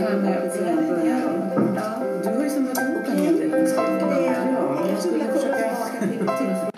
Du 0.00 0.06
har 0.06 0.12
ju 2.44 2.50
samlat 2.50 2.78
ihop 2.78 3.06
en 3.06 3.18
hel 3.18 3.38
del 3.38 3.50
kunskaper. 3.50 4.22
Ja, 4.26 4.34
jag 4.90 5.02
skulle 5.02 5.24
försöka... 5.24 6.69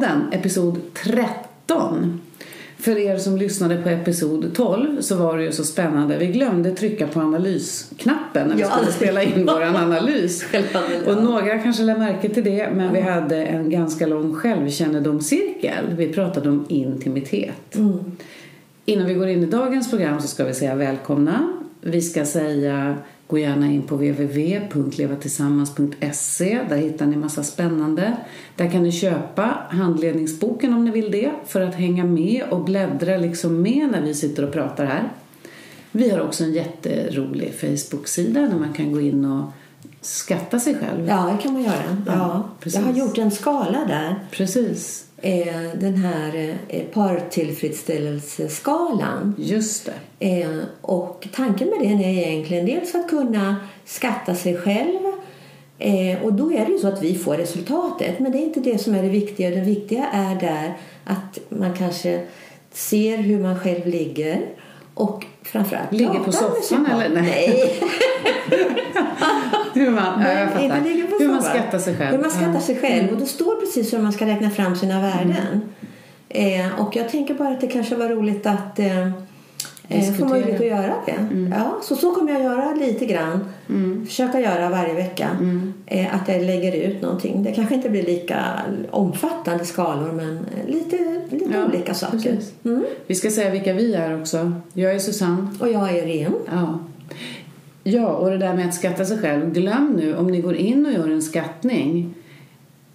Tillsammans-podden, 0.00 0.32
episod 0.32 0.80
13. 0.94 2.20
För 2.78 2.98
er 2.98 3.18
som 3.18 3.36
lyssnade 3.36 3.82
på 3.82 3.88
episod 3.88 4.54
12 4.54 5.00
så 5.00 5.16
var 5.16 5.36
det 5.38 5.44
ju 5.44 5.52
så 5.52 5.64
spännande. 5.64 6.18
Vi 6.18 6.26
glömde 6.26 6.70
trycka 6.70 7.06
på 7.06 7.20
analysknappen 7.20 8.48
när 8.48 8.54
vi 8.54 8.60
Ja. 8.62 8.70
skulle 8.70 8.92
spela 8.92 9.22
in 9.22 9.46
vår 9.46 9.62
analys. 9.62 10.44
Och 11.06 11.22
några 11.22 11.58
kanske 11.58 11.82
lade 11.82 11.98
märke 11.98 12.28
till 12.28 12.44
det, 12.44 12.68
men 12.74 12.92
vi 12.92 13.00
hade 13.00 13.36
en 13.44 13.70
ganska 13.70 14.06
lång 14.06 14.34
självkännedomscirkel. 14.34 15.84
Vi 15.96 16.08
pratade 16.12 16.48
om 16.50 16.64
intimitet. 16.68 17.76
Innan 18.84 19.06
vi 19.06 19.14
går 19.14 19.28
in 19.28 19.42
i 19.42 19.46
dagens 19.46 19.90
program 19.90 20.20
så 20.20 20.28
ska 20.28 20.44
vi 20.44 20.54
säga 20.54 20.74
välkomna. 20.74 21.52
Vi 21.80 22.02
ska 22.02 22.24
säga 22.24 22.96
gå 23.30 23.38
gärna 23.38 23.66
in 23.66 23.82
på 23.82 23.94
www.levatillsammans.se. 23.94 26.60
Där 26.68 26.76
hittar 26.76 27.06
ni 27.06 27.16
massa 27.16 27.42
spännande. 27.42 28.16
Där 28.56 28.70
kan 28.70 28.82
ni 28.82 28.92
köpa 28.92 29.66
handledningsboken 29.70 30.74
om 30.74 30.84
ni 30.84 30.90
vill 30.90 31.10
det 31.10 31.30
för 31.46 31.60
att 31.60 31.74
hänga 31.74 32.04
med 32.04 32.42
och 32.50 32.64
bläddra 32.64 33.16
liksom 33.16 33.62
med 33.62 33.88
när 33.90 34.02
vi 34.02 34.14
sitter 34.14 34.44
och 34.44 34.52
pratar 34.52 34.84
här. 34.84 35.08
Vi 35.92 36.10
har 36.10 36.20
också 36.20 36.44
en 36.44 36.52
jätterolig 36.52 37.54
Facebook-sida 37.54 38.40
där 38.40 38.56
man 38.58 38.72
kan 38.72 38.92
gå 38.92 39.00
in 39.00 39.24
och 39.24 39.44
skatta 40.00 40.60
sig 40.60 40.74
själv. 40.74 41.08
Ja, 41.08 41.32
det 41.36 41.42
kan 41.42 41.52
man 41.52 41.62
göra. 41.62 41.96
Ja, 42.06 42.12
Ja, 42.12 42.48
precis. 42.60 42.78
jag 42.80 42.86
har 42.86 42.92
gjort 42.98 43.18
en 43.18 43.30
skala 43.30 43.84
där. 43.88 44.14
Precis, 44.30 45.06
Den 45.80 45.96
här 45.96 46.54
eh, 46.68 46.82
partillfredsställelseskalan. 46.82 49.34
just 49.38 49.90
det. 50.18 50.40
Eh, 50.42 50.58
Och 50.80 51.28
tanken 51.34 51.68
med 51.68 51.78
den 51.88 52.00
är 52.00 52.28
egentligen 52.28 52.66
dels 52.66 52.94
att 52.94 53.08
kunna 53.10 53.56
skatta 53.84 54.34
sig 54.34 54.56
själv. 54.56 54.98
Eh, 55.78 56.22
Och 56.22 56.32
då 56.32 56.52
är 56.52 56.66
det 56.66 56.72
ju 56.72 56.78
så 56.78 56.88
att 56.88 57.02
vi 57.02 57.14
får 57.14 57.36
resultatet. 57.36 58.18
Men 58.18 58.32
det 58.32 58.38
är 58.38 58.42
inte 58.42 58.60
det 58.60 58.78
som 58.78 58.94
är 58.94 59.02
det 59.02 59.08
viktiga. 59.08 59.50
Det 59.50 59.60
viktiga 59.60 60.06
är 60.12 60.34
där 60.40 60.76
att 61.04 61.38
man 61.48 61.74
kanske 61.74 62.20
ser 62.72 63.18
hur 63.18 63.40
man 63.40 63.58
själv 63.60 63.86
ligger. 63.86 64.40
Och 65.00 65.26
framförallt 65.42 65.92
Ligger 65.92 66.18
på 66.18 66.32
soffan, 66.32 66.86
eller? 66.86 67.22
Nej. 67.22 67.22
Nej. 67.22 67.82
Hur 69.74 69.90
man, 69.90 70.22
ja, 70.22 70.28
jag 70.28 70.48
Nej, 70.54 70.68
fattar. 70.68 70.80
Hur 71.20 71.28
man 71.28 71.42
skattar 71.42 71.78
sig 71.78 71.96
själv. 71.96 72.10
Hur 72.10 72.18
man 72.22 72.30
skattar 72.30 72.54
Ja. 72.54 72.60
sig 72.60 72.76
själv. 72.80 73.08
Och 73.10 73.16
det 73.18 73.26
står 73.26 73.60
precis 73.60 73.92
hur 73.92 73.98
man 73.98 74.12
ska 74.12 74.26
räkna 74.26 74.50
fram 74.50 74.76
sina 74.76 75.00
värden. 75.00 75.60
Eh, 76.28 76.80
och 76.80 76.96
jag 76.96 77.08
tänker 77.08 77.34
bara 77.34 77.48
att 77.48 77.60
det 77.60 77.66
kanske 77.66 77.94
var 77.94 78.08
roligt 78.08 78.46
att 78.46 78.78
eh, 78.78 79.10
eh, 79.90 80.12
få 80.12 80.24
möjlighet 80.28 80.60
att 80.60 80.66
göra 80.66 80.94
det. 81.06 81.48
Ja, 81.50 81.78
så 81.82 81.96
så 81.96 82.14
kommer 82.14 82.32
jag 82.32 82.42
göra 82.42 82.74
lite 82.74 83.06
grann. 83.06 83.44
Mm. 83.68 84.06
Försöka 84.06 84.40
göra 84.40 84.70
varje 84.70 84.94
vecka. 84.94 85.28
Eh, 85.86 86.14
att 86.14 86.28
jag 86.28 86.42
lägger 86.42 86.72
ut 86.72 87.02
någonting. 87.02 87.42
Det 87.42 87.52
kanske 87.52 87.74
inte 87.74 87.90
blir 87.90 88.02
lika 88.02 88.44
omfattande 88.90 89.64
skalor 89.64 90.12
men 90.12 90.46
lite, 90.66 91.22
lite 91.30 91.50
Ja, 91.52 91.64
olika 91.64 91.94
saker. 91.94 92.38
Mm. 92.64 92.84
Vi 93.06 93.14
ska 93.14 93.30
säga 93.30 93.50
vilka 93.50 93.72
vi 93.72 93.94
är 93.94 94.20
också. 94.20 94.52
Jag 94.72 94.94
är 94.94 94.98
Susanne. 94.98 95.48
Och 95.60 95.68
jag 95.68 95.96
är 95.96 96.06
ren. 96.06 96.34
Ja. 96.52 96.78
ja, 97.82 98.06
och 98.06 98.30
det 98.30 98.38
där 98.38 98.54
med 98.54 98.68
att 98.68 98.74
skatta 98.74 99.04
sig 99.04 99.18
själv. 99.18 99.52
Glöm 99.52 99.92
nu, 99.96 100.16
om 100.16 100.26
ni 100.26 100.40
går 100.40 100.56
in 100.56 100.86
och 100.86 100.92
gör 100.92 101.08
en 101.08 101.22
skattning. 101.22 102.14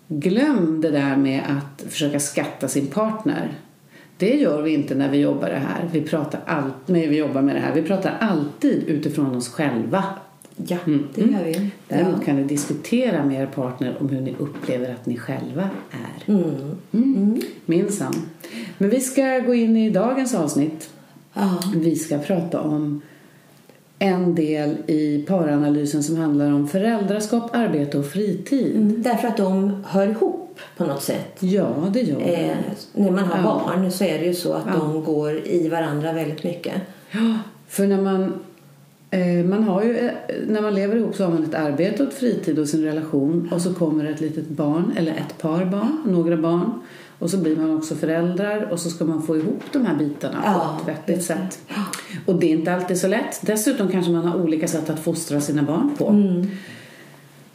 Glöm 0.07 0.81
det 0.81 0.91
där 0.91 1.15
med 1.15 1.41
att 1.49 1.91
försöka 1.91 2.19
skatta 2.19 2.67
sin 2.67 2.87
partner. 2.87 3.51
Det 4.17 4.35
gör 4.35 4.61
vi 4.61 4.73
inte 4.73 4.95
när 4.95 5.09
vi 5.09 5.17
jobbar 5.17 5.49
det 5.49 5.55
här. 5.67 5.89
Vi 5.91 6.01
pratar 6.01 6.39
allt, 6.45 6.73
när 6.87 7.07
vi 7.07 7.17
jobbar 7.17 7.41
med 7.41 7.55
det 7.55 7.59
här. 7.59 7.73
Vi 7.73 7.81
pratar 7.81 8.17
alltid 8.19 8.83
utifrån 8.87 9.35
oss 9.35 9.49
själva. 9.49 10.03
Ja, 10.67 10.77
Mm. 10.85 11.07
det 11.15 11.21
gör 11.21 11.43
vi. 11.45 11.69
Däremot 11.87 12.15
Ja. 12.19 12.25
kan 12.25 12.35
ni 12.35 12.43
diskutera 12.43 13.23
med 13.25 13.41
er 13.41 13.45
partner 13.45 13.95
om 13.99 14.09
hur 14.09 14.21
ni 14.21 14.35
upplever 14.39 14.93
att 14.93 15.05
ni 15.05 15.17
själva 15.17 15.69
är. 15.91 16.31
Mm. 16.33 16.43
Mm. 16.91 17.41
Minsann. 17.65 18.13
Men 18.77 18.89
vi 18.89 18.99
ska 18.99 19.39
gå 19.39 19.53
in 19.53 19.77
i 19.77 19.89
dagens 19.89 20.35
avsnitt. 20.35 20.89
Ja. 21.33 21.57
Vi 21.75 21.95
ska 21.95 22.17
prata 22.17 22.61
om 22.61 23.01
en 23.99 24.35
del 24.35 24.75
i 24.87 25.25
paranalysen 25.27 26.03
som 26.03 26.15
handlar 26.17 26.51
om 26.53 26.67
föräldraskap, 26.67 27.49
arbete 27.55 27.97
och 27.97 28.05
fritid. 28.05 28.75
Mm. 28.75 29.01
Därför 29.03 29.27
att 29.27 29.37
de 29.37 29.83
hör 29.85 30.07
ihop 30.07 30.44
på 30.77 30.85
något 30.85 31.03
sätt. 31.03 31.35
Ja, 31.39 31.75
det 31.93 32.01
gör 32.01 32.19
det. 32.19 32.35
Eh, 32.35 32.57
när 32.93 33.11
man 33.11 33.23
har 33.23 33.37
Ja. 33.37 33.43
barn 33.43 33.91
så 33.91 34.03
är 34.03 34.19
det 34.19 34.25
ju 34.25 34.33
så 34.33 34.53
att 34.53 34.63
Ja. 34.67 34.73
de 34.79 35.03
går 35.03 35.47
i 35.47 35.69
varandra 35.69 36.13
väldigt 36.13 36.43
mycket. 36.43 36.73
Ja, 37.11 37.37
för 37.67 37.87
när 37.87 38.01
man, 38.01 38.33
eh, 39.11 39.45
man 39.45 39.63
har 39.63 39.83
ju, 39.83 39.97
eh, 39.97 40.11
när 40.47 40.61
man 40.61 40.75
lever 40.75 40.95
ihop 40.95 41.15
så 41.15 41.23
har 41.23 41.31
man 41.31 41.43
ett 41.43 41.53
arbete 41.55 42.03
och 42.03 42.09
ett 42.09 42.15
fritid 42.15 42.59
och 42.59 42.67
sin 42.67 42.83
relation 42.83 43.49
och 43.53 43.61
så 43.61 43.73
kommer 43.73 44.05
ett 44.05 44.21
litet 44.21 44.47
barn 44.49 44.93
eller 44.97 45.11
ett 45.11 45.37
par 45.41 45.65
barn, 45.65 46.01
några 46.05 46.37
barn 46.37 46.71
och 47.19 47.29
så 47.29 47.37
blir 47.37 47.55
man 47.55 47.77
också 47.77 47.95
föräldrar 47.95 48.67
och 48.71 48.79
så 48.79 48.89
ska 48.89 49.05
man 49.05 49.23
få 49.23 49.37
ihop 49.37 49.61
de 49.71 49.85
här 49.85 49.95
bitarna 49.95 50.41
Ja, 50.45 50.79
på 50.85 50.91
ett 50.91 50.97
vettigt 50.97 51.23
sätt. 51.25 51.59
Och 52.25 52.35
det 52.35 52.45
är 52.47 52.51
inte 52.57 52.73
alltid 52.73 52.97
så 52.99 53.07
lätt. 53.07 53.39
Dessutom 53.41 53.87
kanske 53.87 54.11
man 54.11 54.27
har 54.27 54.41
olika 54.41 54.67
sätt 54.67 54.89
att 54.89 54.99
fostra 54.99 55.41
sina 55.41 55.63
barn 55.63 55.91
på. 55.97 56.09
Mm. 56.09 56.47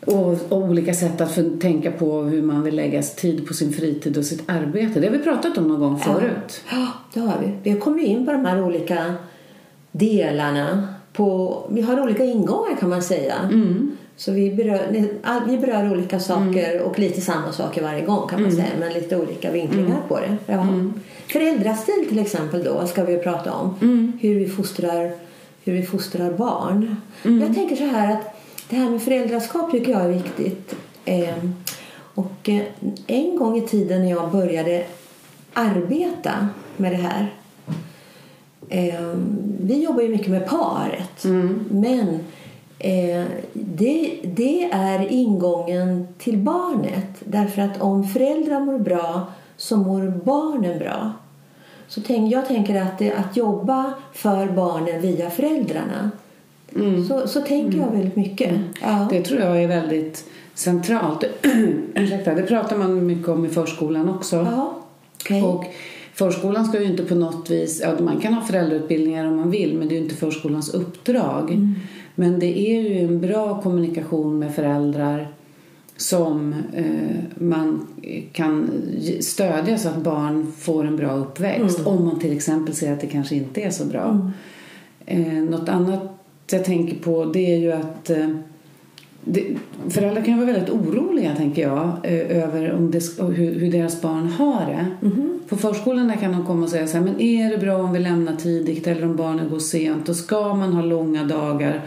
Och, 0.06 0.38
och 0.48 0.58
olika 0.58 0.94
sätt 0.94 1.20
att 1.20 1.32
för, 1.32 1.58
tänka 1.60 1.90
på 1.90 2.22
hur 2.22 2.42
man 2.42 2.62
vill 2.62 2.76
lägga 2.76 3.02
tid 3.02 3.46
på 3.46 3.54
sin 3.54 3.72
fritid 3.72 4.18
och 4.18 4.24
sitt 4.24 4.50
arbete. 4.50 5.00
Det 5.00 5.06
har 5.06 5.12
vi 5.12 5.24
pratat 5.24 5.58
om 5.58 5.68
någon 5.68 5.80
gång 5.80 5.98
förut. 5.98 6.62
Ja, 6.70 6.86
det 7.14 7.20
har 7.20 7.38
vi. 7.40 7.70
Vi 7.70 7.80
kommer 7.80 7.98
ju 7.98 8.06
in 8.06 8.26
på 8.26 8.32
de 8.32 8.44
här 8.44 8.62
olika 8.62 9.14
delarna. 9.92 10.88
På, 11.12 11.58
vi 11.70 11.82
har 11.82 12.00
olika 12.00 12.24
ingångar 12.24 12.76
kan 12.80 12.88
man 12.88 13.02
säga. 13.02 13.34
Mm. 13.52 13.96
Så 14.16 14.32
vi 14.32 14.50
berör, 14.50 15.06
vi 15.46 15.58
berör 15.58 15.92
olika 15.92 16.20
saker 16.20 16.82
och 16.82 16.98
lite 16.98 17.20
samma 17.20 17.52
saker 17.52 17.82
varje 17.82 18.04
gång 18.04 18.28
kan 18.28 18.42
man 18.42 18.52
säga. 18.52 18.68
Men 18.78 18.92
lite 18.92 19.16
olika 19.16 19.50
vinklingar 19.50 20.00
på 20.08 20.20
det. 20.20 20.36
Ja. 20.46 20.66
Föräldrastil 21.26 22.06
till 22.08 22.18
exempel 22.18 22.64
då 22.64 22.86
ska 22.86 23.04
vi 23.04 23.18
prata 23.18 23.52
om. 23.52 23.74
Hur, 24.20 24.34
vi 24.34 24.48
fostrar, 24.48 25.10
hur 25.64 25.72
vi 25.72 25.82
fostrar 25.82 26.32
barn. 26.32 26.96
Jag 27.22 27.54
tänker 27.54 27.76
så 27.76 27.84
här 27.84 28.12
att 28.12 28.39
det 28.70 28.76
här 28.76 28.90
med 28.90 29.02
föräldraskap 29.02 29.70
tycker 29.70 29.92
jag 29.92 30.02
är 30.02 30.08
viktigt. 30.08 30.74
Eh, 31.04 31.34
och 32.14 32.48
eh, 32.48 32.62
en 33.06 33.36
gång 33.36 33.58
i 33.58 33.66
tiden 33.66 34.02
när 34.02 34.10
jag 34.10 34.30
började 34.30 34.84
arbeta 35.52 36.48
med 36.76 36.92
det 36.92 36.96
här. 36.96 37.34
Eh, 38.68 39.14
vi 39.60 39.84
jobbar 39.84 40.02
ju 40.02 40.08
mycket 40.08 40.28
med 40.28 40.46
paret. 40.46 41.24
Men 41.70 42.08
eh, 42.78 43.24
det, 43.52 44.20
det 44.22 44.64
är 44.72 45.12
ingången 45.12 46.08
till 46.18 46.38
barnet. 46.38 47.22
Därför 47.24 47.62
att 47.62 47.80
om 47.80 48.04
föräldrar 48.08 48.60
mår 48.60 48.78
bra 48.78 49.26
så 49.56 49.76
mår 49.76 50.20
barnen 50.24 50.78
bra. 50.78 51.12
Så 51.88 52.00
tänk, 52.00 52.32
jag 52.32 52.46
tänker 52.46 52.82
att, 52.82 52.98
det, 52.98 53.12
att 53.12 53.36
jobba 53.36 53.94
för 54.12 54.46
barnen 54.46 55.00
via 55.00 55.30
föräldrarna. 55.30 56.10
Så, 57.08 57.28
så 57.28 57.40
tänker 57.40 57.78
jag 57.78 57.92
väldigt 57.92 58.16
mycket. 58.16 58.52
Ja. 58.82 59.06
Det 59.10 59.22
tror 59.22 59.40
jag 59.40 59.62
är 59.62 59.68
väldigt 59.68 60.24
centralt. 60.54 61.24
Ursäkta, 61.94 62.34
det 62.34 62.42
pratar 62.42 62.76
man 62.76 63.06
mycket 63.06 63.28
om 63.28 63.44
i 63.44 63.48
förskolan 63.48 64.08
också. 64.08 64.36
Ja, 64.36 64.82
okej. 65.20 65.42
Och 65.42 65.64
förskolan 66.14 66.64
ska 66.64 66.80
ju 66.80 66.86
inte 66.86 67.02
på 67.02 67.14
något 67.14 67.50
vis... 67.50 67.80
Ja, 67.84 68.04
man 68.04 68.20
kan 68.20 68.34
ha 68.34 68.42
föräldrautbildningar 68.42 69.26
om 69.26 69.36
man 69.36 69.50
vill 69.50 69.78
men 69.78 69.88
det 69.88 69.96
är 69.96 70.00
inte 70.00 70.14
förskolans 70.14 70.74
uppdrag. 70.74 71.50
Mm. 71.50 71.74
Men 72.14 72.38
det 72.38 72.58
är 72.58 72.82
ju 72.82 72.98
en 72.98 73.20
bra 73.20 73.62
kommunikation 73.62 74.38
med 74.38 74.54
föräldrar 74.54 75.28
som 75.96 76.54
eh, 76.74 77.44
man 77.46 77.86
kan 78.32 78.70
stödja 79.20 79.78
så 79.78 79.88
att 79.88 79.96
barn 79.96 80.52
får 80.58 80.84
en 80.84 80.96
bra 80.96 81.12
uppväxt. 81.12 81.78
Mm. 81.78 81.92
Om 81.92 82.04
man 82.04 82.20
till 82.20 82.36
exempel 82.36 82.74
ser 82.74 82.92
att 82.92 83.00
det 83.00 83.06
kanske 83.06 83.34
inte 83.34 83.60
är 83.60 83.70
så 83.70 83.84
bra. 83.84 84.30
Eh, 85.06 85.32
något 85.32 85.68
annat 85.68 86.09
jag 86.52 86.64
tänker 86.64 86.96
på 86.96 87.24
det 87.24 87.54
är 87.54 87.58
ju 87.58 87.72
att 87.72 88.10
eh, 88.10 88.28
det, 89.24 89.44
föräldrar 89.88 90.24
kan 90.24 90.36
vara 90.36 90.46
väldigt 90.46 90.70
oroliga 90.70 91.36
tänker 91.36 91.62
jag 91.62 91.90
eh, 92.02 92.42
över 92.44 92.72
om 92.72 92.90
det, 92.90 93.18
hur, 93.18 93.60
hur 93.60 93.72
deras 93.72 94.02
barn 94.02 94.26
har 94.26 94.66
det. 94.66 94.86
På 95.48 95.56
förskolan 95.56 96.08
där 96.08 96.16
kan 96.16 96.32
de 96.32 96.46
komma 96.46 96.62
och 96.62 96.70
säga 96.70 96.86
så 96.86 96.96
här, 96.96 97.04
men 97.04 97.20
är 97.20 97.50
det 97.50 97.58
bra 97.58 97.76
om 97.76 97.92
vi 97.92 97.98
lämnar 97.98 98.36
tidigt 98.36 98.86
eller 98.86 99.04
om 99.04 99.16
barnen 99.16 99.48
går 99.48 99.58
sent 99.58 100.08
och 100.08 100.16
ska 100.16 100.54
man 100.54 100.72
ha 100.72 100.82
långa 100.82 101.24
dagar 101.24 101.80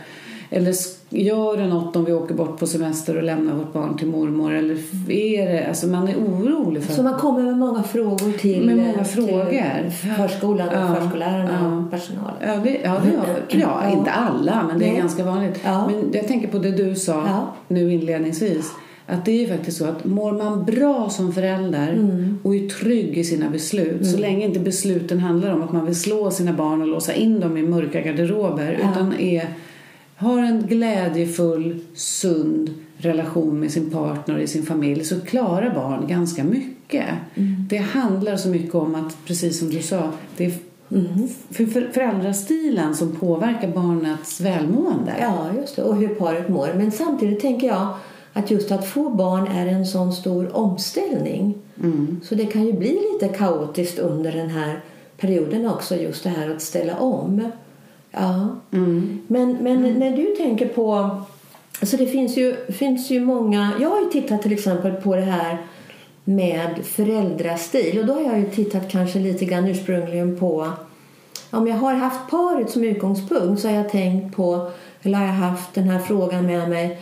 Eller 0.56 0.74
gör 1.10 1.58
det 1.58 1.68
något 1.68 1.96
om 1.96 2.06
vi 2.06 2.14
åker 2.14 2.36
bort 2.36 2.60
på 2.60 2.68
semester 2.68 3.18
och 3.18 3.24
lämnar 3.24 3.54
vårt 3.56 3.74
barn 3.74 3.98
till 3.98 4.08
mormor? 4.08 4.54
Eller 4.54 4.78
är 5.12 5.52
det, 5.54 5.68
alltså 5.68 5.88
man 5.88 6.08
är 6.08 6.16
orolig 6.16 6.84
för 6.84 6.94
Så 6.94 7.04
man 7.04 7.20
kommer 7.20 7.44
med 7.44 7.58
många 7.58 7.84
frågor 7.84 8.38
till, 8.38 8.66
Med 8.66 8.78
många 8.78 8.94
eh, 9.00 9.04
frågor. 9.04 9.90
förskolan 10.18 10.68
och 10.68 10.74
Ja, 10.74 10.96
förskollärarna 10.96 11.58
ja. 11.62 11.78
och 11.78 11.92
personalen. 11.92 12.36
Ja, 12.42 12.56
det, 12.64 12.80
ja, 12.84 13.02
det 13.04 13.58
ja, 13.58 13.82
Ja. 13.84 13.98
inte 13.98 14.12
alla, 14.12 14.64
men 14.68 14.80
det 14.80 14.86
är 14.86 14.92
Nej. 14.92 14.98
ganska 15.02 15.24
vanligt. 15.24 15.60
Ja. 15.66 15.88
Men 15.88 16.10
jag 16.14 16.28
tänker 16.28 16.48
på 16.48 16.58
det 16.58 16.72
du 16.72 16.96
sa 16.96 17.48
nu 17.68 17.94
inledningsvis. 17.94 18.72
Att 19.08 19.26
det 19.26 19.32
är 19.32 19.40
ju 19.40 19.48
faktiskt 19.58 19.78
så 19.78 19.86
att 19.86 20.06
mår 20.06 20.32
man 20.32 20.66
bra 20.66 21.10
som 21.10 21.34
förälder 21.34 21.94
Mm. 21.94 22.40
och 22.44 22.56
är 22.56 22.70
trygg 22.70 23.18
i 23.18 23.24
sina 23.24 23.50
beslut, 23.50 24.06
så 24.08 24.18
länge 24.18 24.46
inte 24.46 24.60
besluten 24.60 25.20
handlar 25.20 25.54
om 25.54 25.64
att 25.64 25.72
man 25.72 25.86
vill 25.86 25.96
slå 26.00 26.32
sina 26.32 26.54
barn 26.54 26.82
och 26.82 26.88
låsa 26.88 27.14
in 27.14 27.40
dem 27.40 27.58
i 27.58 27.62
mörka 27.64 28.02
garderober, 28.02 28.80
utan 28.92 29.14
är, 29.20 29.48
har 30.16 30.40
en 30.40 30.68
glädjefull, 30.68 31.80
sund 31.96 32.70
relation 32.98 33.60
med 33.60 33.72
sin 33.72 33.90
partner 33.90 34.36
och 34.36 34.42
i 34.42 34.48
sin 34.48 34.64
familj, 34.66 35.04
så 35.06 35.22
klarar 35.22 35.76
barn 35.76 36.08
ganska 36.08 36.44
mycket. 36.44 37.06
Mm. 37.36 37.66
Det 37.70 37.78
handlar 37.78 38.36
så 38.38 38.50
mycket 38.50 38.76
om 38.76 38.96
att, 38.96 39.18
precis 39.26 39.60
som 39.60 39.70
du 39.70 39.82
sa, 39.82 40.12
det 40.38 40.46
är 40.46 40.52
Mm. 40.92 41.28
för 41.52 41.66
för- 41.66 41.90
föräldrastilen 41.94 42.96
som 42.96 43.12
påverkar 43.16 43.68
barnets 43.68 44.42
välmående. 44.42 45.14
Ja, 45.22 45.46
just 45.62 45.76
det. 45.76 45.84
Och 45.84 45.96
hur 45.96 46.08
paret 46.08 46.50
mår. 46.50 46.70
Men 46.76 46.92
samtidigt 46.92 47.40
tänker 47.40 47.68
jag 47.68 47.88
att 48.34 48.52
just 48.52 48.72
att 48.72 48.88
få 48.88 49.10
barn 49.10 49.48
är 49.48 49.68
en 49.68 49.86
sån 49.86 50.14
stor 50.14 50.56
omställning. 50.58 51.56
Mm. 51.84 52.20
Så 52.24 52.36
det 52.36 52.46
kan 52.46 52.66
ju 52.66 52.74
bli 52.74 53.00
lite 53.14 53.34
kaotiskt 53.38 54.00
under 54.00 54.32
den 54.32 54.50
här 54.50 54.80
perioden 55.18 55.68
också, 55.70 55.96
just 55.96 56.24
det 56.24 56.30
här 56.30 56.50
att 56.50 56.62
ställa 56.62 56.98
om. 56.98 57.52
Ja. 58.14 58.56
Mm. 58.72 59.22
Men, 59.28 59.58
men 59.62 59.82
när 59.82 60.18
du 60.18 60.26
tänker 60.26 60.68
på... 60.68 61.18
Alltså 61.80 61.98
det 61.98 62.08
finns 62.08 62.38
ju, 62.38 62.56
finns 62.72 63.10
ju 63.10 63.20
många... 63.20 63.72
Jag 63.82 63.90
har 63.90 64.00
ju 64.00 64.10
tittat 64.10 64.42
till 64.42 64.54
exempel 64.54 64.94
på 64.94 65.16
det 65.16 65.22
här 65.22 65.58
med 66.24 66.86
föräldrastil. 66.86 68.00
Och 68.00 68.06
då 68.06 68.14
har 68.14 68.22
jag 68.22 68.40
ju 68.40 68.50
tittat 68.50 68.92
kanske 68.92 69.20
lite 69.20 69.46
grann 69.46 69.68
ursprungligen 69.68 70.40
på... 70.40 70.72
Om 71.52 71.68
jag 71.68 71.76
har 71.76 71.94
haft 71.94 72.30
paret 72.30 72.70
som 72.70 72.84
utgångspunkt 72.84 73.62
så 73.62 73.68
har 73.68 73.76
jag 73.76 73.90
tänkt 73.90 74.36
på, 74.36 74.72
eller 75.02 75.18
har 75.18 75.26
jag 75.26 75.34
haft 75.34 75.74
den 75.74 75.90
här 75.90 76.00
frågan 76.00 76.46
med 76.46 76.70
mig 76.70 77.02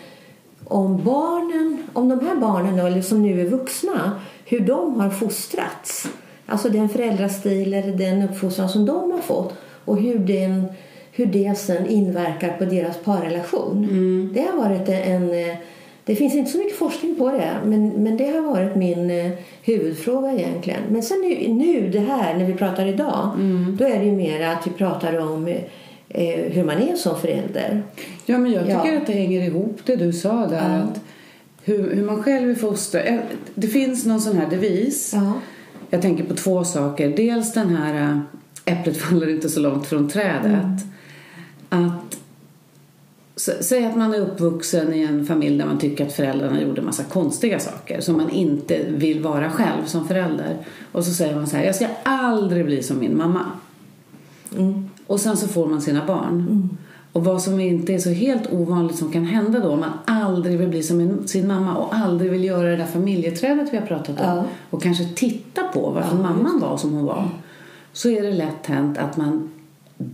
om 0.65 1.03
barnen, 1.03 1.83
om 1.93 2.09
de 2.09 2.27
här 2.27 2.35
barnen 2.35 2.77
då, 2.77 2.85
eller 2.85 3.01
som 3.01 3.21
nu 3.21 3.41
är 3.41 3.45
vuxna, 3.45 4.11
hur 4.45 4.59
de 4.59 4.99
har 4.99 5.09
fostrats. 5.09 6.07
Alltså 6.45 6.69
den 6.69 6.89
föräldrastil 6.89 7.73
eller 7.73 7.97
den 7.97 8.21
uppfostran 8.21 8.69
som 8.69 8.85
de 8.85 9.11
har 9.11 9.19
fått 9.19 9.53
och 9.85 9.97
hur, 9.97 10.19
den, 10.19 10.65
hur 11.25 11.31
det 11.33 11.57
sen 11.57 11.87
inverkar 11.87 12.49
på 12.57 12.65
deras 12.65 12.97
parrelation. 12.97 13.87
Det 14.33 14.41
har 14.41 14.57
varit 14.69 14.89
en... 14.89 15.23
eh, 15.33 15.55
Det 16.05 16.15
finns 16.15 16.35
inte 16.35 16.51
så 16.51 16.57
mycket 16.57 16.75
forskning 16.77 17.15
på 17.15 17.31
det, 17.31 17.51
men, 17.65 17.87
men 17.89 18.17
det 18.17 18.27
har 18.27 18.41
varit 18.41 18.75
min 18.75 19.09
eh, 19.11 19.31
huvudfråga 19.63 20.31
egentligen. 20.33 20.79
Men 20.89 21.03
sen 21.03 21.17
nu, 21.21 21.47
nu 21.53 21.89
det 21.89 21.99
här, 21.99 22.37
när 22.37 22.45
vi 22.45 22.53
pratar 22.53 22.85
idag, 22.85 23.29
då 23.79 23.85
är 23.85 23.99
det 23.99 24.05
ju 24.05 24.11
mer 24.11 24.41
att 24.47 24.67
vi 24.67 24.71
pratar 24.71 25.17
om 25.19 25.47
eh, 26.09 26.35
hur 26.51 26.63
man 26.63 26.77
är 26.81 26.95
som 26.95 27.19
förälder. 27.19 27.83
Ja, 28.25 28.37
men 28.37 28.51
jag 28.51 28.63
tycker 28.65 28.91
Ja. 28.93 28.97
att 28.97 29.07
det 29.07 29.13
hänger 29.13 29.41
ihop 29.41 29.79
det 29.85 29.95
du 29.95 30.13
sa 30.13 30.47
där. 30.47 30.69
Ja. 30.77 30.83
Att 30.83 30.99
hur, 31.63 31.95
hur 31.95 32.03
man 32.03 32.23
själv 32.23 32.49
är 32.49 32.55
fostrad. 32.55 33.03
Eh, 33.05 33.15
Det 33.55 33.67
finns 33.67 34.05
någon 34.05 34.21
sån 34.21 34.37
här 34.37 34.49
devis. 34.49 35.11
Ja. 35.15 35.33
Jag 35.89 36.01
tänker 36.01 36.23
på 36.23 36.33
två 36.33 36.63
saker. 36.63 37.09
Dels 37.09 37.53
den 37.53 37.75
här 37.75 38.01
eh, 38.01 38.17
äpplet 38.73 38.97
faller 38.97 39.29
inte 39.29 39.49
så 39.49 39.59
långt 39.59 39.87
från 39.87 40.09
trädet. 40.09 40.81
Att 41.71 42.17
Säg 43.61 43.85
att 43.85 43.95
man 43.95 44.13
är 44.13 44.19
uppvuxen 44.19 44.93
i 44.93 45.01
en 45.01 45.25
familj 45.25 45.57
där 45.57 45.65
man 45.65 45.79
tycker 45.79 46.05
att 46.05 46.13
föräldrarna 46.13 46.61
gjorde 46.61 46.81
massa 46.81 47.03
konstiga 47.03 47.59
saker 47.59 48.01
som 48.01 48.17
man 48.17 48.29
inte 48.29 48.85
vill 48.89 49.23
vara 49.23 49.49
själv 49.49 49.85
som 49.85 50.07
förälder. 50.07 50.57
Och 50.91 51.05
så 51.05 51.13
säger 51.13 51.35
man 51.35 51.47
så 51.47 51.57
här, 51.57 51.63
jag 51.63 51.75
ska 51.75 51.87
aldrig 52.03 52.65
bli 52.65 52.83
som 52.83 52.99
min 52.99 53.17
mamma. 53.17 53.45
Mm. 54.57 54.89
Och 55.07 55.19
sen 55.19 55.37
så 55.37 55.47
får 55.47 55.67
man 55.67 55.81
sina 55.81 56.05
barn. 56.05 56.69
Och 57.11 57.23
vad 57.23 57.41
som 57.41 57.59
inte 57.59 57.93
är 57.93 57.99
så 57.99 58.09
helt 58.09 58.53
ovanligt 58.53 58.97
som 58.97 59.11
kan 59.11 59.25
hända 59.25 59.59
då 59.59 59.69
om 59.69 59.79
man 59.79 59.93
aldrig 60.05 60.59
vill 60.59 60.69
bli 60.69 60.83
som 60.83 61.27
sin 61.27 61.47
mamma 61.47 61.75
och 61.75 61.95
aldrig 61.95 62.31
vill 62.31 62.43
göra 62.43 62.69
det 62.69 62.75
där 62.77 62.85
familjeträdet 62.85 63.73
vi 63.73 63.77
har 63.77 63.85
pratat 63.85 64.19
om 64.19 64.25
Ja. 64.25 64.43
och 64.69 64.83
kanske 64.83 65.05
titta 65.15 65.63
på 65.63 65.89
varför 65.89 66.15
mamman 66.15 66.59
var 66.59 66.77
som 66.77 66.93
hon 66.93 67.05
var 67.05 67.29
så 67.93 68.09
är 68.09 68.21
det 68.21 68.31
lätt 68.31 68.65
hänt 68.65 68.97
att 68.97 69.17
man 69.17 69.49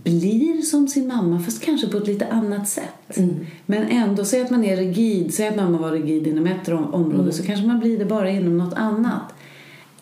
blir 0.04 0.62
som 0.62 0.88
sin 0.88 1.08
mamma 1.08 1.40
fast 1.40 1.62
kanske 1.64 1.88
på 1.88 1.98
ett 1.98 2.08
lite 2.08 2.28
annat 2.28 2.68
sätt. 2.68 3.18
Men 3.66 3.84
ändå, 3.84 4.26
säg 4.26 4.42
att 4.42 4.50
man 4.52 4.64
är 4.64 4.78
rigid, 4.78 5.34
säg 5.34 5.48
att 5.48 5.56
mamma 5.56 5.78
var 5.78 5.92
rigid 5.92 6.28
inom 6.28 6.48
ett 6.48 6.70
om- 6.70 6.94
område 6.94 7.32
så 7.34 7.44
kanske 7.44 7.68
man 7.68 7.80
blir 7.80 7.98
det 8.00 8.06
bara 8.06 8.30
inom 8.30 8.58
något 8.58 8.74
annat. 8.74 9.22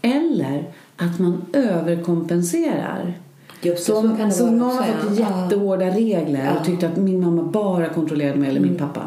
Eller 0.02 0.64
att 0.98 1.20
man 1.20 1.42
överkompenserar. 1.54 3.14
Just 3.62 3.88
det, 3.88 3.94
så 3.94 4.02
Som, 4.02 4.18
kan 4.18 4.28
det 4.30 4.34
som 4.36 4.58
någon 4.58 4.78
har 4.78 4.84
fått 4.84 5.20
jättehårda 5.20 5.86
regler 5.86 6.46
Ja. 6.46 6.60
och 6.60 6.66
tyckte 6.66 6.88
att 6.88 6.98
min 6.98 7.22
mamma 7.22 7.44
bara 7.44 7.90
kontrollerade 7.90 8.40
mig 8.40 8.50
eller 8.50 8.60
min 8.60 8.76
pappa. 8.76 9.02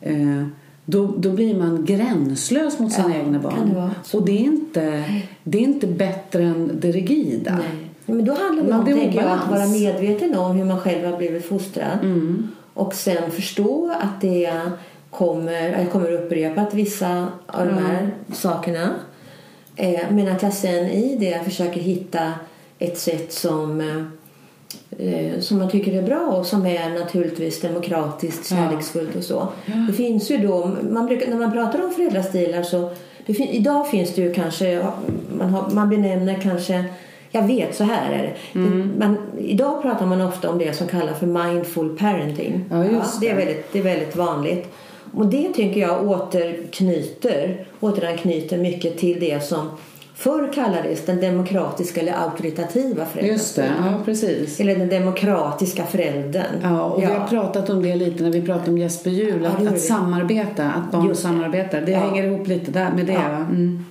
Eh, 0.00 0.42
då, 0.84 1.14
då 1.18 1.30
blir 1.30 1.58
man 1.58 1.84
gränslös 1.84 2.78
mot 2.78 2.92
sina 2.92 3.08
Ja, 3.14 3.20
egna 3.20 3.38
barn. 3.38 3.74
det 3.74 4.16
och 4.18 4.24
det 4.26 4.32
är, 4.32 4.42
inte, 4.44 5.04
det 5.44 5.58
är 5.58 5.62
inte 5.62 5.86
bättre 5.86 6.42
än 6.42 6.70
det 6.80 6.92
rigida. 6.92 7.52
Nej. 7.58 7.81
Men 8.06 8.24
då 8.24 8.32
handlar 8.34 8.64
det 8.64 8.72
om 8.72 8.84
det 8.84 8.94
tänker 8.94 9.22
jag, 9.22 9.30
att 9.30 9.50
vara 9.50 9.66
medveten 9.66 10.36
om 10.36 10.56
hur 10.56 10.64
man 10.64 10.80
själv 10.80 11.10
har 11.10 11.16
blivit 11.16 11.46
fostrad. 11.46 11.98
Mm. 12.02 12.48
Och 12.74 12.94
sen 12.94 13.30
förstå 13.30 13.94
att 14.00 14.20
det 14.20 14.52
kommer, 15.10 15.78
jag 15.78 15.90
kommer 15.92 16.12
upprepat 16.12 16.74
vissa 16.74 17.28
av 17.46 17.66
de 17.66 17.78
här 17.78 18.10
sakerna. 18.32 18.94
Eh, 19.76 20.00
men 20.10 20.28
att 20.28 20.42
jag 20.42 20.52
sen 20.52 20.86
i 20.86 21.16
det 21.20 21.44
försöker 21.44 21.80
hitta 21.80 22.32
ett 22.78 22.98
sätt 22.98 23.32
som, 23.32 23.80
eh, 24.98 25.40
som 25.40 25.58
man 25.58 25.70
tycker 25.70 25.92
är 25.92 26.02
bra 26.02 26.26
och 26.26 26.46
som 26.46 26.66
är 26.66 26.98
naturligtvis 26.98 27.60
demokratiskt, 27.60 28.50
Ja. 28.50 28.56
kärleksfullt 28.56 29.16
och 29.16 29.24
så. 29.24 29.48
Det 29.86 29.92
finns 29.92 30.30
ju 30.30 30.38
då, 30.38 30.76
man 30.90 31.06
brukar, 31.06 31.30
när 31.30 31.36
man 31.38 31.52
pratar 31.52 31.84
om 31.84 31.90
föräldrastilar 31.90 32.62
så 32.62 32.90
fin, 33.26 33.48
idag 33.48 33.88
finns 33.88 34.14
det 34.14 34.22
ju 34.22 34.34
kanske, 34.34 34.86
man, 35.38 35.50
har, 35.50 35.70
man 35.70 35.90
benämner 35.90 36.40
kanske 36.42 36.84
jag 37.32 37.42
vet, 37.46 37.74
så 37.74 37.84
här 37.84 38.12
är 38.12 38.22
det. 38.22 38.58
Mm. 38.58 38.92
man, 38.98 39.16
idag 39.38 39.82
pratar 39.82 40.06
man 40.06 40.20
ofta 40.20 40.50
om 40.50 40.58
det 40.58 40.72
som 40.76 40.86
kallas 40.86 41.18
för 41.18 41.26
mindful 41.26 41.96
parenting. 41.98 42.64
Ja, 42.70 42.84
just 42.84 43.20
det. 43.20 43.28
är 43.28 43.36
väldigt, 43.36 43.72
det 43.72 43.78
är 43.78 43.82
väldigt 43.82 44.16
vanligt. 44.16 44.68
Och 45.14 45.26
det 45.26 45.52
tycker 45.52 45.80
jag 45.80 46.10
återknyter, 46.10 47.64
återanknyter 47.80 48.58
mycket 48.58 48.98
till 48.98 49.20
det 49.20 49.44
som 49.44 49.68
förr 50.14 50.52
kallades 50.54 51.06
den 51.06 51.20
demokratiska 51.20 52.00
eller 52.00 52.12
auktoritativa 52.12 53.04
föräldern. 53.04 53.32
Just 53.32 53.56
det, 53.56 53.72
ja 53.78 54.00
precis. 54.04 54.60
Eller 54.60 54.76
den 54.76 54.88
demokratiska 54.88 55.84
föräldern. 55.84 56.44
Ja, 56.62 56.82
och 56.82 57.02
vi 57.02 57.06
har 57.06 57.26
pratat 57.26 57.70
om 57.70 57.82
det 57.82 57.94
lite 57.96 58.22
när 58.22 58.30
vi 58.30 58.42
pratade 58.42 58.70
om 58.70 58.78
Jesper 58.78 59.10
Juhl, 59.10 59.42
Ja, 59.42 59.50
att, 59.50 59.58
gjorde 59.60 59.74
att 59.74 59.80
samarbeta, 59.80 60.70
att 60.70 60.92
barn 60.92 61.08
Just 61.08 61.22
samarbetar. 61.22 61.80
Det 61.80 61.92
Ja. 61.92 61.98
hänger 61.98 62.24
ihop 62.24 62.48
lite 62.48 62.70
där 62.70 62.90
med 62.96 63.06
det. 63.06 63.12
Ja. 63.12 63.36
Mm. 63.36 63.84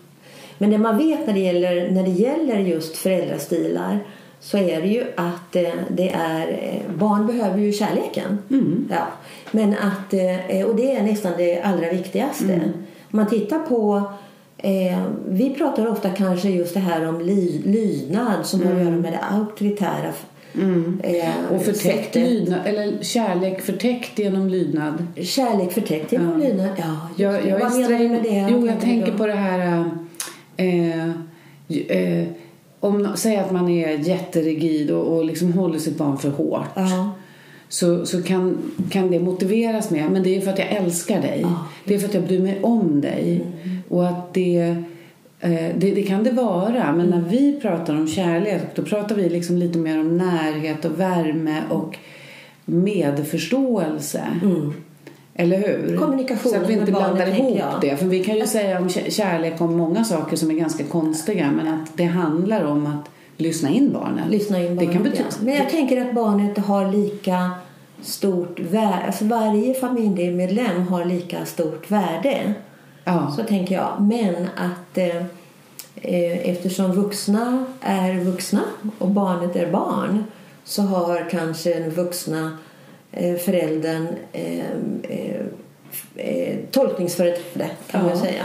Men 0.62 0.70
det 0.70 0.78
man 0.78 0.98
vet 0.98 1.28
när 1.28 1.34
det 1.34 1.40
gäller, 1.40 1.92
när 1.92 2.04
det 2.04 2.10
gäller 2.10 2.60
just 2.60 2.98
föräldrastilar 2.98 4.00
så 4.40 4.58
är 4.58 4.82
det 4.82 4.88
ju 4.88 5.04
att 5.16 5.56
eh, 5.56 5.70
det 5.90 6.10
är, 6.10 6.48
eh, 6.48 6.96
barn 6.96 7.28
behöver 7.28 7.60
ju 7.60 7.72
kärleken. 7.72 8.38
Ja. 8.90 9.08
Men 9.52 9.74
att, 9.74 10.14
eh, 10.14 10.66
och 10.66 10.76
det 10.76 10.96
är 10.96 11.04
nästan 11.04 11.34
det 11.38 11.62
allra 11.62 11.92
viktigaste. 11.92 12.54
Om 12.54 13.20
man 13.20 13.30
tittar 13.30 13.60
på 13.60 14.12
Eh, 14.58 15.02
vi 15.28 15.50
pratar 15.50 15.88
ofta 15.88 16.10
kanske 16.10 16.50
just 16.50 16.74
det 16.74 16.80
här 16.80 17.08
om 17.10 17.22
ly, 17.22 17.62
lydnad 17.66 18.46
som 18.46 18.64
har 18.64 18.72
att 18.72 18.82
göra 18.82 18.96
med 18.96 19.14
det 19.14 19.20
auktoritära 19.20 20.14
eh, 21.04 21.56
Och 21.56 21.62
förtäckt 21.62 22.16
lydnad, 22.16 22.60
eller 22.66 23.04
kärlek 23.04 23.62
förtäckt 23.62 24.20
genom 24.20 24.50
lydnad. 24.50 25.08
Kärlek 25.16 25.72
förtäckt 25.72 26.12
genom 26.12 26.40
lydnad. 26.40 26.70
Ja, 26.78 27.10
Jag, 27.16 27.34
jag 27.34 27.48
är 27.48 27.60
Vad 27.60 27.78
menar 27.78 28.00
du 28.00 28.10
med 28.10 28.24
det? 28.24 28.48
Jo, 28.50 28.68
jag 28.68 28.76
du 28.76 28.82
tänker 28.82 29.12
på 29.12 29.28
det 29.28 29.34
här... 29.34 29.86
Eh, 30.62 31.10
eh, 31.98 32.28
om, 32.80 33.08
säg 33.16 33.38
att 33.38 33.52
man 33.52 33.70
är 33.70 33.90
jätterigid 33.90 34.92
och, 34.92 35.18
och 35.18 35.26
liksom 35.26 35.54
håller 35.54 35.80
sitt 35.80 35.98
barn 35.98 36.18
för 36.18 36.30
hårt. 36.30 36.68
Ja. 36.76 37.12
Så, 37.70 38.06
så 38.06 38.24
kan, 38.24 38.58
kan 38.90 39.12
det 39.12 39.20
motiveras 39.20 39.90
med 39.90 40.12
men 40.12 40.24
det 40.24 40.38
är 40.38 40.42
för 40.42 40.52
att 40.52 40.60
jag 40.60 40.72
älskar 40.72 41.22
dig. 41.22 41.46
Det 41.86 41.96
är 41.96 42.00
för 42.00 42.08
att 42.08 42.14
jag 42.14 42.24
bryr 42.24 42.40
mig 42.40 42.60
om 42.62 43.02
dig. 43.02 43.46
Och 43.90 44.08
att 44.08 44.34
det, 44.34 44.76
eh, 45.40 45.76
det, 45.78 45.92
det 45.92 46.04
kan 46.04 46.24
det 46.24 46.32
vara. 46.32 46.94
Men 46.94 47.10
när 47.10 47.22
vi 47.22 47.60
pratar 47.62 47.94
om 47.94 48.08
kärlek 48.08 48.62
då 48.76 48.84
pratar 48.84 49.16
vi 49.16 49.30
liksom 49.30 49.58
lite 49.58 49.78
mer 49.78 50.00
om 50.00 50.18
närhet 50.18 50.86
och 50.86 51.00
värme 51.00 51.62
och 51.70 51.98
medförståelse. 52.66 54.24
Eller 55.36 55.58
hur? 55.58 55.98
Kommunikation 55.98 56.52
Så 56.52 56.58
att 56.62 56.70
vi 56.70 56.74
inte 56.74 56.92
blandar 56.92 57.28
ihop 57.28 57.58
jag. 57.58 57.82
det. 57.82 57.98
För 57.98 58.06
vi 58.06 58.24
kan 58.24 58.36
ju 58.36 58.48
säga 58.48 58.80
om 58.80 58.88
kä- 58.88 59.10
kärlek 59.10 59.62
om 59.62 59.78
många 59.78 60.04
saker 60.04 60.38
som 60.38 60.52
är 60.52 60.56
ganska 60.56 60.84
konstiga. 60.84 61.52
Men 61.52 61.68
att 61.68 61.98
det 61.98 62.04
handlar 62.06 62.64
om 62.66 62.86
att 62.86 63.10
lyssna 63.38 63.70
in 63.70 63.94
barnet. 63.94 64.30
Lyssna 64.30 64.60
in 64.60 64.70
Det 64.70 64.76
barnet, 64.76 64.94
kan 64.94 65.04
betyda... 65.04 65.24
ja. 65.30 65.36
Men 65.46 65.54
jag 65.56 65.70
tänker 65.70 66.02
att 66.10 66.14
barnet 66.16 66.58
har 66.58 66.92
lika 66.92 67.52
stort 68.02 68.60
värde. 68.60 69.00
Alltså 69.08 69.26
varje 69.26 69.74
familjemedlem 69.74 70.88
har 70.88 71.06
lika 71.06 71.46
stort 71.46 71.92
värde. 71.92 72.54
Ja. 73.04 73.34
Så 73.38 73.44
tänker 73.44 73.76
jag. 73.76 74.02
Men 74.02 74.36
att 74.56 74.98
eh, 74.98 75.16
eh, 75.96 76.50
eftersom 76.50 76.92
vuxna 76.92 77.66
är 77.82 78.14
vuxna 78.24 78.62
och 79.00 79.08
barnet 79.10 79.56
är 79.56 79.72
barn 79.72 80.24
så 80.64 80.82
har 80.82 81.30
kanske 81.32 81.80
den 81.80 81.90
vuxna 81.90 82.58
föräldern 83.46 84.08
eh, 84.34 84.60
eh, 85.04 85.42
eh, 86.16 86.58
tolkningsföreträde 86.72 87.70
kan 87.92 88.02
man 88.02 88.10
Ja. 88.10 88.18
säga 88.22 88.44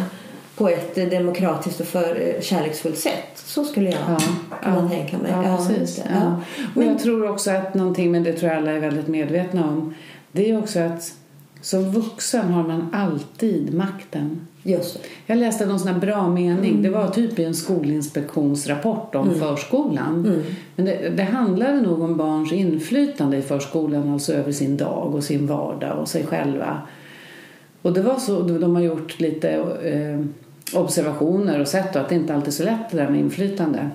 på 0.57 0.69
ett 0.69 0.99
eh, 0.99 1.07
demokratiskt 1.09 1.81
och 1.81 1.87
för, 1.87 2.21
eh, 2.21 2.41
kärleksfullt 2.43 2.99
sätt. 2.99 3.29
Så 3.35 3.65
skulle 3.65 3.91
jag 3.91 4.01
Ja, 4.09 4.19
kunna 4.63 4.83
ja, 4.83 4.89
tänka 4.89 5.19
mig. 5.19 5.31
Ja, 5.33 5.57
precis. 5.69 6.03
Ja. 6.15 6.41
Och 6.77 6.85
jag 6.85 6.99
tror 6.99 7.31
också 7.31 7.51
att 7.51 7.75
någonting, 7.75 8.11
men 8.13 8.23
det 8.23 8.33
tror 8.33 8.51
jag 8.53 8.59
alla 8.63 8.71
är 8.71 8.81
väldigt 8.81 9.09
medvetna 9.09 9.65
om, 9.69 9.95
det 10.33 10.51
är 10.51 10.59
också 10.59 10.81
att 10.81 11.13
som 11.61 11.91
vuxen 11.91 12.53
har 12.53 12.63
man 12.63 12.89
alltid 12.95 13.75
makten. 13.75 14.46
Just. 14.67 14.99
Jag 15.27 15.39
läste 15.39 15.67
någon 15.67 15.79
sån 15.79 15.89
här 15.89 16.01
bra 16.01 16.29
mening. 16.29 16.71
Mm. 16.71 16.83
Det 16.83 16.91
var 16.91 17.09
typ 17.09 17.39
i 17.39 17.45
en 17.45 17.55
skolinspektionsrapport 17.55 19.15
om 19.15 19.35
förskolan. 19.35 20.43
Men 20.77 20.87
det, 20.87 21.09
det 21.17 21.23
handlade 21.23 21.81
nog 21.81 22.01
om 22.01 22.17
barns 22.17 22.53
inflytande 22.53 23.37
i 23.37 23.43
förskolan, 23.43 24.13
alltså 24.13 24.33
över 24.33 24.53
sin 24.53 24.77
dag 24.77 25.15
och 25.15 25.25
sin 25.25 25.47
vardag 25.47 25.99
och 25.99 26.09
sig 26.09 26.27
själva. 26.27 26.83
Och 27.83 27.93
det 27.93 28.03
var 28.03 28.19
så, 28.19 28.43
de 28.43 28.75
har 28.75 28.83
gjort 28.83 29.21
lite 29.21 29.51
eh, 29.83 30.21
observationer 30.81 31.61
och 31.61 31.69
sett 31.69 31.97
att 31.97 32.09
det 32.09 32.15
inte 32.15 32.35
alltid 32.35 32.49
är 32.49 32.53
så 32.53 32.65
lätt 32.65 32.91
det 32.91 32.97
där 32.97 33.09
med 33.09 33.21
inflytande. 33.21 33.91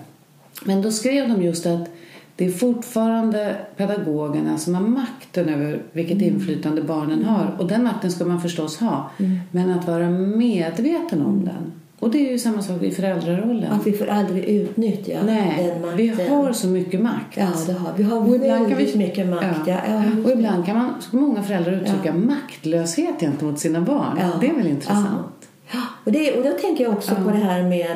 Men 0.65 0.81
då 0.81 0.91
skrev 0.91 1.29
de 1.29 1.41
just 1.41 1.65
att 1.65 1.89
det 2.35 2.45
är 2.45 2.51
fortfarande 2.51 3.55
pedagogerna 3.77 4.57
som 4.57 4.75
har 4.75 4.81
makten 4.81 5.49
över 5.49 5.81
vilket 5.91 6.21
inflytande 6.21 6.81
barnen 6.81 7.25
har. 7.25 7.55
Och 7.59 7.67
den 7.67 7.83
makten 7.83 8.11
ska 8.11 8.25
man 8.25 8.41
förstås 8.41 8.77
ha. 8.77 9.09
Men 9.51 9.69
att 9.71 9.87
vara 9.87 10.09
medveten 10.09 11.25
om 11.25 11.45
den. 11.45 11.71
Och 11.99 12.11
det 12.11 12.27
är 12.27 12.31
ju 12.31 12.39
samma 12.39 12.61
sak 12.61 12.83
i 12.83 12.91
föräldrarollen. 12.91 13.71
Att 13.71 13.87
vi 13.87 13.91
får 13.91 14.07
aldrig 14.07 14.43
utnyttja 14.45 15.19
Nej, 15.25 15.53
den 15.57 15.81
makten. 15.81 15.97
vi 15.97 16.27
har 16.29 16.53
så 16.53 16.67
mycket 16.67 17.01
makt. 17.01 17.37
Ja, 17.37 17.47
det 17.67 17.73
har 17.73 17.93
vi. 17.97 18.03
har 18.03 18.19
Och 18.29 18.35
ibland 18.35 18.69
kan 18.69 18.77
vi- 18.77 18.97
mycket 18.97 19.27
makt. 19.27 19.45
Ja. 19.67 19.73
Ja. 19.87 19.93
Ja, 19.93 20.23
Och 20.25 20.31
ibland 20.31 20.65
kan 20.65 20.77
man, 20.77 20.93
många 21.11 21.43
föräldrar 21.43 21.71
uttrycka 21.73 22.13
maktlöshet 22.13 23.19
gentemot 23.19 23.59
sina 23.59 23.81
barn. 23.81 24.17
Ja. 24.19 24.29
Det 24.41 24.49
är 24.49 24.53
väl 24.55 24.67
intressant? 24.67 25.47
Ja. 25.71 25.79
Och, 26.03 26.11
det, 26.11 26.31
och 26.37 26.43
då 26.43 26.51
tänker 26.51 26.83
jag 26.83 26.93
också 26.93 27.11
Ja. 27.17 27.23
på 27.23 27.29
det 27.31 27.43
här 27.43 27.63
med... 27.63 27.95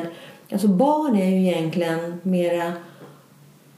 Alltså 0.52 0.68
barn 0.68 1.16
är 1.16 1.30
ju 1.30 1.46
egentligen 1.48 2.14
mera 2.22 2.72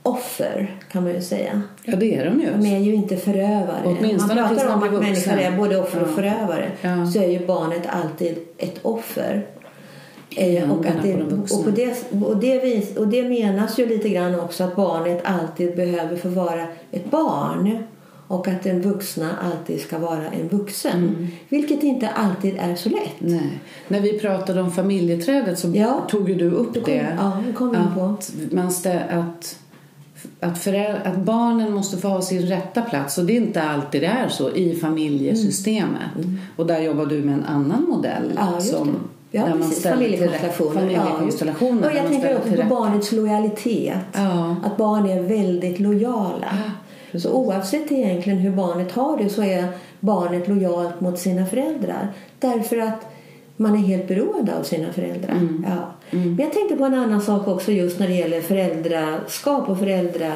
offer, 0.08 0.76
kan 0.92 1.02
man 1.04 1.12
ju 1.12 1.20
säga. 1.22 1.62
Ja, 1.84 1.96
det 1.96 2.14
är 2.16 2.24
de 2.24 2.40
ju. 2.40 2.50
De 2.58 2.66
är 2.66 2.78
ju 2.78 2.94
inte 2.94 3.16
förövare. 3.16 3.82
Åtminstone 3.84 4.34
man 4.40 4.48
pratar 4.56 4.74
om 4.74 4.82
att 4.82 4.92
människor 4.92 5.32
är 5.38 5.56
både 5.56 5.76
offer 5.80 6.02
och 6.02 6.08
Ja. 6.08 6.14
förövare. 6.14 6.70
Ja. 6.80 7.06
Så 7.06 7.18
är 7.22 7.28
ju 7.28 7.46
barnet 7.46 7.82
alltid 7.86 8.38
ett 8.58 8.78
offer. 8.82 9.46
Eh, 10.36 10.70
och, 10.72 10.86
att 10.86 11.02
det, 11.02 11.14
och, 11.14 11.64
på 11.64 11.70
det, 11.70 11.94
och, 12.24 12.36
det 12.36 12.58
vis, 12.58 12.96
och 12.96 13.08
det 13.08 13.22
menas 13.22 13.78
ju 13.78 13.86
lite 13.86 14.08
grann 14.08 14.40
också 14.40 14.64
att 14.64 14.76
barnet 14.76 15.20
alltid 15.24 15.76
behöver 15.76 16.16
få 16.16 16.28
vara 16.28 16.66
ett 16.92 17.10
barn 17.10 17.78
och 18.28 18.48
att 18.48 18.62
den 18.62 18.82
vuxna 18.82 19.30
alltid 19.42 19.80
ska 19.80 19.98
vara 19.98 20.26
en 20.40 20.48
vuxen. 20.48 20.98
Mm. 20.98 21.26
Vilket 21.48 21.82
inte 21.82 22.08
alltid 22.08 22.56
är 22.58 22.74
så 22.74 22.88
lätt. 22.88 23.14
Nej. 23.18 23.58
När 23.88 24.00
vi 24.00 24.18
pratade 24.18 24.60
om 24.62 24.72
familjeträdet 24.72 25.58
så 25.58 25.72
Ja. 25.74 26.06
tog 26.10 26.28
ju 26.28 26.34
du 26.34 26.50
upp 26.50 26.74
Du 26.74 26.80
kom- 26.80 26.92
det. 26.94 27.06
ja, 27.18 27.42
det 27.46 27.52
kom 27.52 27.74
in 27.74 27.80
på. 27.94 28.00
Att, 28.04 28.32
man 28.52 28.70
stä, 28.70 29.00
att, 29.10 29.58
att, 30.40 30.58
föräldrar, 30.58 31.00
att 31.12 31.16
barnen 31.18 31.72
måste 31.72 31.96
få 31.96 32.08
ha 32.08 32.22
sin 32.22 32.42
rätta 32.42 32.82
plats. 32.82 33.18
Och 33.18 33.25
det 33.25 33.32
är 33.32 33.37
inte 33.37 33.62
alltid 33.62 34.00
det 34.02 34.06
är 34.06 34.28
så 34.28 34.50
i 34.50 34.75
familjesystemet. 34.75 36.10
Och 36.56 36.66
där 36.66 36.80
jobbar 36.80 37.06
du 37.06 37.22
med 37.22 37.34
en 37.34 37.44
annan 37.44 37.82
modell. 37.88 38.22
Mm. 38.22 38.37
Ja, 38.54 38.60
som. 38.60 38.96
Ja, 39.30 39.42
där 39.42 39.48
man 39.54 39.58
precis. 39.68 39.87
rätt- 39.87 39.92
Familjekonstellationer. 39.92 40.80
Familjekonstellationer. 40.80 41.82
Ja, 41.82 41.88
och 41.90 41.96
jag 41.96 42.08
tänker 42.08 42.37
också 42.37 42.48
på 42.50 42.54
rätta. 42.56 42.68
barnets 42.68 43.12
lojalitet. 43.12 43.98
Ja. 44.12 44.56
Att 44.64 44.76
barn 44.76 45.06
är 45.06 45.22
väldigt 45.22 45.80
lojala. 45.80 46.46
precis. 47.12 47.22
så 47.30 47.32
oavsett 47.37 47.92
egentligen 47.92 48.38
hur 48.38 48.50
barnet 48.50 48.92
har 48.92 49.16
det 49.18 49.28
så 49.28 49.42
är 49.42 49.64
barnet 50.00 50.48
lojalt 50.48 51.00
mot 51.00 51.18
sina 51.18 51.46
föräldrar. 51.46 52.08
Därför 52.38 52.78
att 52.78 53.06
man 53.56 53.75
är 53.75 53.78
helt 53.78 54.08
beroende 54.08 54.56
av 54.58 54.62
sina 54.62 54.92
föräldrar. 54.92 55.32
Mm. 55.32 55.64
Ja. 55.68 55.90
Men 56.10 56.38
jag 56.38 56.52
tänkte 56.52 56.76
på 56.76 56.84
en 56.84 56.94
annan 56.94 57.22
sak 57.22 57.48
också 57.48 57.72
just 57.72 57.98
när 57.98 58.08
det 58.08 58.14
gäller 58.14 58.40
föräldraskap 58.40 59.68
och 59.68 59.78
föräldra 59.78 60.32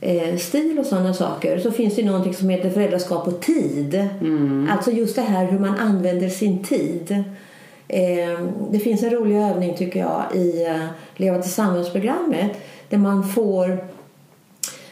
eh, 0.00 0.36
stil 0.36 0.78
och 0.78 0.86
sådana 0.86 1.14
saker 1.14 1.58
så 1.58 1.70
finns 1.70 1.96
det 1.96 2.04
någonting 2.04 2.34
som 2.34 2.48
heter 2.48 2.70
föräldraskap 2.70 3.26
och 3.28 3.40
tid. 3.40 4.08
Mm. 4.20 4.68
Alltså 4.72 4.90
just 4.90 5.16
det 5.16 5.22
här 5.22 5.46
hur 5.46 5.58
man 5.58 5.78
använder 5.78 6.28
sin 6.28 6.64
tid. 6.64 7.24
Eh, 7.88 8.40
det 8.70 8.78
finns 8.78 9.02
en 9.02 9.10
rolig 9.10 9.36
övning 9.36 9.76
tycker 9.76 10.00
jag 10.00 10.24
i 10.34 10.66
eh, 10.66 10.86
Leva 11.16 11.42
tillsammans-programmet 11.42 12.50
där 12.88 12.98
man 12.98 13.28
får 13.28 13.84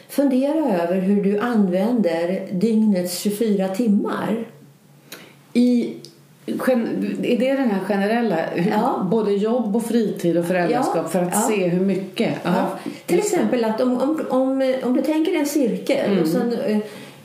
fundera 0.09 0.83
över 0.83 1.01
hur 1.01 1.23
du 1.23 1.39
använder 1.39 2.47
dygnets 2.51 3.19
24 3.19 3.67
timmar. 3.67 4.45
I, 5.53 5.93
är 6.45 7.39
det 7.39 7.51
den 7.53 7.69
här 7.69 7.79
generella, 7.79 8.37
Ja. 8.71 9.07
både 9.11 9.31
jobb 9.31 9.75
och 9.75 9.85
fritid 9.85 10.37
och 10.37 10.45
föräldraskap 10.45 10.95
Ja, 10.95 11.09
för 11.09 11.19
att 11.21 11.33
ja. 11.33 11.41
se 11.41 11.67
hur 11.67 11.85
mycket? 11.85 12.33
Till 13.05 13.17
exempel 13.19 13.63
att 13.65 13.81
om, 13.81 13.97
om, 13.97 14.21
om, 14.29 14.73
om 14.83 14.93
du 14.93 15.01
tänker 15.01 15.39
en 15.39 15.45
cirkel 15.45 16.19
och 16.21 16.27
sen 16.27 16.53
eh, 16.67 16.77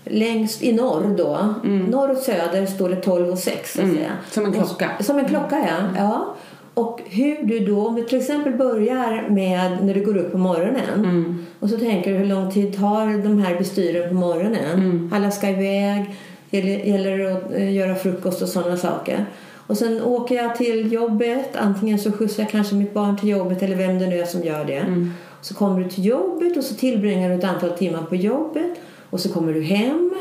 längst 0.04 0.62
i 0.62 0.72
norr 0.72 1.14
då, 1.18 1.54
norr 1.88 2.10
och 2.10 2.16
söder 2.16 2.66
står 2.66 2.88
det 2.88 2.96
12 2.96 3.28
och 3.30 3.38
6 3.38 3.72
så 3.72 3.82
att 3.82 3.88
säga. 3.88 4.10
Som 4.30 4.44
en 4.44 4.52
klocka. 4.52 4.90
Och, 4.98 5.04
som 5.04 5.18
en 5.18 5.28
klocka 5.28 5.58
ja. 5.68 5.84
ja. 5.98 6.34
Och 6.74 7.00
hur 7.04 7.42
du 7.42 7.58
då, 7.60 7.86
om 7.86 7.94
vi 7.94 8.04
till 8.04 8.18
exempel 8.18 8.52
börjar 8.52 9.26
med 9.28 9.84
när 9.84 9.94
du 9.94 10.04
går 10.04 10.16
upp 10.16 10.32
på 10.32 10.38
morgonen 10.38 11.46
och 11.60 11.70
så 11.70 11.78
tänker 11.78 12.12
du 12.12 12.16
hur 12.18 12.26
lång 12.26 12.50
tid 12.52 12.76
tar 12.76 13.22
de 13.22 13.38
här 13.38 13.58
bestyren 13.58 14.08
på 14.08 14.14
morgonen? 14.14 15.10
Alla 15.14 15.30
ska 15.30 15.48
iväg, 15.48 16.14
gäller, 16.50 17.18
det 17.18 17.32
att 17.32 17.52
eh, 17.52 17.74
göra 17.74 17.94
frukost 17.94 18.42
och 18.42 18.48
sådana 18.48 18.76
saker. 18.76 19.26
Och 19.66 19.76
sen 19.76 20.02
åker 20.02 20.34
jag 20.34 20.56
till 20.56 20.92
jobbet, 20.92 21.56
antingen 21.56 21.98
så 21.98 22.12
skjutsar 22.12 22.42
jag 22.42 22.50
kanske 22.50 22.74
mitt 22.74 22.94
barn 22.94 23.18
till 23.18 23.28
jobbet 23.28 23.62
eller 23.62 23.76
vem 23.76 23.98
det 23.98 24.06
nu 24.06 24.18
är 24.18 24.26
som 24.26 24.42
gör 24.42 24.64
det. 24.64 25.08
Så 25.40 25.54
kommer 25.54 25.80
du 25.84 25.90
till 25.90 26.04
jobbet 26.04 26.56
och 26.56 26.64
så 26.64 26.74
tillbringar 26.74 27.28
du 27.28 27.34
ett 27.34 27.44
antal 27.44 27.70
timmar 27.70 28.02
på 28.02 28.16
jobbet 28.16 28.72
och 29.10 29.20
så 29.20 29.28
kommer 29.28 29.52
du 29.52 29.62
hem 29.62 30.14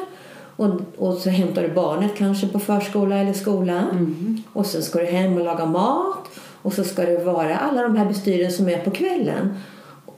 och, 0.55 0.70
och 0.98 1.17
så 1.17 1.29
hämtar 1.29 1.62
du 1.62 1.70
barnet 1.70 2.12
kanske 2.17 2.48
på 2.48 2.60
förskola 2.60 3.17
eller 3.17 3.34
skola. 3.34 3.84
Och 4.53 4.65
sen 4.65 4.82
ska 4.84 5.00
du 5.00 5.05
hem 5.05 5.38
och 5.38 5.46
laga 5.46 5.65
mat 5.65 6.27
och 6.62 6.74
så 6.74 6.84
ska 6.84 7.01
det 7.01 7.24
vara 7.24 7.58
alla 7.58 7.82
de 7.82 7.96
här 7.96 8.05
bestyren 8.05 8.51
som 8.51 8.70
är 8.70 8.77
på 8.77 8.91
kvällen. 8.91 9.58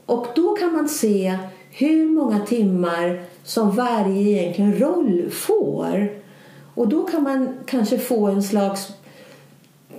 Och 0.06 0.26
då 0.34 0.54
kan 0.54 0.72
man 0.72 0.88
se 0.88 1.38
hur 1.70 2.08
många 2.08 2.40
timmar 2.40 3.20
som 3.48 3.70
varje 3.70 4.40
egentligen 4.40 4.78
roll 4.78 5.30
får. 5.30 6.12
Och 6.74 6.88
då 6.88 7.02
kan 7.02 7.22
man 7.22 7.54
kanske 7.66 7.98
få 7.98 8.26
en 8.26 8.42
slags 8.42 8.88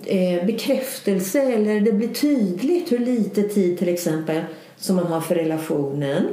eh, 0.06 0.46
bekräftelse 0.46 1.41
eller 1.41 1.82
det 1.82 1.91
blir 1.91 2.08
tydligt 2.08 2.91
hur 2.91 3.00
lite 3.00 3.44
tid 3.44 3.77
till 3.79 3.89
exempel 3.89 4.41
som 4.77 4.96
man 4.96 5.08
har 5.08 5.22
för 5.22 5.36
relationen. 5.36 6.27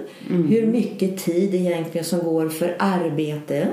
Hur 0.48 0.66
mycket 0.66 1.24
tid 1.24 1.54
egentligen 1.54 2.04
som 2.04 2.18
går 2.18 2.48
för 2.48 2.76
arbete. 2.78 3.68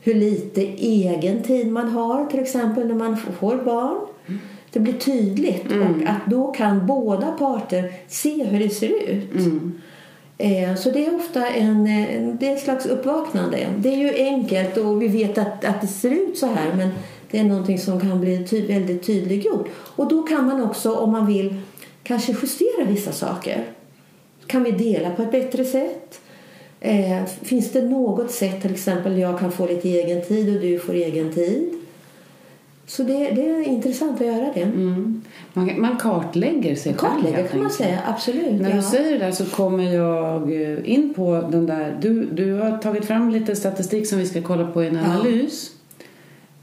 Hur 0.00 0.14
lite 0.14 0.62
egen 0.78 1.42
tid 1.42 1.72
man 1.72 1.88
har 1.88 2.26
till 2.26 2.40
exempel 2.40 2.86
när 2.86 2.94
man 2.94 3.16
får 3.16 3.56
barn. 3.56 4.06
Det 4.72 4.80
blir 4.80 4.92
tydligt 4.92 5.66
och 5.66 6.08
att 6.08 6.26
då 6.26 6.52
kan 6.52 6.86
båda 6.86 7.32
parter 7.32 7.92
se 8.08 8.44
hur 8.44 8.58
det 8.58 8.70
ser 8.70 9.10
ut. 9.10 9.34
Eh, 9.34 9.52
Eh, 10.38 10.74
så 10.74 10.90
det 10.90 11.06
är 11.06 11.16
ofta 11.16 11.46
en, 11.46 11.86
eh, 11.86 12.34
det 12.40 12.48
är 12.48 12.56
ett 12.56 12.62
slags 12.62 12.86
uppvaknande. 12.86 13.66
Det 13.78 13.88
är 13.88 13.96
ju 13.96 14.14
enkelt 14.14 14.76
och 14.76 15.02
vi 15.02 15.08
vet 15.08 15.38
att, 15.38 15.64
att 15.64 15.80
det 15.80 15.86
ser 15.86 16.10
ut 16.10 16.38
så 16.38 16.46
här 16.46 16.74
men 16.76 16.88
det 17.30 17.38
är 17.38 17.44
någonting 17.44 17.78
som 17.78 18.00
kan 18.00 18.20
bli 18.20 18.46
ty, 18.46 18.66
väldigt 18.66 19.06
tydliggjort. 19.06 19.68
Och 19.76 20.08
då 20.08 20.22
kan 20.22 20.46
man 20.46 20.62
också 20.62 20.92
om 20.92 21.12
man 21.12 21.26
vill 21.26 21.60
kanske 22.02 22.32
justera 22.32 22.84
vissa 22.84 23.12
saker. 23.12 23.64
Kan 24.46 24.64
vi 24.64 24.70
dela 24.70 25.10
på 25.10 25.22
ett 25.22 25.32
bättre 25.32 25.64
sätt? 25.64 26.20
Eh, 26.80 27.24
finns 27.42 27.72
det 27.72 27.82
något 27.82 28.30
sätt 28.30 28.62
till 28.62 28.72
exempel 28.72 29.18
jag 29.18 29.38
kan 29.38 29.52
få 29.52 29.66
lite 29.66 29.88
egen 29.88 30.22
tid 30.22 30.56
och 30.56 30.62
du 30.62 30.78
får 30.78 30.94
egen 30.94 31.32
tid? 31.32 31.81
Så 32.86 33.02
det, 33.02 33.12
det 33.12 33.48
är 33.48 33.62
intressant 33.68 34.20
att 34.20 34.26
göra 34.26 34.52
det. 34.54 34.62
Mm. 34.62 35.22
Man, 35.52 35.80
man 35.80 35.96
kartlägger 35.96 36.76
sig 36.76 36.94
själv 36.94 37.12
Kartlägga 37.12 37.36
helt 37.36 37.50
kan 37.50 37.60
man 37.60 37.70
säga, 37.70 37.98
absolut. 38.06 38.60
När 38.60 38.70
ja. 38.70 38.76
du 38.76 38.82
säger 38.82 39.12
det 39.12 39.18
där 39.18 39.32
så 39.32 39.44
kommer 39.44 39.94
jag 39.94 40.62
eh, 40.62 40.92
in 40.92 41.14
på 41.14 41.48
den 41.50 41.66
där... 41.66 41.98
Du, 42.00 42.24
du 42.24 42.52
har 42.52 42.78
tagit 42.78 43.04
fram 43.04 43.30
lite 43.30 43.56
statistik 43.56 44.06
som 44.06 44.18
vi 44.18 44.26
ska 44.26 44.42
kolla 44.42 44.66
på 44.66 44.84
i 44.84 44.86
en 44.86 44.94
Ja. 44.94 45.00
analys. 45.04 45.70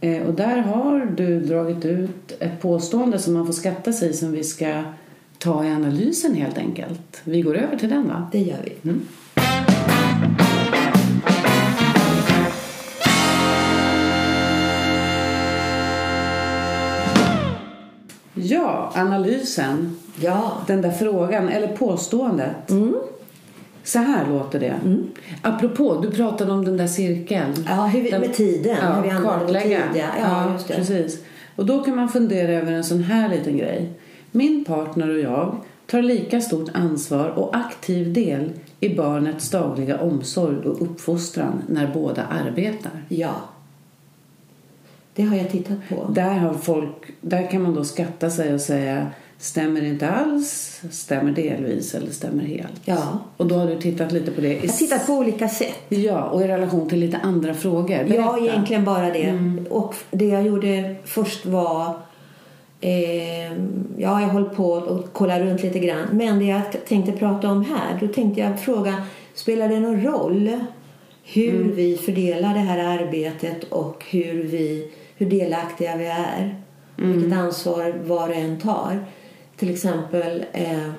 Eh, 0.02 0.22
och 0.22 0.34
där 0.34 0.58
har 0.58 1.06
du 1.18 1.40
dragit 1.40 1.86
ut 1.86 2.32
ett 2.40 2.62
påstående 2.62 3.20
som 3.20 3.34
man 3.34 3.46
får 3.46 3.54
skatta 3.54 3.94
sig 3.94 4.14
som 4.14 4.32
vi 4.32 4.44
ska 4.44 4.84
ta 5.38 5.66
i 5.66 5.68
analysen 5.68 6.34
helt 6.34 6.58
enkelt. 6.58 7.22
Vi 7.24 7.42
går 7.42 7.58
över 7.58 7.78
till 7.78 7.90
den 7.90 8.08
va? 8.08 8.30
Det 8.32 8.40
gör 8.40 8.58
vi. 8.64 8.92
Ja, 18.50 18.92
analysen. 18.96 19.98
Ja. 20.22 20.52
Den 20.68 20.82
där 20.82 20.92
frågan, 20.92 21.50
eller 21.50 21.68
påståendet. 21.68 22.70
Mm. 22.70 22.96
Så 23.84 24.00
här 24.00 24.26
låter 24.30 24.60
det. 24.60 24.76
Apropå, 25.42 26.00
du 26.02 26.12
pratade 26.12 26.52
om 26.52 26.66
den 26.66 26.78
där 26.78 26.88
cirkeln. 26.88 27.54
Ja, 27.68 27.86
hur 27.86 28.02
vi, 28.02 28.10
Den- 28.10 28.22
med 28.22 28.34
tiden. 28.34 28.78
Ja, 28.82 28.94
hur 28.94 29.02
vi 29.04 29.24
kartlägga. 29.26 29.64
tid. 29.94 30.02
Ja, 30.02 30.06
ja, 30.22 30.54
just 30.54 30.68
det. 30.68 30.74
precis. 30.76 31.18
Och 31.56 31.66
då 31.66 31.84
kan 31.84 31.96
man 31.96 32.10
fundera 32.10 32.52
över 32.52 32.72
en 32.72 32.84
sån 32.84 33.04
här 33.04 33.30
liten 33.30 33.58
grej. 33.58 33.90
Min 34.32 34.66
partner 34.66 35.10
och 35.10 35.20
jag 35.20 35.56
tar 35.86 36.02
lika 36.02 36.42
stort 36.42 36.70
ansvar 36.74 37.28
och 37.30 37.56
aktiv 37.56 38.14
del 38.14 38.50
i 38.80 38.96
barnets 38.96 39.50
dagliga 39.50 40.00
omsorg 40.02 40.58
och 40.68 40.82
uppfostran 40.82 41.62
när 41.68 41.88
båda 41.94 42.24
arbetar. 42.26 42.92
Ja. 43.08 43.32
Det 45.20 45.26
har 45.26 45.38
jag 45.38 45.50
tittat 45.50 45.78
på. 45.90 46.12
Där, 46.14 46.30
har 46.34 46.54
folk, 46.54 46.92
där 47.22 47.52
kan 47.52 47.62
man 47.62 47.74
då 47.74 47.84
skatta 47.84 48.30
sig 48.30 48.54
och 48.54 48.62
säga 48.62 49.08
stämmer 49.38 49.84
inte 49.84 50.10
alls, 50.10 50.82
stämmer 50.92 51.32
delvis 51.32 51.96
eller 51.96 52.12
stämmer 52.12 52.44
helt. 52.44 52.82
Ja. 52.86 53.20
Och 53.38 53.48
då 53.48 53.56
har 53.56 53.68
du 53.68 53.80
tittat 53.82 54.12
lite 54.12 54.32
på 54.32 54.42
det. 54.42 54.54
Jag 54.54 54.62
har 54.62 54.68
tittat 54.68 55.08
på 55.08 55.14
olika 55.14 55.48
sätt. 55.50 55.76
Ja, 55.90 56.24
och 56.24 56.42
i 56.42 56.48
relation 56.48 56.90
till 56.90 57.00
lite 57.00 57.18
andra 57.18 57.54
frågor. 57.54 57.98
Ja, 57.98 58.04
Berätta. 58.04 58.40
egentligen 58.40 58.86
bara 58.86 59.10
det. 59.14 59.24
Mm. 59.24 59.66
Och 59.70 59.96
det 60.12 60.26
jag 60.26 60.46
gjorde 60.48 60.96
först 61.06 61.46
var... 61.46 61.94
Eh, 62.82 63.52
ja, 63.98 64.22
jag 64.22 64.28
höll 64.28 64.50
på 64.50 64.78
att 64.78 65.14
kolla 65.14 65.40
runt 65.40 65.64
lite 65.64 65.80
grann. 65.80 66.08
Men 66.12 66.40
det 66.40 66.46
jag 66.46 66.62
tänkte 66.88 67.12
prata 67.12 67.50
om 67.50 67.66
här, 67.66 67.98
då 68.02 68.08
tänkte 68.08 68.42
jag 68.42 68.60
fråga, 68.60 69.04
spelar 69.34 69.70
det 69.70 69.80
någon 69.80 70.02
roll 70.04 70.60
hur 71.24 71.56
Mm. 71.62 71.76
vi 71.76 71.98
fördelar 71.98 72.54
det 72.54 72.60
här 72.60 73.00
arbetet 73.00 73.64
och 73.64 74.06
hur, 74.10 74.44
vi, 74.44 74.92
hur 75.20 75.30
delaktiga 75.30 75.98
vi 75.98 76.06
är? 76.06 76.56
Mm. 76.98 77.14
Vilket 77.14 77.40
ansvar 77.40 77.94
var 78.06 78.30
och 78.30 78.36
en 78.36 78.60
tar. 78.60 79.06
Till 79.56 79.70
exempel, 79.70 80.46
eh, 80.54 80.90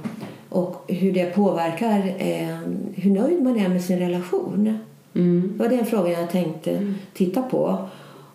och 0.49 0.85
hur 0.89 1.13
det 1.13 1.35
påverkar 1.35 1.99
eh, 2.19 2.59
hur 2.95 3.11
nöjd 3.11 3.43
man 3.43 3.61
är 3.61 3.69
med 3.69 3.85
sin 3.85 3.99
relation. 3.99 4.79
Mm. 5.15 5.53
Det 5.57 5.63
var 5.63 5.71
den 5.71 5.87
frågan 5.87 6.13
jag 6.13 6.31
tänkte 6.31 6.95
titta 7.15 7.43
på. 7.43 7.89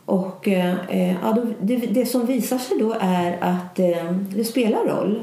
Och 0.05 0.47
eh, 0.47 0.75
eh, 0.89 1.15
ja, 1.23 1.37
det, 1.59 1.75
det 1.75 2.05
som 2.05 2.25
visar 2.25 2.57
sig 2.57 2.77
då 2.79 2.95
är 2.99 3.37
att 3.41 3.79
eh, 3.79 4.11
det 4.35 4.43
spelar 4.43 4.85
roll. 4.85 5.21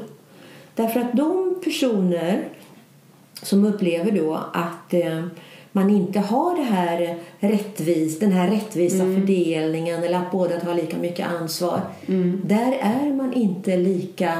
Därför 0.75 0.99
att 0.99 1.13
de 1.13 1.55
personer 1.63 2.43
som 3.41 3.65
upplever 3.65 4.11
då 4.11 4.39
att 4.53 4.93
eh, 4.93 5.25
man 5.75 5.89
inte 5.89 6.19
har 6.19 6.55
det 6.55 6.63
här 6.63 7.15
rättvis, 7.39 8.19
den 8.19 8.31
här 8.31 8.49
rättvisa 8.49 8.97
fördelningen 8.97 10.03
eller 10.03 10.17
att 10.17 10.31
båda 10.31 10.59
tar 10.59 10.73
lika 10.75 10.97
mycket 10.97 11.27
ansvar. 11.27 11.81
Där 12.45 12.77
är 12.81 13.13
man 13.13 13.33
inte 13.33 13.77
lika 13.77 14.33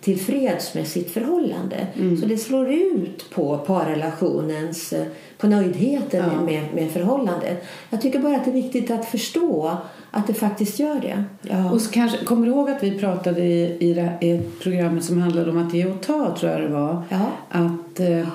tillfreds 0.00 0.74
med 0.74 0.86
sitt 0.86 1.10
förhållande. 1.10 1.86
Så 2.20 2.26
det 2.26 2.38
slår 2.38 2.68
ut 2.72 3.30
på 3.30 3.58
parrelationens, 3.58 4.92
eh, 4.92 5.06
på 5.38 5.46
nöjdheten 5.46 6.24
Ja. 6.34 6.40
med, 6.44 6.74
med 6.74 6.90
förhållandet. 6.90 7.64
Jag 7.90 8.00
tycker 8.00 8.18
bara 8.18 8.36
att 8.36 8.44
det 8.44 8.50
är 8.50 8.62
viktigt 8.62 8.90
att 8.90 9.04
förstå 9.04 9.76
att 10.10 10.26
det 10.26 10.34
faktiskt 10.34 10.78
gör 10.78 11.00
det. 11.00 11.24
Ja. 11.42 11.72
Och 11.72 11.80
kanske, 11.92 12.24
kommer 12.24 12.46
du 12.46 12.52
ihåg 12.52 12.70
att 12.70 12.82
vi 12.82 12.98
pratade 12.98 13.40
i, 13.40 13.76
i, 13.80 13.94
det, 13.94 14.12
i 14.20 14.30
ett 14.30 14.60
program 14.60 15.00
som 15.00 15.18
handlade 15.22 15.50
om 15.50 15.66
att 15.66 15.74
ge 15.74 15.86
och 15.86 16.00
ta, 16.00 16.36
tror 16.36 16.52
jag 16.52 16.60
det 16.60 16.68
var? 16.68 17.02
Ja. 17.08 17.26
Att 17.48 18.00
eh, 18.00 18.28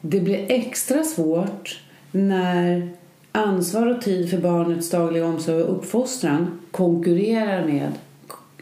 det 0.00 0.20
blir 0.20 0.44
extra 0.48 1.02
svårt 1.04 1.80
när 2.12 2.88
ansvar 3.32 3.86
och 3.86 4.02
tid 4.02 4.30
för 4.30 4.38
barnets 4.38 4.90
dagliga 4.90 5.26
omsorg 5.26 5.62
och 5.62 5.76
uppfostran 5.76 6.60
konkurrerar 6.70 7.64
med 7.66 7.92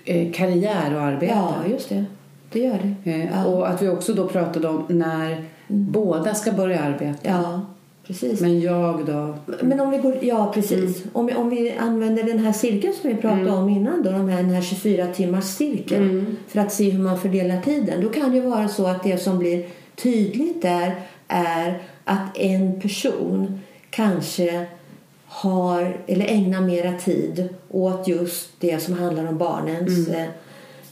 eh, 0.04 0.32
karriär 0.32 0.94
och 0.94 1.00
arbete. 1.00 1.32
ja, 1.34 1.54
just 1.70 1.88
det. 1.88 2.04
Det 2.52 2.58
gör 2.60 2.78
det. 3.04 3.10
Eh, 3.10 3.26
Ja. 3.32 3.44
Och 3.44 3.68
att 3.68 3.82
vi 3.82 3.88
också 3.88 4.12
då 4.14 4.28
pratade 4.28 4.68
om 4.68 4.84
när 4.88 5.44
båda 5.68 6.34
ska 6.34 6.52
börja 6.52 6.80
arbeta. 6.80 7.18
Ja, 7.28 7.60
precis. 8.06 8.40
Men 8.40 8.60
jag 8.60 9.06
då? 9.06 9.34
Men 9.62 9.80
om 9.80 9.90
vi 9.90 9.98
går, 9.98 10.16
ja 10.22 10.50
precis. 10.54 10.96
Mm. 10.96 11.08
Om, 11.12 11.26
vi, 11.26 11.34
om 11.34 11.50
vi 11.50 11.72
använder 11.78 12.22
den 12.22 12.38
här 12.38 12.52
cirkeln 12.52 12.92
som 13.00 13.10
vi 13.10 13.16
pratade 13.16 13.50
om 13.50 13.68
innan 13.68 14.02
då, 14.02 14.10
de 14.10 14.28
här, 14.28 14.42
den 14.42 14.50
här 14.54 14.62
24 14.62 15.06
timmars 15.06 15.44
cirkeln 15.44 16.10
Mm. 16.10 16.36
för 16.48 16.60
att 16.60 16.72
se 16.72 16.90
hur 16.90 17.02
man 17.02 17.18
fördelar 17.20 17.60
tiden. 17.60 18.00
Då 18.02 18.08
kan 18.08 18.32
det 18.32 18.40
vara 18.40 18.68
så 18.68 18.86
att 18.86 19.02
det 19.02 19.18
som 19.22 19.38
blir 19.38 19.66
tydligt 19.96 20.62
där 20.62 20.94
är 21.28 21.82
att 22.04 22.36
en 22.38 22.80
person 22.80 23.60
kanske 23.90 24.66
har 25.26 25.96
eller 26.06 26.26
ägnar 26.26 26.60
mera 26.60 26.92
tid 26.92 27.48
åt 27.70 28.08
just 28.08 28.48
det 28.60 28.82
som 28.82 28.94
handlar 28.94 29.26
om 29.28 29.38
barnens 29.38 30.08
eh, 30.08 30.26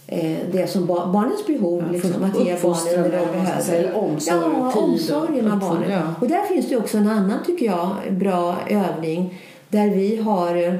eh, 0.06 0.38
det 0.52 0.66
som 0.70 0.86
ba- 0.86 1.06
barnens 1.12 1.46
behov, 1.46 1.78
Mm. 1.82 1.86
Ja, 1.94 2.02
liksom, 2.02 2.24
att 2.24 2.44
ge 2.44 2.56
barnen 2.62 3.10
det 3.10 3.18
de 3.18 3.26
behöver. 3.32 3.94
omsorg, 3.94 4.38
ja, 4.42 4.72
tid 4.72 4.82
omsorgen 4.82 5.52
av 5.52 5.58
barnen. 5.60 5.90
ja. 5.90 6.14
Och 6.20 6.28
där 6.28 6.42
finns 6.42 6.68
det 6.68 6.76
också 6.76 6.98
en 6.98 7.08
annan, 7.08 7.38
tycker 7.46 7.66
jag, 7.66 7.88
bra 8.10 8.56
övning 8.70 9.42
där 9.68 9.90
vi 9.90 10.16
har 10.16 10.56
eh, 10.56 10.74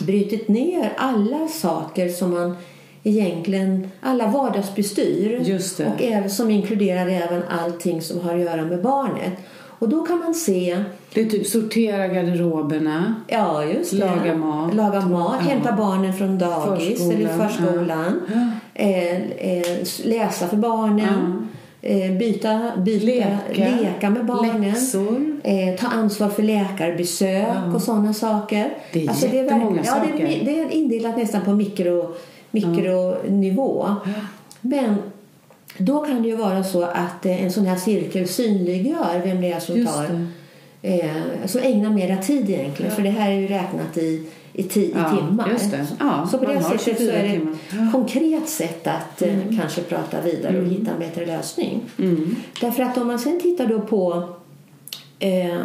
brutit 0.00 0.48
ner 0.48 0.92
alla 0.96 1.48
saker 1.48 2.08
som 2.08 2.30
man 2.34 2.56
egentligen, 3.08 3.90
alla 4.00 4.26
vardagsbestyr 4.26 5.40
Just 5.44 5.78
det. 5.78 5.86
och 5.86 6.02
även, 6.02 6.30
som 6.30 6.50
inkluderar 6.50 7.08
även 7.08 7.42
allting 7.64 8.02
som 8.02 8.20
har 8.20 8.34
att 8.34 8.40
göra 8.40 8.64
med 8.64 8.82
barnet. 8.82 9.32
Och 9.78 9.88
då 9.88 10.02
kan 10.02 10.18
man 10.18 10.34
se, 10.34 10.78
Det 11.14 11.20
är 11.20 11.24
typ 11.24 11.46
sortera 11.46 12.06
garderoberna. 12.08 13.14
ja 13.28 13.64
just 13.64 13.90
det. 13.90 13.96
Laga 13.98 14.34
mat. 14.36 14.74
Laga 14.74 15.00
mat, 15.00 15.36
Ja. 15.40 15.50
hämta 15.50 15.72
barnen 15.72 16.12
från 16.12 16.38
dagis 16.38 17.00
eller 17.00 17.28
Förskolan, 17.28 17.48
förskolan. 17.50 18.20
ja. 18.34 18.50
Eh, 18.74 19.16
eh, 19.38 19.62
läsa 20.04 20.46
för 20.48 20.56
barnen. 20.56 21.48
Eh, 21.82 22.12
byta, 22.18 22.70
byta, 22.76 23.06
Leka. 23.06 23.76
leka 23.82 24.10
med 24.10 24.26
barnen. 24.26 24.64
Eh, 25.44 25.74
ta 25.80 25.86
ansvar 25.86 26.28
för 26.28 26.42
läkarbesök 26.42 27.74
och 27.74 27.82
sådana 27.82 28.14
saker. 28.14 28.70
Det 28.92 29.02
är 29.02 29.06
verk- 29.08 29.34
jättemånga 29.34 29.82
ja, 29.84 29.94
Det 30.06 30.12
saker. 30.12 30.24
är, 30.24 30.44
det 30.44 30.60
är 30.60 30.70
indelat 30.72 31.16
nästan 31.16 31.40
på 31.44 31.50
mikro, 31.52 32.14
mikronivå. 32.64 33.94
Men 34.60 34.94
då 35.78 36.04
kan 36.04 36.22
det 36.22 36.28
ju 36.28 36.36
vara 36.36 36.64
så 36.64 36.82
att 36.82 37.26
eh, 37.26 37.44
en 37.44 37.52
sån 37.52 37.66
här 37.66 37.76
cirkel 37.76 38.28
synliggör 38.28 39.20
vem 39.24 39.40
det 39.40 39.52
är 39.52 39.60
som 39.60 39.76
Just 39.76 39.94
tar 39.94 40.26
eh, 40.82 41.46
som 41.46 41.60
ägnar 41.60 41.90
mera 41.90 42.16
tid 42.16 42.50
egentligen. 42.50 42.92
För 42.92 43.02
det 43.02 43.10
här 43.10 43.30
är 43.30 43.34
ju 43.34 43.46
räknat 43.46 43.96
i, 43.96 44.26
i, 44.52 44.62
ti, 44.62 44.92
Ja, 44.94 45.14
i 45.14 45.18
timmar. 45.18 45.56
Ja, 46.00 46.28
så 46.30 46.38
på 46.38 46.44
det 46.44 46.62
sättet 46.62 46.80
så 46.80 46.90
24 46.90 47.12
är 47.12 47.22
det 47.22 47.28
ett 47.28 47.42
Ja. 47.70 47.78
Mm. 47.78 47.92
konkret 47.92 48.48
sätt 48.48 48.86
att 48.86 49.22
eh, 49.22 49.34
kanske 49.60 49.82
prata 49.82 50.20
vidare 50.20 50.60
och 50.60 50.66
hitta 50.66 50.90
en 50.90 50.98
bättre 50.98 51.26
lösning. 51.26 51.80
Mm. 51.98 52.36
Därför 52.60 52.82
att 52.82 52.98
om 52.98 53.06
man 53.06 53.18
sen 53.18 53.40
tittar 53.40 53.66
då 53.66 53.80
på 53.80 54.28
Eh, 55.18 55.60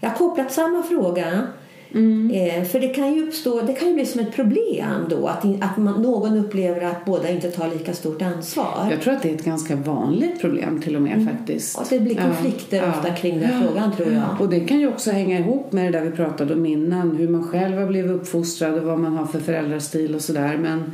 jag 0.00 0.10
har 0.10 0.16
kopplat 0.16 0.52
samma 0.52 0.82
fråga. 0.82 1.46
Mm. 1.94 2.30
Eh, 2.30 2.64
för 2.64 2.80
det 2.80 2.88
kan 2.88 3.14
ju 3.14 3.28
uppstå, 3.28 3.60
det 3.60 3.72
kan 3.72 3.88
ju 3.88 3.94
bli 3.94 4.06
som 4.06 4.20
ett 4.20 4.32
problem 4.32 5.06
då 5.10 5.26
att, 5.26 5.44
in- 5.44 5.62
att 5.62 5.76
man, 5.76 6.02
någon 6.02 6.38
upplever 6.38 6.80
att 6.80 7.04
båda 7.04 7.30
inte 7.30 7.50
tar 7.50 7.68
lika 7.68 7.92
stort 7.92 8.22
ansvar. 8.22 8.88
Jag 8.90 9.00
tror 9.00 9.14
att 9.14 9.22
det 9.22 9.30
är 9.30 9.34
ett 9.34 9.44
ganska 9.44 9.76
vanligt 9.76 10.40
problem 10.40 10.82
till 10.82 10.96
och 10.96 11.02
med 11.02 11.28
faktiskt. 11.36 11.78
Och 11.78 11.86
det 11.90 12.00
blir 12.00 12.14
konflikter 12.16 12.76
Ja, 12.76 12.90
ofta 12.90 13.08
ja. 13.08 13.14
kring 13.14 13.40
den 13.40 13.62
frågan 13.62 13.96
tror 13.96 14.12
jag. 14.12 14.40
Och 14.40 14.48
det 14.48 14.60
kan 14.60 14.80
ju 14.80 14.88
också 14.88 15.10
hänga 15.10 15.38
ihop 15.38 15.72
med 15.72 15.92
det 15.92 15.98
där 15.98 16.04
vi 16.04 16.10
pratade 16.10 16.54
om 16.54 16.66
innan. 16.66 17.16
Hur 17.16 17.28
man 17.28 17.42
själv 17.44 17.78
har 17.78 17.86
blivit 17.86 18.10
uppfostrad 18.10 18.74
och 18.74 18.82
vad 18.82 18.98
man 18.98 19.16
har 19.16 19.26
för 19.26 19.38
föräldrastil 19.38 20.14
och 20.14 20.20
sådär. 20.20 20.56
Men 20.56 20.92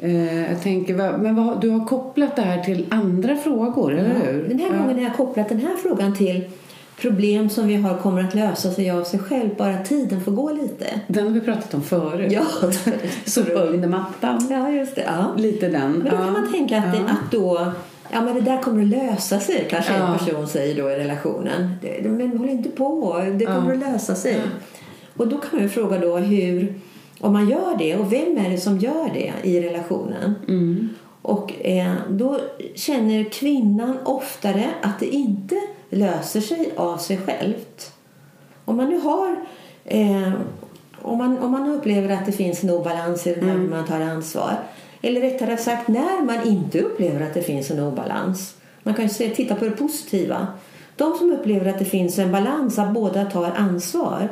eh, 0.00 0.50
jag 0.50 0.62
tänker, 0.62 1.18
men 1.18 1.36
vad, 1.36 1.60
du 1.60 1.68
har 1.68 1.86
kopplat 1.86 2.36
det 2.36 2.42
här 2.42 2.62
till 2.62 2.86
andra 2.88 3.36
frågor, 3.36 3.92
eller 3.92 4.14
hur? 4.14 4.48
Den 4.48 4.58
här 4.58 4.70
ja. 4.72 4.78
gången 4.78 4.96
har 4.96 5.02
jag 5.02 5.16
kopplat 5.16 5.48
den 5.48 5.60
här 5.60 5.76
frågan 5.82 6.16
till 6.16 6.44
problem 7.00 7.50
som 7.50 7.68
vi 7.68 7.74
har 7.74 7.96
kommer 7.96 8.24
att 8.24 8.34
lösa 8.34 8.70
sig 8.70 8.90
av 8.90 9.04
sig 9.04 9.18
själv. 9.20 9.50
Bara 9.56 9.78
tiden 9.84 10.20
får 10.24 10.32
gå 10.32 10.52
lite. 10.52 11.00
Den 11.08 11.24
har 11.26 11.32
vi 11.32 11.40
pratat 11.40 11.74
om 11.74 11.82
förut. 11.82 12.32
Ja, 12.32 12.44
Sopa 13.24 13.52
under 13.62 13.88
mattan. 13.88 14.46
ja 14.50 14.70
just 14.70 14.94
det. 14.94 15.04
Ja. 15.06 15.34
Lite 15.36 15.68
den. 15.68 15.92
Men 15.92 16.04
då 16.04 16.10
kan 16.10 16.26
ja. 16.26 16.30
man 16.32 16.52
tänka 16.52 16.78
att, 16.78 16.92
det, 16.92 16.98
Ja. 16.98 17.04
att 17.04 17.30
då 17.32 17.72
Ja, 18.12 18.22
men 18.22 18.34
det 18.34 18.40
där 18.40 18.62
kommer 18.62 18.82
att 18.82 18.88
lösa 18.88 19.40
sig, 19.40 19.66
kanske 19.70 19.92
Ja. 19.98 20.12
en 20.12 20.18
person 20.18 20.46
säger 20.46 20.82
då 20.82 20.90
i 20.90 20.96
relationen. 20.96 21.70
Det, 21.82 22.00
det- 22.02 22.08
men 22.08 22.38
håll 22.38 22.48
inte 22.48 22.68
på, 22.70 23.22
det 23.38 23.46
kommer 23.46 23.72
att 23.72 23.78
lösa 23.78 24.14
sig. 24.14 24.40
Och 25.16 25.28
då 25.28 25.36
kan 25.38 25.48
man 25.52 25.62
ju 25.62 25.68
fråga 25.68 25.98
då 25.98 26.16
hur, 26.16 26.74
om 27.20 27.32
man 27.32 27.48
gör 27.48 27.76
det 27.78 27.96
och 27.96 28.12
vem 28.12 28.38
är 28.46 28.50
det 28.50 28.58
som 28.58 28.78
gör 28.78 29.10
det 29.14 29.32
i 29.48 29.60
relationen? 29.60 30.34
Mm. 30.48 30.88
Och 31.22 31.66
eh, 31.66 31.92
då 32.10 32.40
känner 32.74 33.24
kvinnan 33.24 33.98
oftare 34.04 34.64
att 34.82 35.00
det 35.00 35.06
inte 35.06 35.56
löser 35.96 36.40
sig 36.40 36.72
av 36.76 36.98
sig 36.98 37.18
självt. 37.18 37.92
Om 38.64 38.76
man 38.76 38.90
nu 38.90 38.98
har 38.98 39.36
eh, 39.84 40.32
om, 41.02 41.18
man, 41.18 41.38
om 41.38 41.50
man 41.50 41.68
upplever 41.68 42.14
att 42.14 42.26
det 42.26 42.32
finns 42.32 42.64
en 42.64 42.70
obalans 42.70 43.26
i 43.26 43.34
här 43.34 43.52
hur 43.52 43.68
man 43.68 43.86
tar 43.86 44.00
ansvar. 44.00 44.56
Eller 45.02 45.20
rättare 45.20 45.56
sagt 45.56 45.88
när 45.88 46.24
man 46.24 46.46
inte 46.46 46.80
upplever 46.80 47.20
att 47.20 47.34
det 47.34 47.42
finns 47.42 47.70
en 47.70 47.80
obalans. 47.80 48.54
Man 48.82 48.94
kan 48.94 49.06
ju 49.06 49.34
titta 49.34 49.54
på 49.54 49.64
det 49.64 49.70
positiva. 49.70 50.46
De 50.96 51.18
som 51.18 51.32
upplever 51.32 51.70
att 51.70 51.78
det 51.78 51.84
finns 51.84 52.18
en 52.18 52.32
balans, 52.32 52.78
att 52.78 52.92
båda 52.92 53.24
tar 53.24 53.50
ansvar. 53.50 54.28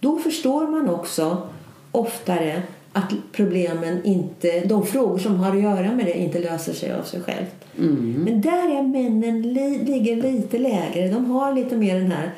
Då 0.00 0.18
förstår 0.18 0.66
man 0.66 0.88
också 0.88 1.48
oftare 1.92 2.62
att 2.96 3.12
problemen 3.32 4.04
inte, 4.04 4.60
de 4.60 4.86
frågor 4.86 5.18
som 5.18 5.36
har 5.36 5.56
att 5.56 5.62
göra 5.62 5.92
med 5.92 6.06
det 6.06 6.18
inte 6.18 6.38
löser 6.38 6.72
sig 6.72 6.92
av 6.92 7.02
sig 7.02 7.20
självt. 7.20 7.64
Mm. 7.78 8.22
Men 8.24 8.40
där 8.40 8.78
är 8.78 8.82
männen 8.82 9.42
li, 9.42 9.78
ligger 9.84 10.16
lite 10.16 10.58
lägre. 10.58 11.08
De 11.08 11.30
har 11.30 11.52
lite 11.52 11.76
mer 11.76 11.94
den 12.00 12.12
här 12.12 12.30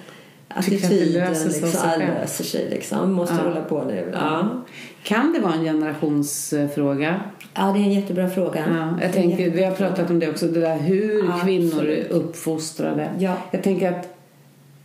attityden. 0.48 1.12
löser 1.12 1.50
sig 1.50 1.60
Liksom, 1.62 1.80
sig 1.80 1.98
löser 1.98 2.44
sig 2.44 2.70
liksom. 2.70 3.12
Måste 3.12 3.34
Ja. 3.34 3.48
hålla 3.48 3.62
på 3.62 3.84
nu. 3.84 4.10
Ja. 4.14 4.62
Kan 5.02 5.32
det 5.32 5.40
vara 5.40 5.54
en 5.54 5.64
generationsfråga? 5.64 7.20
Ja, 7.54 7.72
det 7.72 7.78
är 7.78 7.82
en 7.82 7.92
jättebra 7.92 8.30
fråga. 8.30 8.64
Ja, 8.68 8.98
är 8.98 9.02
jag 9.02 9.12
tänker, 9.12 9.50
vi 9.50 9.64
har 9.64 9.72
pratat 9.72 10.10
om 10.10 10.18
det 10.18 10.28
också, 10.30 10.46
det 10.46 10.60
där 10.60 10.76
hur 10.78 11.24
Ja, 11.24 11.38
kvinnor 11.44 11.66
är 11.66 12.00
absolut. 12.00 12.10
uppfostrade. 12.10 13.10
Ja. 13.18 13.36
Jag 13.50 13.62
tänker 13.62 13.92
att 13.92 14.16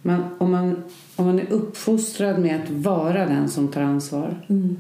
man, 0.01 0.23
om, 0.38 0.51
man, 0.51 0.84
om 1.15 1.25
man 1.25 1.39
är 1.39 1.45
uppfostrad 1.51 2.39
med 2.39 2.55
att 2.63 2.69
vara 2.69 3.25
den 3.25 3.49
som 3.49 3.67
tar 3.67 3.81
ansvar 3.81 4.43
Mm. 4.49 4.79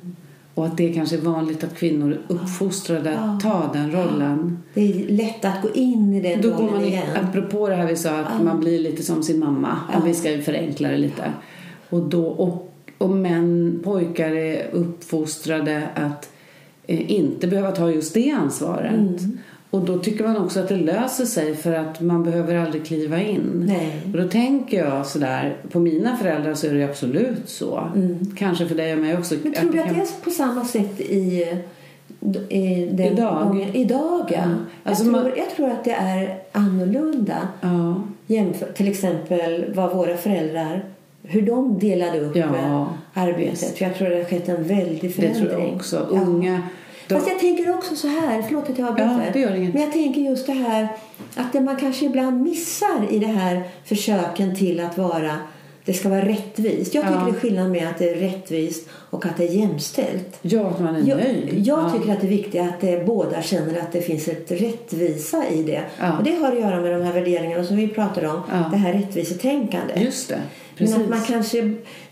Och 0.55 0.65
att 0.65 0.77
det 0.77 0.93
kanske 0.93 1.15
är 1.17 1.21
vanligt 1.21 1.63
att 1.63 1.75
kvinnor 1.75 2.11
är 2.11 2.19
uppfostrade 2.27 3.19
att 3.19 3.39
ta 3.39 3.69
den 3.73 3.91
rollen. 3.91 4.63
Det 4.73 4.81
är 4.81 5.09
lätt 5.09 5.45
att 5.45 5.61
gå 5.61 5.69
in 5.73 6.13
i 6.13 6.21
den 6.21 6.41
Då 6.41 6.49
går 6.49 6.57
rollen 6.57 6.73
man, 6.73 6.83
i, 6.83 6.87
igen. 6.87 7.03
apropå 7.29 7.67
det 7.67 7.75
här 7.75 7.87
vi 7.87 7.95
sa, 7.95 8.17
att 8.17 8.43
man 8.43 8.59
blir 8.59 8.79
lite 8.79 9.03
som 9.03 9.23
sin 9.23 9.39
mamma. 9.39 9.77
Om 9.93 10.05
vi 10.05 10.13
ska 10.13 10.31
ju 10.31 10.41
förenkla 10.41 10.89
det 10.89 10.97
lite. 10.97 11.33
Och, 11.89 12.01
då, 12.01 12.25
och, 12.25 12.73
och 12.97 13.09
män, 13.09 13.79
pojkar 13.83 14.31
är 14.31 14.69
uppfostrade 14.71 15.87
att 15.95 16.29
eh, 16.87 17.11
inte 17.11 17.47
behöva 17.47 17.71
ta 17.71 17.91
just 17.91 18.13
det 18.13 18.31
ansvaret. 18.31 18.91
Mm. 18.91 19.37
Och 19.71 19.81
då 19.85 19.97
tycker 19.99 20.23
man 20.23 20.37
också 20.37 20.59
att 20.59 20.67
det 20.69 20.75
löser 20.77 21.25
sig 21.25 21.55
för 21.55 21.73
att 21.73 22.01
man 22.01 22.23
behöver 22.23 22.55
aldrig 22.55 22.85
kliva 22.85 23.21
in. 23.21 23.63
Nej. 23.67 24.01
Och 24.13 24.21
då 24.21 24.27
tänker 24.27 24.85
jag 24.85 25.05
sådär, 25.05 25.55
på 25.71 25.79
mina 25.79 26.17
föräldrar 26.17 26.53
så 26.53 26.67
är 26.67 26.73
det 26.73 26.83
absolut 26.83 27.49
så. 27.49 27.87
Kanske 28.37 28.67
för 28.67 28.75
dig 28.75 28.93
och 28.93 28.99
mig 28.99 29.17
också. 29.17 29.35
Mm. 29.35 29.43
Men 29.43 29.53
tror 29.61 29.71
du 29.71 29.79
att 29.79 29.85
kan- 29.85 29.95
det 29.95 30.01
är 30.01 30.23
på 30.23 30.29
samma 30.31 30.65
sätt 30.65 30.99
i, 31.01 31.45
i 32.49 32.89
den 32.91 33.13
Idag? 33.13 33.47
gången- 33.47 33.75
Idag, 33.75 34.25
ja. 34.29 34.37
Ja. 34.37 34.43
Alltså 34.83 35.03
jag, 35.03 35.11
man- 35.11 35.23
tror, 35.23 35.37
jag 35.37 35.49
tror 35.55 35.69
att 35.69 35.83
det 35.83 35.91
är 35.93 36.37
annorlunda. 36.51 37.37
Ja. 37.61 38.01
Jämför, 38.27 38.71
till 38.71 38.87
exempel 38.87 39.65
vad 39.75 39.95
våra 39.95 40.17
föräldrar, 40.17 40.83
hur 41.23 41.41
de 41.41 41.79
delade 41.79 42.19
upp 42.19 42.35
Ja, 42.35 42.87
arbetet. 43.13 43.51
visst. 43.53 43.77
För 43.77 43.85
jag 43.85 43.95
tror 43.95 44.09
det 44.09 44.15
har 44.15 44.23
skett 44.23 44.49
en 44.49 44.63
väldig 44.63 45.01
Det 45.01 45.09
förändring. 45.09 45.47
tror 45.49 45.61
jag 45.61 45.73
också. 45.75 46.07
Ja. 46.13 46.57
De- 47.13 47.19
Fast 47.19 47.31
jag 47.31 47.39
tänker 47.39 47.73
också 47.75 47.95
så 47.95 48.07
här, 48.07 48.41
förlåt 48.41 48.69
att 48.69 48.77
jag 48.79 48.99
Ja, 48.99 49.11
avbryter. 49.11 49.55
inget. 49.55 49.73
Men 49.73 49.83
jag 49.83 49.91
tänker 49.93 50.21
just 50.21 50.45
det 50.45 50.53
här 50.53 50.87
att 51.35 51.53
det 51.53 51.61
man 51.61 51.75
kanske 51.75 52.05
ibland 52.05 52.41
missar 52.41 53.07
i 53.09 53.19
det 53.19 53.27
här 53.27 53.63
försöken 53.85 54.55
till 54.55 54.79
att 54.79 54.97
vara 54.97 55.31
det 55.85 55.93
ska 55.93 56.09
vara 56.09 56.25
rättvist. 56.25 56.93
Jag 56.95 57.03
tycker 57.03 57.19
Ja. 57.19 57.25
det 57.25 57.31
är 57.31 57.39
skillnad 57.39 57.71
med 57.71 57.87
att 57.87 57.97
det 57.99 58.09
är 58.09 58.15
rättvist 58.15 58.89
och 59.09 59.25
att 59.25 59.37
det 59.37 59.43
är 59.43 59.51
jämställt. 59.51 60.37
Ja, 60.41 60.61
att 60.67 60.79
man 60.79 60.95
är 60.95 60.99
Jag, 61.09 61.17
nöjd. 61.17 61.49
jag 61.67 61.79
ja. 61.79 61.89
tycker 61.99 62.13
att 62.13 62.21
det 62.21 62.27
är 62.27 62.29
viktigt 62.29 62.61
att 62.61 62.81
det, 62.81 63.05
båda 63.05 63.41
känner 63.41 63.79
att 63.79 63.91
det 63.91 64.01
finns 64.01 64.27
ett 64.27 64.51
rättvisa 64.51 65.43
i 65.49 65.63
det. 65.63 65.81
Ja. 65.99 66.17
Och 66.17 66.23
det 66.23 66.35
har 66.35 66.51
att 66.51 66.59
göra 66.59 66.81
med 66.81 66.91
de 66.93 67.01
här 67.05 67.13
värderingarna 67.13 67.63
som 67.63 67.75
vi 67.77 67.87
pratar 67.87 68.25
om. 68.25 68.41
Ja. 68.51 68.57
Det 68.71 68.77
här 68.77 68.93
rättvisetänkandet. 68.93 70.01
Just 70.01 70.29
det. 70.29 70.39
Precis. 70.77 70.95
Men 70.95 71.03
att 71.03 71.09
man 71.09 71.21
kanske, 71.21 71.61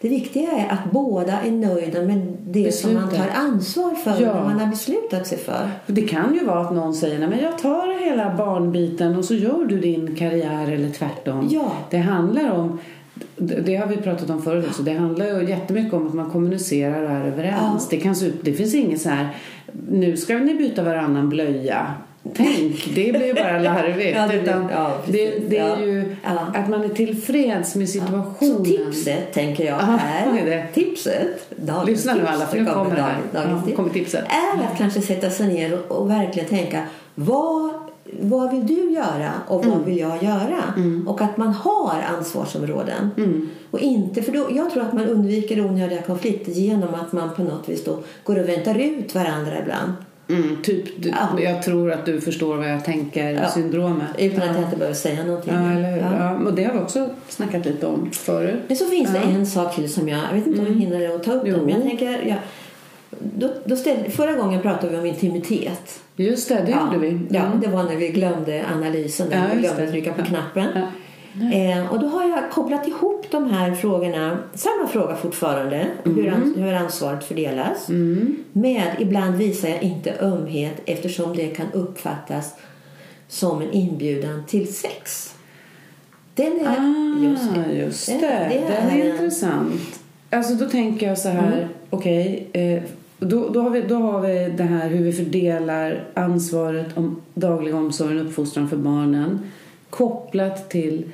det 0.01 0.09
viktiga 0.09 0.51
är 0.51 0.73
att 0.73 0.91
båda 0.91 1.39
är 1.41 1.51
nöjda 1.51 2.01
med 2.01 2.37
det 2.47 2.71
som 2.71 2.93
man 2.93 3.03
Beslutet. 3.09 3.33
tar 3.33 3.39
ansvar 3.41 3.91
för 3.95 4.21
Ja. 4.21 4.33
och 4.33 4.45
man 4.49 4.59
har 4.59 4.67
beslutat 4.67 5.27
sig 5.27 5.37
för. 5.37 5.69
Det 5.87 6.01
kan 6.01 6.33
ju 6.33 6.45
vara 6.45 6.59
att 6.61 6.73
någon 6.73 6.93
säger 6.93 7.19
nej 7.19 7.29
men 7.29 7.39
jag 7.39 7.57
tar 7.57 8.05
hela 8.05 8.35
barnbiten 8.37 9.15
och 9.15 9.25
så 9.25 9.33
gör 9.33 9.65
du 9.65 9.79
din 9.79 10.15
karriär 10.15 10.71
eller 10.71 10.89
tvärtom. 10.89 11.47
Ja. 11.51 11.71
Det 11.89 11.97
handlar 11.97 12.51
om, 12.51 12.79
det 13.35 13.61
det 13.61 13.75
har 13.75 13.87
vi 13.87 13.97
pratat 13.97 14.29
om 14.29 14.41
förut 14.41 14.65
också, 14.67 14.81
det 14.83 14.93
handlar 14.93 15.25
ju 15.25 15.49
jättemycket 15.49 15.93
om 15.93 16.07
att 16.07 16.13
man 16.13 16.29
kommunicerar 16.29 17.03
och 17.03 17.09
är 17.11 17.25
överens. 17.25 17.87
Ja. 17.91 17.97
Det, 17.97 17.97
kan 17.97 18.15
se 18.15 18.25
ut, 18.25 18.35
det 18.41 18.53
finns 18.53 18.75
inget 18.75 19.01
så 19.01 19.09
här, 19.09 19.27
nu 19.89 20.17
ska 20.17 20.37
ni 20.37 20.53
byta 20.55 20.83
varannan 20.83 21.29
blöja. 21.29 21.93
Tänk, 22.33 22.85
det 22.95 23.11
blir 23.11 23.25
ju 23.25 23.33
bara 23.33 23.59
larvigt. 23.59 24.15
Ja, 24.17 24.27
det 24.27 24.39
blir- 24.39 24.67
ja, 24.71 24.97
det, 25.07 25.49
det 25.49 25.57
är 25.57 25.77
ju 25.79 26.15
att 26.53 26.69
man 26.69 26.83
är 26.83 26.89
tillfreds 26.89 27.75
med 27.75 27.89
situationen. 27.89 28.57
Så 28.57 28.63
tipset, 28.65 29.33
tänker 29.33 29.65
jag, 29.65 29.79
är, 29.79 30.45
det? 30.45 30.67
tipset, 30.73 31.49
dagens 31.55 31.87
Lyssna 31.89 32.13
nu 32.13 32.19
tips, 32.19 32.31
alla, 32.31 32.45
för 32.45 32.59
nu 32.59 32.65
kommer 32.65 32.95
det 32.95 33.01
här. 33.01 33.17
dagens- 33.33 33.65
tips, 33.65 33.75
kommer 33.77 33.89
tipset. 33.89 34.23
är 34.29 34.63
att 34.71 34.77
kanske 34.77 35.01
sätta 35.01 35.29
sig 35.29 35.47
ner 35.47 35.73
och, 35.79 35.97
och 35.97 36.09
verkligen 36.09 36.49
tänka 36.49 36.83
vad, 37.15 37.69
vad 38.21 38.51
vill 38.51 38.67
du 38.67 38.91
göra 38.91 39.31
och 39.47 39.63
Mm. 39.65 39.77
vad 39.77 39.85
vill 39.87 39.97
jag 39.97 40.23
göra? 40.23 40.63
Och 41.07 41.21
att 41.21 41.37
man 41.37 41.47
har 41.53 41.95
ansvarsområden. 42.17 43.09
Mm. 43.17 43.49
Och 43.71 43.79
inte, 43.79 44.21
för 44.21 44.31
då, 44.31 44.47
jag 44.55 44.71
tror 44.71 44.83
att 44.83 44.93
man 44.93 45.05
undviker 45.05 45.65
onödiga 45.65 46.01
konflikter 46.01 46.51
genom 46.51 46.93
att 46.95 47.11
man 47.11 47.29
på 47.35 47.43
något 47.43 47.69
vis 47.69 47.83
då 47.83 47.97
går 48.23 48.39
och 48.39 48.49
väntar 48.49 48.75
ut 48.79 49.15
varandra 49.15 49.51
ibland. 49.61 49.93
Mm, 50.29 50.57
typ, 50.63 50.85
du, 51.03 51.09
Ja. 51.09 51.39
jag 51.41 51.63
tror 51.63 51.91
att 51.91 52.05
du 52.05 52.21
förstår 52.21 52.57
vad 52.57 52.69
jag 52.71 52.85
tänker, 52.85 53.31
Ja. 53.33 53.49
syndromet. 53.49 54.07
Utan 54.17 54.39
ja. 54.39 54.49
att 54.49 54.55
jag 54.55 54.63
inte 54.65 54.77
behöver 54.77 54.95
säga 54.95 55.23
någonting. 55.23 55.53
Ja, 55.53 55.71
eller 55.71 55.91
hur? 55.91 55.97
Ja. 56.01 56.15
Ja. 56.19 56.45
och 56.47 56.53
det 56.53 56.63
har 56.63 56.73
vi 56.73 56.79
också 56.79 57.09
snackat 57.27 57.65
lite 57.65 57.87
om 57.87 58.09
förut. 58.11 58.59
Men 58.67 58.77
så 58.77 58.85
finns 58.85 59.09
det 59.11 59.17
Ja. 59.17 59.23
Mm. 59.23 59.35
en 59.35 59.45
sak 59.47 59.75
till 59.75 59.93
som 59.93 60.09
jag, 60.09 60.19
jag 60.29 60.35
vet 60.35 60.47
inte 60.47 60.59
om 60.59 60.67
jag 60.67 60.73
hinner 60.75 61.15
att 61.15 61.23
ta 61.23 61.31
upp 61.33 61.45
den, 61.45 61.69
jag 61.69 61.81
tänker, 61.81 62.23
ja, 62.27 62.35
då, 63.19 63.49
då 63.65 63.75
ställde, 63.75 64.09
förra 64.09 64.33
gången 64.33 64.61
pratade 64.61 64.91
vi 64.93 64.97
om 64.99 65.05
intimitet. 65.05 65.99
Just 66.15 66.49
det, 66.49 66.63
det 66.65 66.71
ja, 66.71 66.85
gjorde 66.85 66.97
vi. 67.07 67.09
Mm. 67.09 67.27
Ja, 67.31 67.41
det 67.61 67.67
var 67.67 67.83
när 67.83 67.95
vi 67.95 68.07
glömde 68.09 68.63
analysen, 68.75 69.27
Ja, 69.31 69.37
när 69.39 69.47
vi 69.47 69.53
just 69.61 69.61
glömde 69.75 69.85
det. 69.85 69.91
trycka 69.91 70.13
på 70.13 70.21
Ja. 70.21 70.25
knappen. 70.25 70.67
Eh, 71.53 71.91
och 71.93 71.99
då 71.99 72.07
har 72.07 72.29
jag 72.29 72.51
kopplat 72.51 72.87
ihop 72.87 73.25
de 73.31 73.49
här 73.49 73.71
frågorna, 73.75 74.37
samma 74.53 74.87
fråga 74.87 75.15
fortfarande, 75.15 75.85
hur, 76.03 76.27
Mm. 76.27 76.33
ans- 76.41 76.57
hur 76.63 76.73
ansvaret 76.73 77.23
fördelas, 77.23 77.87
med 78.53 78.95
ibland 78.99 79.35
visar 79.35 79.69
jag 79.69 79.83
inte 79.83 80.13
ömhet 80.19 80.81
eftersom 80.85 81.35
det 81.35 81.47
kan 81.47 81.65
uppfattas 81.73 82.53
som 83.27 83.61
en 83.61 83.71
inbjudan 83.71 84.43
till 84.47 84.73
sex. 84.73 85.33
Den 86.35 86.59
är, 86.59 86.67
Ah, 86.79 87.23
just 87.23 87.55
det. 87.55 87.73
just 87.73 88.05
det. 88.07 88.15
Det- 88.19 88.61
Den 88.89 88.99
är 89.01 89.09
intressant. 89.11 89.99
Alltså 90.29 90.53
då 90.53 90.65
tänker 90.69 91.07
jag 91.07 91.17
så 91.17 91.29
här, 91.29 91.53
Mm. 91.57 91.69
okej, 91.89 92.47
eh, 92.53 92.83
då, 93.19 93.49
då, 93.49 93.61
har 93.61 93.69
vi, 93.69 93.81
då 93.81 93.95
har 93.95 94.21
vi 94.21 94.53
det 94.57 94.63
här 94.63 94.89
hur 94.89 95.03
vi 95.03 95.11
fördelar 95.13 96.03
ansvaret 96.13 96.97
om 96.97 97.21
daglig 97.33 97.75
omsorg 97.75 98.19
och 98.19 98.25
uppfostran 98.25 98.69
för 98.69 98.77
barnen 98.77 99.39
kopplat 99.89 100.69
till 100.69 101.11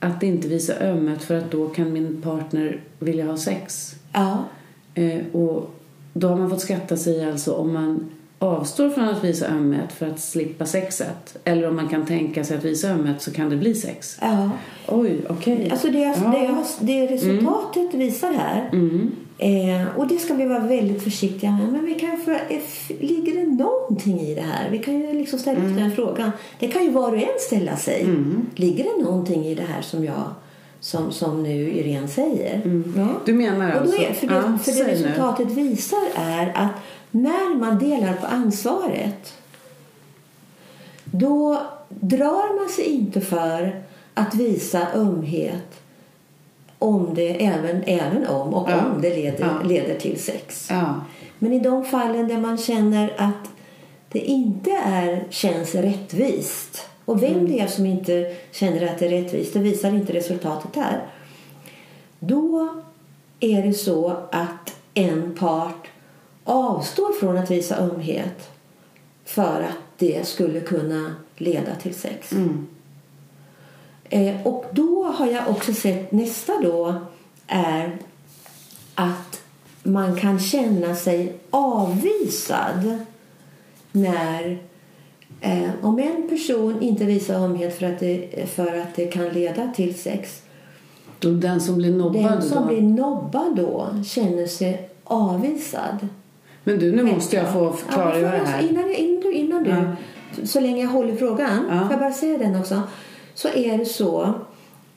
att 0.00 0.22
inte 0.22 0.48
visa 0.48 0.74
ömhet 0.80 1.22
för 1.22 1.38
att 1.38 1.50
då 1.50 1.66
kan 1.68 1.92
min 1.92 2.22
partner 2.22 2.80
vilja 2.98 3.24
ha 3.26 3.36
sex. 3.36 3.94
Ja. 4.12 4.38
Eh, 4.94 5.26
och 5.32 5.70
då 6.12 6.28
har 6.28 6.36
man 6.36 6.50
fått 6.50 6.60
skatta 6.60 6.96
sig 6.96 7.24
alltså 7.24 7.52
om 7.52 7.72
man 7.72 8.10
avstår 8.38 8.90
från 8.90 9.08
att 9.08 9.24
visa 9.24 9.46
ömhet 9.48 9.92
för 9.92 10.06
att 10.06 10.20
slippa 10.20 10.66
sexet. 10.66 11.38
Eller 11.44 11.68
om 11.68 11.76
man 11.76 11.88
kan 11.88 12.06
tänka 12.06 12.44
sig 12.44 12.56
att 12.58 12.64
visa 12.64 12.88
ömhet 12.90 13.22
så 13.22 13.30
kan 13.32 13.50
det 13.50 13.56
bli 13.56 13.74
sex. 13.74 14.18
ja. 14.20 14.50
Oj, 14.88 15.20
okej. 15.28 15.68
Alltså 15.70 15.88
det, 15.88 15.98
Ja. 15.98 16.64
det, 16.80 16.86
det 16.86 17.14
resultatet 17.14 17.94
visar 17.94 18.32
här. 18.32 18.68
Mm. 18.72 19.10
Eh, 19.42 19.96
och 19.96 20.06
det 20.06 20.18
ska 20.18 20.34
vi 20.34 20.44
vara 20.44 20.58
väldigt 20.58 21.02
försiktiga 21.02 21.50
med. 21.50 21.72
Men 21.72 21.84
vi 21.86 21.94
kan 21.94 22.16
för, 22.24 22.32
eh, 22.32 22.60
ligger 23.00 23.34
det 23.34 23.46
någonting 23.46 24.20
i 24.20 24.34
det 24.34 24.40
här? 24.40 24.70
Vi 24.70 24.78
kan 24.78 24.94
ju 25.00 25.12
liksom 25.12 25.38
ställa 25.38 25.58
Mm. 25.58 25.72
oss 25.72 25.78
den 25.78 25.92
frågan. 25.92 26.30
Det 26.58 26.68
kan 26.68 26.84
ju 26.84 26.90
var 26.90 27.12
och 27.12 27.18
en 27.18 27.38
ställa 27.40 27.76
sig. 27.76 28.06
Ligger 28.56 28.84
det 28.84 29.04
någonting 29.04 29.44
i 29.46 29.54
det 29.54 29.62
här 29.62 29.82
som 29.82 30.04
jag 30.04 30.24
som, 30.80 31.12
som 31.12 31.42
nu 31.42 31.70
Irene 31.70 32.08
säger? 32.08 32.82
Ja. 32.96 33.08
Du 33.24 33.32
menar 33.32 33.66
Och 33.68 33.74
då 33.74 33.80
alltså... 33.80 34.02
är, 34.02 34.12
för 34.12 34.26
det, 34.26 34.34
ja, 34.34 34.42
för 34.42 34.70
det 34.72 34.76
säg 34.76 34.84
nu. 34.86 34.92
resultatet 34.92 35.46
visar 35.50 36.02
är 36.14 36.52
att 36.56 36.70
när 37.10 37.56
man 37.56 37.78
delar 37.78 38.12
på 38.14 38.26
ansvaret 38.26 39.34
då 41.04 41.62
drar 41.88 42.60
man 42.60 42.68
sig 42.68 42.84
inte 42.84 43.20
för 43.20 43.82
att 44.14 44.34
visa 44.34 44.86
ömhet 44.94 45.80
om 46.80 47.14
det, 47.14 47.46
även, 47.46 47.82
även 47.86 48.26
om 48.26 48.54
och 48.54 48.70
Ja. 48.70 48.84
om 48.94 49.02
det 49.02 49.16
leder, 49.16 49.40
Ja. 49.62 49.68
leder 49.68 49.98
till 49.98 50.20
sex. 50.22 50.68
Ja. 50.70 50.94
Men 51.38 51.52
i 51.52 51.60
de 51.60 51.84
fallen 51.84 52.28
där 52.28 52.38
man 52.38 52.58
känner 52.58 53.12
att 53.18 53.50
det 54.08 54.18
inte 54.18 54.70
är, 54.70 55.24
känns 55.30 55.74
rättvist 55.74 56.88
och 57.04 57.22
vem 57.22 57.46
det 57.46 57.60
är 57.60 57.66
som 57.66 57.86
inte 57.86 58.34
känner 58.52 58.86
att 58.86 58.98
det 58.98 59.06
är 59.06 59.10
rättvist, 59.22 59.52
det 59.52 59.58
visar 59.58 59.88
inte 59.94 60.12
resultatet 60.12 60.76
här. 60.76 61.06
Då 62.18 62.68
är 63.40 63.62
det 63.62 63.72
så 63.72 64.16
att 64.32 64.76
en 64.94 65.34
part 65.34 65.86
avstår 66.44 67.12
från 67.12 67.38
att 67.38 67.50
visa 67.50 67.76
ömhet 67.78 68.50
för 69.24 69.62
att 69.62 69.78
det 69.98 70.26
skulle 70.26 70.60
kunna 70.60 71.14
leda 71.36 71.74
till 71.74 71.94
sex. 71.94 72.32
Mm. 72.32 72.66
Eh, 74.10 74.46
och 74.46 74.64
då 74.72 75.04
har 75.04 75.26
jag 75.26 75.48
också 75.48 75.72
sett 75.74 76.12
nästa 76.12 76.52
då 76.62 76.94
är 77.46 77.98
att 78.94 79.42
man 79.82 80.16
kan 80.16 80.38
känna 80.40 80.94
sig 80.94 81.32
avvisad 81.50 82.98
när 83.92 84.58
eh, 85.40 85.70
om 85.82 85.98
en 85.98 86.28
person 86.28 86.82
inte 86.82 87.04
visar 87.04 87.34
ömhet 87.34 87.78
för 87.78 87.86
att, 87.86 88.00
det, 88.00 88.50
för 88.54 88.78
att 88.78 88.94
det 88.96 89.06
kan 89.06 89.28
leda 89.28 89.72
till 89.76 89.94
sex 89.98 90.42
Då 91.18 91.30
den 91.30 91.60
som 91.60 91.76
blir 91.76 91.92
nobbad 91.92 92.22
den 92.24 92.42
som 92.42 92.62
då? 92.62 92.68
blir 92.68 92.82
nobbad 92.82 93.56
då 93.56 93.88
känner 94.06 94.46
sig 94.46 94.88
avvisad. 95.04 96.08
Men 96.64 96.78
du, 96.78 96.96
nu 96.96 97.02
måste 97.02 97.36
jag 97.36 97.52
få 97.52 97.64
Ja, 97.64 97.92
klargöra 97.94 98.30
men 98.32 98.40
det 98.40 98.46
här. 98.46 98.62
Innan, 98.68 98.90
innan 98.94 99.20
du, 99.20 99.32
innan 99.32 99.62
du 99.64 99.70
Ja. 99.70 100.46
så 100.46 100.60
länge 100.60 100.82
jag 100.82 100.90
håller 100.90 101.16
frågan, 101.16 101.66
Ja. 101.70 101.80
får 101.80 101.90
jag 101.90 102.00
bara 102.00 102.12
säga 102.12 102.38
den 102.38 102.56
också, 102.56 102.82
så 103.34 103.48
är 103.48 103.78
det 103.78 103.84
så 103.84 104.34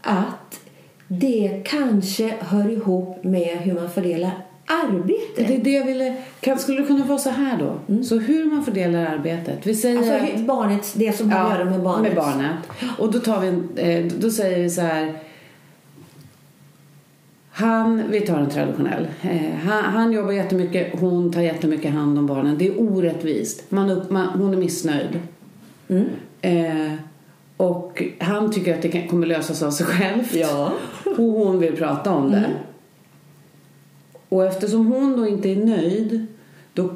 att 0.01 0.59
det 1.07 1.61
kanske 1.65 2.33
hör 2.39 2.69
ihop 2.69 3.23
med 3.23 3.57
hur 3.57 3.73
man 3.73 3.89
fördelar 3.89 4.31
arbetet. 4.65 5.47
Det 5.47 5.57
det 5.57 5.71
jag 5.71 5.85
ville... 5.85 6.15
Kan, 6.39 6.59
skulle 6.59 6.81
det 6.81 6.87
kunna 6.87 7.05
vara 7.05 7.17
så 7.19 7.29
här 7.29 7.57
då? 7.57 8.03
Så 8.03 8.17
hur 8.19 8.45
man 8.45 8.65
fördelar 8.65 9.05
arbetet. 9.05 9.59
Vi 9.67 9.75
säger 9.75 9.97
Alltså 9.97 10.13
att- 10.13 10.45
barnets, 10.45 10.93
det 10.93 11.17
som 11.17 11.31
har 11.31 11.45
att 11.51 11.59
göra 11.59 11.69
med 11.69 11.81
barnet. 11.81 12.01
med 12.03 12.15
barnet. 12.15 12.55
Och 12.97 13.11
då, 13.11 13.19
tar 13.19 13.39
vi 13.39 13.47
en, 13.47 13.69
eh, 13.75 14.11
då 14.19 14.29
säger 14.29 14.63
vi 14.63 14.69
så 14.69 14.81
här. 14.81 15.13
Han, 17.55 18.03
vi 18.09 18.21
tar 18.21 18.39
en 18.39 18.49
traditionell. 18.49 19.07
Eh, 19.21 19.55
han, 19.63 19.83
han 19.83 20.11
jobbar 20.11 20.31
jättemycket, 20.31 20.99
hon 20.99 21.31
tar 21.33 21.41
jättemycket 21.41 21.91
hand 21.93 22.17
om 22.19 22.27
barnen. 22.27 22.57
Det 22.57 22.67
är 22.67 22.81
orättvist. 22.81 23.71
Man 23.71 23.89
upp, 23.89 24.09
man, 24.11 24.27
hon 24.27 24.53
är 24.53 24.57
missnöjd. 24.57 25.19
Mm. 25.89 26.05
Eh, 26.41 26.93
och 27.63 28.03
han 28.19 28.51
tycker 28.51 28.75
att 28.75 28.81
det 28.81 28.89
kan, 28.89 29.07
kommer 29.07 29.27
lösas 29.27 29.63
av 29.63 29.71
sig 29.71 29.85
självt. 29.85 30.35
Ja. 30.35 30.71
Och 31.05 31.23
hon 31.23 31.59
vill 31.59 31.75
prata 31.75 32.11
om 32.11 32.31
det. 32.31 32.49
Och 34.29 34.45
eftersom 34.45 34.87
hon 34.87 35.17
då 35.17 35.27
inte 35.27 35.49
är 35.49 35.55
nöjd 35.55 36.25
då 36.73 36.89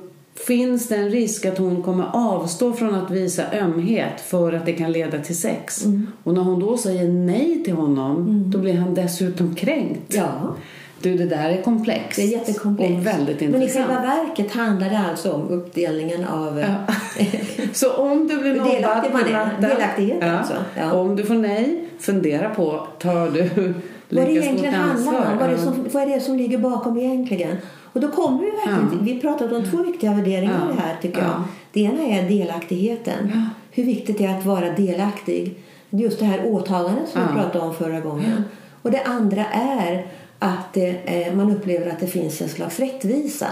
finns 0.48 0.88
det 0.88 0.96
en 0.96 1.10
risk 1.10 1.46
att 1.46 1.58
hon 1.58 1.84
kommer 1.84 2.10
avstå 2.14 2.74
från 2.74 2.96
att 2.96 3.12
visa 3.12 3.44
ömhet 3.54 4.22
för 4.22 4.54
att 4.54 4.66
det 4.66 4.74
kan 4.74 4.92
leda 4.92 5.20
till 5.20 5.38
sex. 5.38 5.86
Och 6.24 6.34
när 6.34 6.42
hon 6.42 6.60
då 6.60 6.78
säger 6.78 7.10
nej 7.10 7.64
till 7.64 7.74
honom 7.74 8.44
då 8.52 8.58
blir 8.58 8.74
han 8.74 8.94
dessutom 8.94 9.56
kränkt. 9.56 10.14
Ja. 10.14 10.56
Du, 11.02 11.18
det 11.18 11.26
där 11.26 11.50
är 11.50 11.62
komplext. 11.62 12.16
Det 12.16 12.22
är 12.22 12.28
jättekomplext. 12.28 12.98
Och 12.98 13.06
väldigt 13.06 13.40
Men 13.42 13.50
i 13.56 13.56
intressant. 13.56 13.88
själva 13.88 14.02
verket 14.02 14.52
handlar 14.52 14.90
det 14.90 15.00
alltså 15.10 15.32
om 15.32 15.48
uppdelningen 15.50 16.26
av... 16.26 16.60
Ja. 16.60 16.94
Så 17.74 17.94
om 17.94 18.28
du 18.28 18.38
blir 18.38 18.56
nobbad 18.56 19.12
på 19.12 19.18
natten. 19.18 19.62
Delaktighet 19.62 20.24
alltså. 20.24 20.54
Ja. 20.78 20.92
Om 20.94 21.16
du 21.16 21.24
får 21.26 21.34
nej, 21.36 21.84
fundera 22.00 22.50
på, 22.50 22.88
tar 23.00 23.30
du 23.30 23.44
vad 24.10 24.26
det 24.26 24.32
egentligen 24.32 24.74
handlar 24.74 25.32
om. 25.32 25.38
Vad, 25.40 25.50
det 25.50 25.56
Ja. 25.56 25.62
som, 25.62 25.86
vad 25.94 26.04
är 26.04 26.08
det 26.08 26.22
som 26.22 26.38
ligger 26.38 26.58
bakom 26.58 26.98
egentligen? 26.98 27.58
Och 27.94 28.02
då 28.02 28.08
kommer 28.08 28.40
vi 28.40 28.46
verkligen 28.52 28.90
Ja. 28.92 28.98
till, 29.06 29.14
Vi 29.16 29.22
pratade 29.22 29.56
om 29.56 29.66
två 29.72 29.78
viktiga 29.84 30.14
värderingar 30.14 30.68
Ja. 30.78 30.82
här 30.84 30.96
tycker 31.02 31.18
jag. 31.22 31.28
Ja. 31.30 31.44
Det 31.74 31.82
ena 31.82 32.02
är 32.04 32.30
delaktigheten. 32.30 33.50
Hur 33.72 33.84
viktigt 33.84 34.18
det 34.18 34.26
är 34.26 34.38
att 34.38 34.46
vara 34.46 34.70
delaktig. 34.72 35.56
Just 35.90 36.20
det 36.20 36.26
här 36.26 36.46
åtagandet 36.46 37.10
som 37.10 37.22
vi 37.22 37.28
Ja. 37.38 37.42
pratade 37.44 37.66
om 37.66 37.74
förra 37.76 38.00
gången. 38.00 38.44
Och 38.82 38.92
det 38.92 39.02
andra 39.04 39.46
är 39.52 40.06
att 40.40 40.74
det, 40.74 40.90
eh, 40.90 41.34
man 41.36 41.52
upplever 41.52 41.92
att 41.92 42.00
det 42.00 42.08
finns 42.08 42.42
en 42.42 42.50
slags 42.50 42.80
rättvisa. 42.80 43.48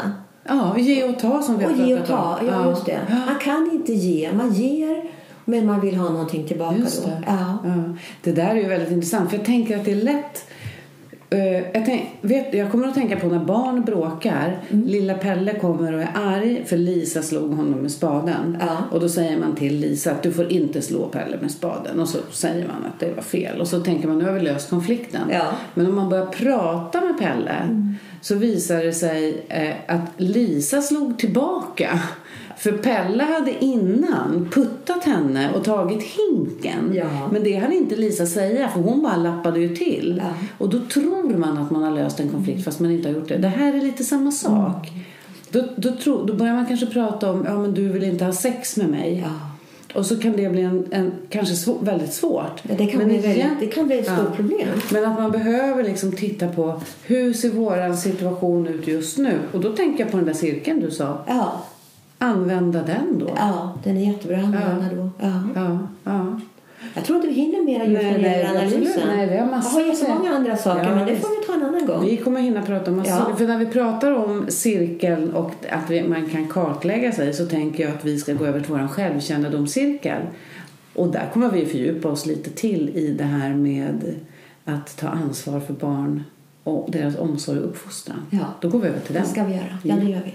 Ja, 0.48 0.78
ge 0.80 1.04
och 1.04 1.20
ta 1.20 1.42
som 1.42 1.58
vi 1.58 1.64
har 1.66 1.72
Och 1.72 1.78
ge 1.88 1.94
och 2.00 2.06
pratat 2.08 2.40
ta, 2.40 2.46
om. 2.46 2.48
ja, 2.64 2.70
just 2.70 2.86
det. 2.86 3.00
Man 3.28 3.40
kan 3.42 3.70
inte 3.74 3.94
ge, 3.94 4.32
man 4.34 4.54
ger 4.54 5.04
men 5.46 5.66
man 5.66 5.82
vill 5.82 5.96
ha 5.96 6.10
någonting 6.10 6.48
tillbaka 6.48 6.76
Just 6.78 7.04
då. 7.04 7.10
det. 7.10 7.24
Ja. 7.28 7.58
Ja. 7.66 7.74
det 8.24 8.32
där 8.32 8.50
är 8.50 8.56
ju 8.56 8.68
väldigt 8.68 8.92
intressant 8.92 9.30
för 9.30 9.38
jag 9.38 9.46
tänker 9.46 9.78
att 9.78 9.86
det 9.86 9.92
är 9.92 9.96
lätt 10.04 10.46
jag, 11.74 11.86
tänk, 11.86 12.10
vet, 12.22 12.54
jag 12.54 12.72
kommer 12.72 12.88
att 12.88 12.94
tänka 12.94 13.20
på 13.20 13.28
när 13.28 13.40
barn 13.40 13.86
bråkar. 13.86 14.60
Mm. 14.70 14.88
Lilla 14.88 15.14
Pelle 15.14 15.60
kommer 15.60 15.94
och 15.94 16.02
är 16.02 16.10
arg 16.16 16.66
för 16.66 16.78
Lisa 16.78 17.22
slog 17.22 17.54
honom 17.54 17.80
med 17.80 17.92
spaden. 17.92 18.58
Ja. 18.60 18.78
Och 18.92 19.00
då 19.00 19.10
säger 19.10 19.38
man 19.38 19.56
till 19.56 19.80
Lisa 19.80 20.12
att 20.12 20.24
du 20.24 20.32
får 20.32 20.52
inte 20.52 20.82
slå 20.82 21.08
Pelle 21.08 21.38
med 21.42 21.52
spaden. 21.52 22.00
Och 22.00 22.10
så 22.10 22.18
säger 22.32 22.68
man 22.68 22.86
att 22.94 23.00
det 23.00 23.14
var 23.16 23.24
fel. 23.24 23.62
Och 23.62 23.68
så 23.68 23.80
tänker 23.80 24.08
man 24.08 24.18
nu 24.18 24.26
har 24.26 24.32
vi 24.32 24.42
löst 24.42 24.70
konflikten. 24.70 25.22
Ja. 25.32 25.46
Men 25.74 25.88
om 25.88 25.96
man 25.96 26.10
börjar 26.10 26.26
prata 26.26 27.02
med 27.02 27.20
Pelle 27.20 27.86
så 28.22 28.36
visar 28.36 28.84
det 28.84 28.94
sig 28.94 29.46
eh, 29.50 29.96
att 29.96 30.12
Lisa 30.18 30.82
slog 30.82 31.20
tillbaka. 31.20 32.00
För 32.66 32.72
Pelle 32.72 33.24
hade 33.24 33.64
innan 33.66 34.48
puttat 34.52 35.04
henne 35.04 35.54
och 35.54 35.64
tagit 35.64 36.04
hinken. 36.04 36.92
Ja. 36.94 37.30
Men 37.32 37.44
det 37.44 37.56
hade 37.56 37.76
inte 37.76 37.96
Lisa 37.96 38.26
säga 38.26 38.70
för 38.70 38.80
hon 38.80 39.04
bara 39.04 39.16
lappade 39.18 39.60
ju 39.60 39.76
till. 39.76 40.22
Ja. 40.24 40.30
Och 40.58 40.70
då 40.70 40.80
tror 40.94 41.38
man 41.38 41.58
att 41.58 41.72
man 41.72 41.84
har 41.84 41.92
löst 41.92 42.20
en 42.20 42.30
konflikt 42.30 42.64
fast 42.66 42.80
man 42.80 42.92
inte 42.92 43.10
har 43.10 43.16
gjort 43.16 43.28
det. 43.28 43.38
Det 43.38 43.48
här 43.48 43.74
är 43.74 43.82
lite 43.82 44.04
samma 44.04 44.32
sak. 44.32 44.92
Då, 45.50 45.64
då, 45.76 45.92
tro, 45.92 46.26
då 46.26 46.34
börjar 46.34 46.54
man 46.54 46.66
kanske 46.66 46.86
prata 46.86 47.32
om 47.32 47.46
ja 47.48 47.58
men 47.60 47.74
du 47.74 47.88
vill 47.90 48.04
inte 48.04 48.26
ha 48.26 48.34
sex 48.34 48.78
med 48.78 48.90
mig. 48.90 49.24
Ja. 49.26 49.32
Och 50.00 50.06
så 50.06 50.16
kan 50.20 50.32
det 50.32 50.50
bli 50.50 50.62
en, 50.62 50.86
en 50.92 51.12
kanske 51.30 51.56
svå, 51.56 51.78
väldigt 51.82 52.14
svårt. 52.14 52.62
Ja, 52.64 52.76
Det 52.78 52.86
kan, 52.86 52.98
Men 52.98 53.08
bli 53.08 53.18
väldigt, 53.18 53.36
igen- 53.38 53.56
det 53.60 53.68
kan 53.68 53.88
bli 53.88 54.00
ett 54.00 54.06
stort 54.14 54.36
problem. 54.36 54.68
men 54.92 55.06
att 55.06 55.20
man 55.20 55.32
behöver 55.32 55.84
liksom 55.84 56.12
titta 56.12 56.48
på 56.48 56.82
hur 57.04 57.34
ser 57.34 57.50
våran 57.50 57.98
situation 57.98 58.68
ut 58.68 58.88
just 58.88 59.18
nu? 59.18 59.40
Och 59.54 59.60
då 59.62 59.72
tänker 59.76 60.04
jag 60.04 60.12
på 60.12 60.18
den 60.18 60.26
där 60.26 60.34
cirkeln 60.34 60.80
du 60.80 60.92
sa. 60.92 61.18
Ja, 61.28 61.62
Använda 62.26 62.84
den 62.84 63.20
då. 63.20 63.30
ja 63.38 63.74
den 63.84 63.98
är 63.98 64.12
jättebra 64.12 64.38
att 64.38 64.44
använda 64.44 64.96
då. 64.96 65.10
Ja. 65.20 65.42
Ja, 65.56 65.80
ja. 66.04 66.40
Jag 66.94 67.06
tror 67.06 67.16
inte 67.16 67.28
vi 67.28 67.34
hinner 67.34 67.62
mer 67.62 67.86
just 67.86 68.04
Nej, 68.04 68.12
när 68.12 68.20
det 68.20 68.28
nej, 68.30 68.46
analysen. 68.46 69.08
Nej, 69.08 69.30
vi 69.30 69.38
har 69.38 69.46
massor 69.46 69.82
jag 69.82 69.88
har 69.88 69.94
jättemånga 69.94 70.36
andra 70.36 70.58
saker, 70.58 70.84
Ja, 70.84 70.96
men 70.96 71.06
det 71.08 71.16
får 71.16 71.30
vi 71.40 71.46
ta 71.48 71.54
en 71.54 71.64
annan 71.64 71.86
gång. 71.86 72.06
Vi 72.06 72.18
kommer 72.18 72.42
hinna 72.42 72.62
prata 72.62 72.92
om 72.92 72.98
massor. 72.98 73.26
Ja. 73.30 73.36
För 73.36 73.48
när 73.48 73.58
vi 73.58 73.66
pratar 73.66 74.12
om 74.12 74.46
cirkeln 74.50 75.34
och 75.34 75.52
att 75.70 75.90
vi, 75.90 76.08
man 76.08 76.30
kan 76.30 76.48
kartlägga 76.48 77.12
sig 77.12 77.34
så 77.34 77.46
tänker 77.46 77.84
jag 77.84 77.94
att 77.94 78.06
vi 78.06 78.18
ska 78.18 78.34
gå 78.34 78.46
över 78.46 78.60
till 78.60 78.72
vår 78.72 78.88
självkännedomscirkel. 78.88 80.22
Och 80.94 81.08
där 81.08 81.30
kommer 81.34 81.52
vi 81.52 81.66
fördjupa 81.66 82.10
oss 82.10 82.26
lite 82.26 82.50
till 82.50 82.90
i 82.90 83.16
det 83.18 83.24
här 83.24 83.54
med 83.54 84.16
att 84.66 84.98
ta 84.98 85.08
ansvar 85.08 85.60
för 85.60 85.74
barn 85.74 86.24
och 86.64 86.92
deras 86.92 87.18
omsorg 87.18 87.60
och 87.60 87.66
uppfostran. 87.66 88.26
Ja. 88.30 88.46
Då 88.62 88.70
går 88.70 88.80
vi 88.80 88.88
över 88.88 89.00
till 89.00 89.14
den. 89.14 89.24
Det 89.24 89.30
ska 89.30 89.44
vi 89.44 89.54
göra. 89.54 89.78
Ja, 89.84 89.96
det 89.96 90.10
gör 90.10 90.22
vi. 90.26 90.34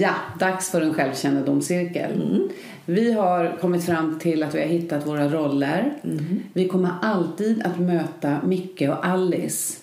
Ja, 0.00 0.14
dags 0.38 0.70
för 0.70 0.80
en 0.80 0.94
självkännedomscirkel. 0.94 2.12
Mm. 2.22 2.48
Vi 2.86 3.12
har 3.12 3.56
kommit 3.60 3.84
fram 3.84 4.18
till 4.18 4.42
att 4.42 4.54
vi 4.54 4.60
har 4.60 4.66
hittat 4.68 5.06
våra 5.06 5.28
roller. 5.28 5.92
Mm. 6.04 6.40
Vi 6.52 6.68
kommer 6.68 6.90
alltid 7.02 7.62
att 7.62 7.78
möta 7.80 8.36
Micke 8.44 8.82
och 8.82 9.06
Alice 9.06 9.78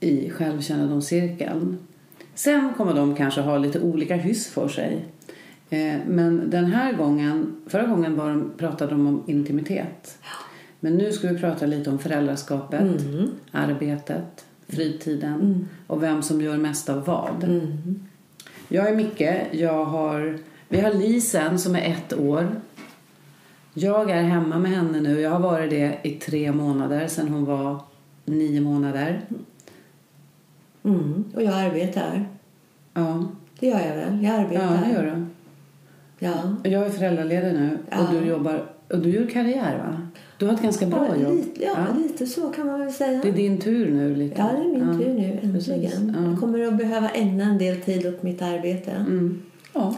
i 0.00 0.30
självkännedomscirkeln. 0.30 1.78
Sen 2.34 2.72
kommer 2.76 2.94
de 2.94 3.14
kanske 3.14 3.40
ha 3.40 3.58
lite 3.58 3.80
olika 3.80 4.16
hyss 4.16 4.46
för 4.48 4.68
sig. 4.68 5.04
Eh, 5.70 5.94
Men 6.08 6.50
den 6.50 6.64
här 6.64 6.92
gången, 6.92 7.56
förra 7.66 7.86
gången 7.86 8.16
var 8.16 8.28
de, 8.30 8.50
pratade 8.56 8.90
de 8.90 9.06
om 9.06 9.22
intimitet. 9.26 10.18
Men 10.80 10.94
nu 10.96 11.12
ska 11.12 11.28
vi 11.28 11.38
prata 11.38 11.66
lite 11.66 11.90
om 11.90 11.98
föräldraskapet, 11.98 12.80
Mm. 12.80 13.30
arbetet, 13.52 14.44
fritiden 14.68 15.68
och 15.86 16.02
vem 16.02 16.22
som 16.22 16.40
gör 16.40 16.56
mest 16.56 16.88
av 16.88 17.04
vad. 17.04 17.60
Jag 18.68 18.88
är 18.88 18.96
Micke. 18.96 19.22
Jag 19.50 19.84
har, 19.84 20.38
vi 20.68 20.80
har 20.80 20.92
Lisen 20.92 21.58
som 21.58 21.76
är 21.76 21.80
ett 21.90 22.12
år. 22.18 22.60
Jag 23.74 24.10
är 24.10 24.22
hemma 24.22 24.58
med 24.58 24.70
henne 24.70 25.00
nu. 25.00 25.20
Jag 25.20 25.30
har 25.30 25.40
varit 25.40 25.70
det 25.70 25.98
i 26.02 26.10
tre 26.10 26.52
månader 26.52 27.06
sedan 27.08 27.28
hon 27.28 27.44
var 27.44 27.80
nio 28.24 28.60
månader. 28.60 29.20
Mm. 30.84 31.24
Och 31.34 31.42
jag 31.42 31.54
arbetar. 31.54 32.28
Ja, 32.94 33.24
Det 33.60 33.66
gör 33.66 33.80
jag 33.80 33.96
väl? 33.96 34.22
Jag 34.24 34.34
arbetar. 34.34 34.64
ja 34.64 34.80
det 34.86 34.92
gör 34.92 35.02
du. 35.16 35.26
Ja. 36.18 36.56
Jag 36.70 36.86
är 36.86 36.90
föräldraledig 36.90 37.54
nu 37.54 37.78
och 37.90 37.96
Ja. 37.98 38.08
du 38.12 38.26
jobbar 38.26 38.64
och 38.90 38.98
du 38.98 39.10
gör 39.10 39.26
karriär 39.26 39.78
va? 39.78 40.08
Du 40.38 40.46
har 40.46 40.54
ett 40.54 40.62
ganska 40.62 40.86
bra 40.86 41.06
Ja, 41.08 41.16
jobb. 41.22 41.34
lite, 41.36 41.64
ja, 41.64 41.76
lite 42.02 42.26
så 42.26 42.48
kan 42.48 42.66
man 42.66 42.80
väl 42.80 42.92
säga. 42.92 43.20
Det 43.22 43.28
är 43.28 43.32
din 43.32 43.58
tur 43.58 43.90
nu 43.92 44.14
lite. 44.14 44.34
Ja, 44.40 44.44
det 44.56 44.62
är 44.64 44.84
min 44.84 44.98
tur 44.98 45.14
nu 45.14 45.38
äntligen. 45.42 46.16
Ja. 46.24 46.30
Jag 46.30 46.40
kommer 46.40 46.66
att 46.66 46.78
behöva 46.78 47.08
ägna 47.10 47.44
en 47.44 47.58
del 47.58 47.76
tid 47.80 48.06
åt 48.06 48.22
mitt 48.22 48.42
arbete. 48.42 48.90
Mm. 48.90 49.42
Ja. 49.72 49.94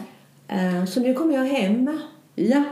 Eh, 0.47 0.85
Så 0.85 0.99
nu 0.99 1.13
kommer 1.13 1.33
jag 1.35 1.45
hem. 1.45 1.99
ja. 2.35 2.63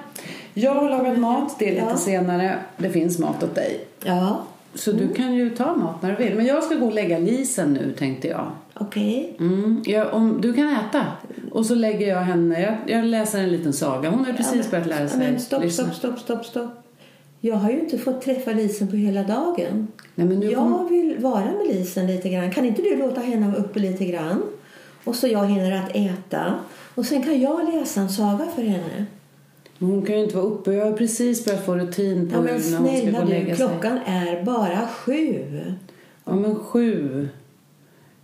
Jag 0.53 0.73
har 0.73 0.89
lagat 0.89 1.17
mat. 1.19 1.55
Det 1.59 1.65
är 1.69 1.71
lite 1.73 1.85
Ja. 1.89 1.97
senare. 1.97 2.55
Det 2.77 2.89
finns 2.89 3.19
mat 3.19 3.43
åt 3.43 3.55
dig. 3.55 3.79
Ja, 4.03 4.41
Så 4.73 4.91
du 4.91 5.07
kan 5.07 5.33
ju 5.33 5.49
ta 5.49 5.75
mat 5.75 6.01
när 6.01 6.11
du 6.17 6.23
vill. 6.23 6.35
Men 6.35 6.45
jag 6.45 6.63
ska 6.63 6.75
gå 6.75 6.85
och 6.85 6.93
lägga 6.93 7.19
Lisen 7.19 7.73
nu 7.73 7.91
tänkte 7.97 8.27
jag. 8.27 8.51
okej. 8.73 9.35
Mm, 9.39 9.83
jag 9.85 10.13
om, 10.13 10.39
du 10.41 10.53
kan 10.53 10.69
äta. 10.69 11.05
Och 11.51 11.65
så 11.65 11.75
lägger 11.75 12.07
jag 12.07 12.21
henne, 12.21 12.61
jag, 12.61 12.75
jag 12.97 13.05
läser 13.05 13.39
en 13.39 13.49
liten 13.49 13.73
saga. 13.73 14.09
Hon 14.09 14.25
har 14.25 14.33
precis 14.33 14.71
börjat 14.71 14.87
lära 14.87 15.07
sig 15.07 15.19
Men 15.19 15.39
stopp, 15.39 15.71
stopp, 15.71 15.93
stopp, 15.93 16.19
stopp, 16.19 16.45
stopp. 16.45 16.69
Jag 17.41 17.55
har 17.55 17.69
ju 17.71 17.79
inte 17.79 17.97
fått 17.97 18.21
träffa 18.21 18.51
Lisen 18.51 18.87
på 18.87 18.95
hela 18.95 19.23
dagen. 19.23 19.87
Nej, 20.15 20.27
men 20.27 20.39
nu 20.39 20.45
Jag 20.51 20.57
kom, 20.57 20.87
vill 20.89 21.17
vara 21.19 21.45
med 21.45 21.67
Lisen 21.67 22.07
lite 22.07 22.29
grann. 22.29 22.51
Kan 22.51 22.65
inte 22.65 22.81
du 22.81 22.95
låta 22.95 23.21
henne 23.21 23.47
vara 23.47 23.57
uppe 23.57 23.79
lite 23.79 24.05
grann? 24.05 24.43
Och 25.03 25.15
så 25.15 25.27
jag 25.27 25.45
hinner 25.45 25.83
att 25.83 25.95
äta. 25.95 26.53
Och 26.95 27.05
sen 27.05 27.23
kan 27.23 27.41
jag 27.41 27.73
läsa 27.73 28.01
en 28.01 28.09
saga 28.09 28.45
för 28.55 28.61
henne. 28.61 29.05
hon 29.79 30.01
kan 30.05 30.15
ju 30.17 30.23
inte 30.23 30.35
vara 30.35 30.45
uppe. 30.45 30.73
Jag 30.73 30.85
har 30.85 30.93
precis 30.93 31.45
börjat 31.45 31.65
få 31.65 31.75
rutin 31.75 32.29
på 32.29 32.35
Ja 32.35 32.41
hur 32.41 32.47
men 32.47 32.71
när 32.71 32.77
hon 32.79 32.87
ska 32.87 32.95
gå 32.95 33.01
snälla 33.01 33.19
och 33.19 33.25
du, 33.25 33.31
lägga 33.31 33.55
sig. 33.55 33.67
klockan 33.67 33.97
är 34.05 34.43
bara 34.43 34.87
sju. 34.87 35.43
Ja 36.25 36.35
men 36.35 36.55
sju. 36.55 37.27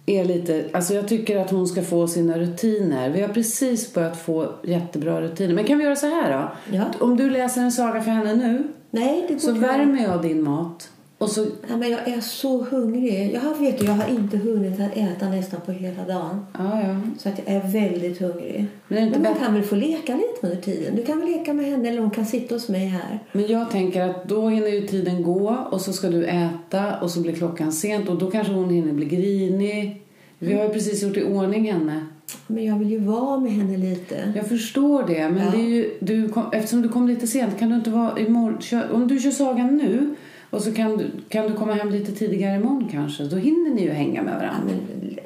Är 0.06 0.26
lite... 0.26 0.70
Alltså 0.74 0.94
jag 0.94 1.08
tycker 1.08 1.38
att 1.40 1.52
hon 1.52 1.68
ska 1.68 1.82
få 1.82 2.08
sina 2.08 2.38
rutiner. 2.40 3.10
Vi 3.10 3.22
har 3.22 3.30
precis 3.30 3.94
börjat 3.94 4.18
få 4.18 4.52
jättebra 4.64 5.22
rutiner. 5.22 5.54
Men 5.54 5.64
kan 5.64 5.78
vi 5.78 5.84
göra 5.84 5.96
så 5.96 6.08
här 6.08 6.38
då? 6.38 6.76
Ja. 6.78 6.84
Om 7.00 7.18
du 7.18 7.30
läser 7.30 7.62
en 7.62 7.72
saga 7.72 8.02
för 8.02 8.12
henne 8.12 8.36
nu 8.36 8.64
Nej, 8.96 9.26
det 9.28 9.34
går 9.34 9.40
så 9.40 9.50
inte. 9.50 9.62
värmer 9.62 10.04
jag 10.04 10.22
din 10.22 10.44
mat. 10.44 10.90
Och 11.24 11.30
så... 11.30 11.46
Ja, 11.70 11.78
men 11.78 11.92
jag 11.92 12.08
är 12.08 12.22
så 12.22 12.64
hungrig. 12.64 13.32
Jag 13.34 13.42
har, 13.42 13.56
vet 13.56 13.80
du, 13.80 13.86
jag 13.86 13.94
har 13.94 14.10
inte 14.10 14.38
hunnit 14.38 14.80
att 14.80 14.98
äta 14.98 15.30
nästan 15.30 15.62
på 15.66 15.72
hela 15.72 16.04
dagen. 16.08 16.46
Ja, 16.58 16.82
ja. 16.82 17.02
Så 17.20 17.30
att 17.30 17.40
jag 17.46 17.56
är 17.56 17.62
väldigt 17.72 18.20
hungrig. 18.20 18.66
Men 18.88 18.98
är 18.98 19.02
det 19.02 19.08
inte 19.08 19.20
Men 19.20 19.32
man 19.32 19.42
kan 19.42 19.54
väl 19.54 19.64
få 19.64 19.76
leka 19.76 20.16
lite 20.16 20.48
under 20.48 20.62
tiden. 20.62 20.96
Du 20.96 21.04
kan 21.04 21.20
väl 21.20 21.30
leka 21.30 21.54
med 21.54 21.66
henne 21.66 21.90
eller 21.90 22.00
hon 22.02 22.10
kan 22.12 22.26
sitta 22.26 22.56
hos 22.56 22.70
mig 22.70 22.86
här. 22.86 23.20
Men 23.32 23.48
jag 23.48 23.72
tänker 23.72 24.02
att 24.02 24.30
då 24.30 24.50
hinner 24.50 24.68
ju 24.68 24.88
tiden 24.88 25.24
gå 25.24 25.58
och 25.72 25.82
så 25.82 25.94
ska 25.94 26.10
du 26.10 26.26
äta 26.26 27.00
och 27.02 27.12
så 27.12 27.20
blir 27.22 27.34
klockan 27.34 27.72
sent 27.72 28.10
och 28.10 28.18
då 28.18 28.32
kanske 28.32 28.54
hon 28.54 28.70
hinner 28.70 28.94
bli 28.94 29.06
grinig. 29.06 30.02
Vi 30.40 30.54
har 30.54 30.64
ju 30.64 30.70
precis 30.70 31.04
gjort 31.04 31.18
i 31.18 31.24
ordning 31.24 31.72
henne. 31.72 32.06
Men 32.48 32.66
jag 32.66 32.80
vill 32.80 32.92
ju 32.92 33.00
vara 33.00 33.40
med 33.40 33.52
henne 33.52 33.78
lite. 33.78 34.34
Jag 34.36 34.48
förstår 34.48 35.04
det, 35.08 35.30
men 35.30 35.46
Ja. 35.46 35.52
det 35.52 35.58
är 35.58 35.70
ju, 35.70 35.90
du 36.00 36.30
kom, 36.30 36.44
eftersom 36.52 36.82
du 36.82 36.90
kom 36.90 37.08
lite 37.08 37.28
sent 37.28 37.60
kan 37.60 37.70
du 37.70 37.76
inte 37.76 37.90
vara 37.90 38.20
imorgon, 38.20 38.82
om 38.94 39.08
du 39.08 39.20
kör 39.20 39.32
sagan 39.32 39.78
nu 39.78 40.16
och 40.54 40.62
så 40.62 40.74
kan 40.74 40.98
du, 40.98 41.12
kan 41.30 41.48
du 41.48 41.54
komma 41.54 41.74
hem 41.74 41.90
lite 41.90 42.12
tidigare 42.12 42.56
imorgon 42.56 42.90
kanske. 42.92 43.24
Då 43.24 43.36
hinner 43.36 43.70
ni 43.72 43.82
ju 43.84 43.90
hänga 43.92 44.22
med 44.22 44.34
Ja, 44.34 44.38
varandra. 44.40 44.64
men, 44.66 45.18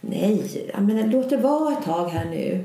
nej, 0.00 0.42
ja, 0.74 0.80
men 0.80 1.10
låt 1.10 1.30
det 1.30 1.36
vara 1.36 1.72
ett 1.72 1.84
tag 1.84 2.08
här 2.08 2.24
nu. 2.24 2.64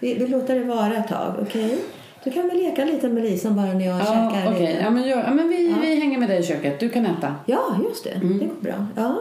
Vi, 0.00 0.14
vi 0.14 0.26
låter 0.26 0.54
det 0.54 0.64
vara 0.64 0.94
ett 0.96 1.08
tag, 1.08 1.34
okej? 1.42 1.78
Du 2.24 2.30
kan 2.30 2.48
väl 2.48 2.56
leka 2.56 2.84
lite 2.84 3.08
med 3.08 3.22
Lisen 3.22 3.56
bara 3.56 3.66
när 3.72 3.86
jag 3.86 4.00
Ja, 4.00 4.04
käkar 4.04 4.52
okej. 4.54 4.66
lite? 4.66 4.82
Ja, 4.82 4.90
men, 4.90 5.08
ja, 5.08 5.30
men 5.34 5.48
vi, 5.48 5.74
vi 5.82 5.94
hänger 6.00 6.18
med 6.18 6.28
dig 6.28 6.40
i 6.40 6.42
köket. 6.42 6.80
Du 6.80 6.88
kan 6.88 7.06
äta. 7.06 7.34
Ja, 7.46 7.78
just 7.88 8.04
det. 8.04 8.20
Det 8.22 8.26
går 8.46 8.54
bra. 8.60 8.86
Ja. 8.96 9.16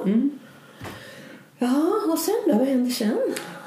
ja, 1.59 1.91
och 2.11 2.19
sen 2.19 2.35
då? 2.47 2.53
Vad 2.57 2.67
händer 2.67 2.91
sen? 2.91 3.17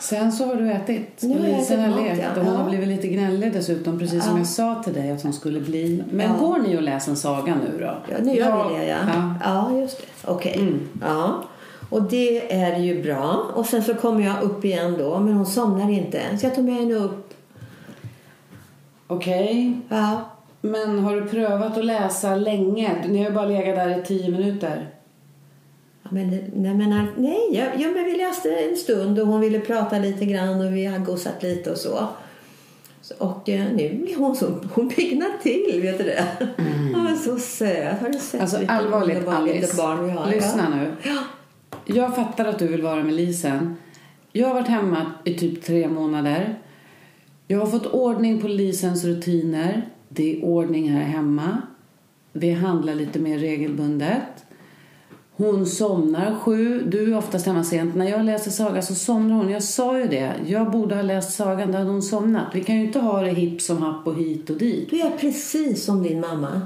Sen 0.01 0.33
så 0.33 0.47
har 0.47 0.55
du 0.55 0.71
ätit. 0.73 1.23
Nu 1.23 1.39
har 1.39 1.47
Lisen 1.47 1.81
har 1.93 2.03
lekt 2.03 2.23
ja. 2.23 2.41
och 2.41 2.47
hon 2.47 2.57
har 2.57 2.65
Ja. 2.65 2.69
blivit 2.69 2.89
lite 2.89 3.09
gnällig 3.09 3.53
dessutom, 3.53 3.99
precis 3.99 4.25
som 4.25 4.33
Ja. 4.33 4.39
jag 4.39 4.47
sa 4.47 4.83
till 4.85 4.93
dig 4.95 5.11
att 5.11 5.23
hon 5.23 5.33
skulle 5.33 5.61
bli. 5.61 6.05
Men 6.11 6.39
går 6.39 6.59
ni 6.59 6.77
och 6.79 6.83
läser 6.83 7.11
en 7.11 7.17
saga 7.17 7.55
nu 7.55 7.79
då? 7.81 7.95
Ja, 8.11 8.17
nu 8.23 8.35
gör 8.35 8.69
vi 8.69 8.79
det, 8.79 8.87
ja. 8.87 8.99
ja. 9.45 9.79
Just 9.81 9.99
det. 9.99 10.31
Okej. 10.31 10.73
Ja. 11.03 11.43
Och 11.91 12.03
det 12.03 12.53
är 12.55 12.77
ju 12.79 13.03
bra. 13.03 13.47
Och 13.55 13.67
sen 13.67 13.83
så 13.83 13.95
kommer 13.95 14.25
jag 14.25 14.43
upp 14.43 14.65
igen 14.65 14.97
då, 14.99 15.19
men 15.19 15.33
hon 15.35 15.47
somnar 15.47 15.91
inte. 15.91 16.21
Så 16.41 16.47
jag 16.47 16.55
tog 16.55 16.65
med 16.65 16.75
henne 16.75 16.95
upp. 16.95 17.35
Okej. 19.07 19.73
Ja. 19.89 20.21
Men 20.61 20.99
har 20.99 21.15
du 21.17 21.25
prövat 21.29 21.79
att 21.79 21.85
läsa 21.85 22.35
länge? 22.37 22.91
Ni 23.09 23.19
har 23.19 23.25
ju 23.25 23.35
bara 23.35 23.47
legat 23.47 23.77
där 23.77 23.99
i 23.99 24.03
tio 24.07 24.31
minuter. 24.31 24.89
Ja, 26.11 26.15
men, 26.15 26.29
nej, 26.55 26.75
men, 26.75 27.09
nej 27.17 27.49
ja, 27.53 27.65
ja, 27.79 27.89
men 27.89 28.05
vi 28.05 28.17
läste 28.17 28.57
en 28.57 28.77
stund 28.77 29.19
och 29.19 29.27
hon 29.27 29.41
ville 29.41 29.61
prata 29.61 29.99
lite 29.99 30.25
grann 30.25 30.61
och 30.67 30.77
vi 30.77 30.85
har 30.87 30.99
gosat 30.99 31.43
lite 31.43 31.71
och 31.71 31.77
så. 31.77 32.09
Och 33.19 33.49
eh, 33.49 33.65
nu 33.75 33.95
blir 34.03 34.17
hon 34.17 34.37
så, 34.37 34.47
hon 34.75 34.89
piggnar 34.89 35.43
till, 35.43 35.83
vet 35.83 35.99
du 35.99 36.05
det? 36.05 36.27
Hon 36.95 37.07
är 37.07 37.17
så 37.17 37.39
söt. 37.39 38.01
Har 38.01 38.09
du 38.09 38.19
sett 38.19 38.41
Alltså 38.41 38.59
allvarligt 38.69 39.17
underbart 39.17 39.45
litet 39.45 39.63
Alice, 39.63 39.77
barn 39.77 40.05
vi 40.05 40.11
har? 40.11 40.31
lyssna 40.31 40.69
nu. 40.69 40.93
Ja. 41.03 41.23
Jag 41.85 42.17
fattar 42.17 42.45
att 42.45 42.59
du 42.59 42.67
vill 42.67 42.83
vara 42.83 43.03
med 43.05 43.15
Lisen. 43.15 43.77
Jag 44.33 44.47
har 44.47 44.55
varit 44.55 44.69
hemma 44.69 45.13
i 45.25 45.35
typ 45.35 45.65
tre 45.65 45.89
månader. 45.89 46.59
Jag 47.49 47.59
har 47.59 47.67
fått 47.67 47.87
ordning 47.87 48.41
på 48.41 48.49
Lisens 48.49 49.05
rutiner. 49.05 49.83
Det 50.09 50.37
är 50.37 50.45
ordning 50.45 50.89
här 50.91 51.03
hemma. 51.05 51.63
Vi 52.33 52.51
handlar 52.51 52.95
lite 52.95 53.19
mer 53.19 53.39
regelbundet. 53.39 54.46
Hon 55.37 55.67
somnar 55.67 56.35
sju. 56.35 56.83
Du 56.87 57.13
är 57.13 57.19
oftast 57.19 57.47
hemma 57.47 57.65
sent. 57.65 57.95
När 57.95 58.11
jag 58.11 58.25
läser 58.25 58.51
saga 58.51 58.83
så 58.83 58.95
somnar 58.95 59.35
hon. 59.35 59.51
Jag 59.51 59.63
sa 59.63 59.99
ju 59.99 60.07
det. 60.07 60.33
Jag 60.47 60.71
borde 60.71 60.95
ha 60.95 61.03
läst 61.03 61.33
sagan, 61.33 61.73
då 61.73 61.79
hade 61.79 61.91
hon 61.91 62.03
somnat. 62.03 62.45
Vi 62.55 62.65
kan 62.65 62.77
ju 62.77 62.87
inte 62.87 62.99
ha 62.99 63.21
det 63.21 63.31
hipp 63.31 63.63
som 63.63 63.83
happ 63.83 64.07
och 64.07 64.15
hit 64.15 64.51
och 64.51 64.57
dit. 64.57 64.91
Du 64.91 65.01
är 65.01 65.11
precis 65.11 65.85
som 65.85 66.03
din 66.03 66.21
mamma. 66.21 66.61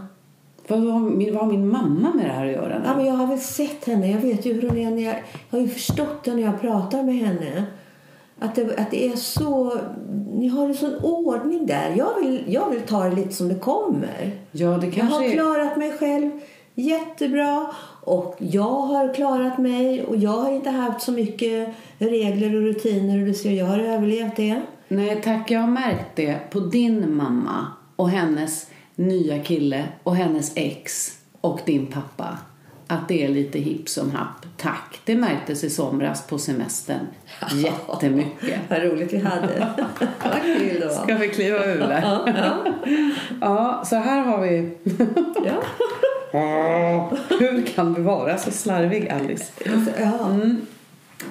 Vad 0.68 0.80
har 0.80 1.00
min, 1.00 1.34
vad 1.34 1.44
har 1.44 1.52
min 1.52 1.68
mamma 1.68 2.12
med 2.14 2.24
det 2.24 2.32
här 2.32 2.46
att 2.46 2.52
göra? 2.52 2.78
nu? 2.78 2.84
Ja, 2.84 2.96
men 2.96 3.06
jag 3.06 3.14
har 3.14 3.26
väl 3.26 3.38
sett 3.38 3.84
henne. 3.84 4.10
Jag 4.10 4.20
vet 4.20 4.46
ju 4.46 4.52
hur 4.52 4.68
hon 4.68 4.78
är. 4.78 5.04
Jag, 5.04 5.14
jag 5.50 5.58
har 5.58 5.60
ju 5.60 5.68
förstått 5.68 6.24
det 6.24 6.34
när 6.34 6.42
jag 6.42 6.60
pratar 6.60 7.02
med 7.02 7.14
henne. 7.14 7.64
Att 8.38 8.54
det, 8.54 8.78
att 8.78 8.90
det 8.90 9.06
är 9.06 9.16
så... 9.16 9.78
Ni 10.32 10.48
har 10.48 10.66
en 10.66 10.74
sån 10.74 10.94
ordning 11.02 11.66
där. 11.66 11.94
Jag 11.96 12.20
vill, 12.22 12.44
jag 12.46 12.70
vill 12.70 12.80
ta 12.80 13.04
det 13.04 13.16
lite 13.16 13.32
som 13.34 13.48
det 13.48 13.54
kommer. 13.54 14.30
Ja, 14.52 14.68
det 14.68 14.86
Jag 14.86 14.94
kanske 14.94 15.14
har 15.14 15.24
är... 15.24 15.32
klarat 15.32 15.76
mig 15.76 15.92
själv 15.98 16.30
jättebra. 16.74 17.66
Och 18.00 18.36
jag 18.38 18.62
har 18.62 19.14
klarat 19.14 19.58
mig. 19.58 20.04
Och 20.04 20.16
jag 20.16 20.30
har 20.30 20.52
inte 20.52 20.70
haft 20.70 21.02
så 21.02 21.12
mycket 21.12 21.68
regler 21.98 22.56
och 22.56 22.62
rutiner. 22.62 23.20
Och 23.20 23.26
du 23.26 23.34
ser, 23.34 23.50
jag 23.50 23.66
har 23.66 23.78
överlevt 23.78 24.36
det. 24.36 24.60
Nej 24.88 25.20
tack, 25.24 25.50
jag 25.50 25.60
har 25.60 25.66
märkt 25.66 26.16
det 26.16 26.50
på 26.50 26.60
din 26.60 27.16
mamma 27.16 27.66
och 27.96 28.10
hennes 28.10 28.70
nya 28.94 29.38
kille 29.38 29.84
och 30.02 30.16
hennes 30.16 30.52
ex 30.56 31.18
och 31.40 31.60
din 31.64 31.86
pappa. 31.86 32.38
Att 32.86 33.08
det 33.08 33.24
är 33.24 33.28
lite 33.28 33.58
hipp 33.58 33.88
som 33.88 34.10
happ. 34.10 34.46
Tack. 34.56 35.00
Det 35.04 35.14
märktes 35.16 35.64
i 35.64 35.70
somras 35.70 36.26
på 36.26 36.38
semestern. 36.38 37.06
Jättemycket. 37.54 38.60
Vad 38.68 38.82
roligt 38.82 39.12
vi 39.12 39.18
hade. 39.18 39.68
Vad 40.24 40.42
kul 40.42 40.80
det 40.80 40.86
var. 40.86 41.02
Ska 41.02 41.14
vi 41.14 41.28
kliva 41.28 41.64
ur 41.64 41.78
det? 41.78 42.02
Ja, 43.40 43.82
så 43.86 43.96
här 43.96 44.22
har 44.22 44.40
vi... 44.40 44.78
Ja. 45.46 45.62
Hur 47.38 47.66
kan 47.66 47.92
du 47.94 48.02
vara 48.02 48.38
så 48.38 48.50
slarvig, 48.50 49.08
Alice? 49.08 49.44
Ja. 50.00 50.28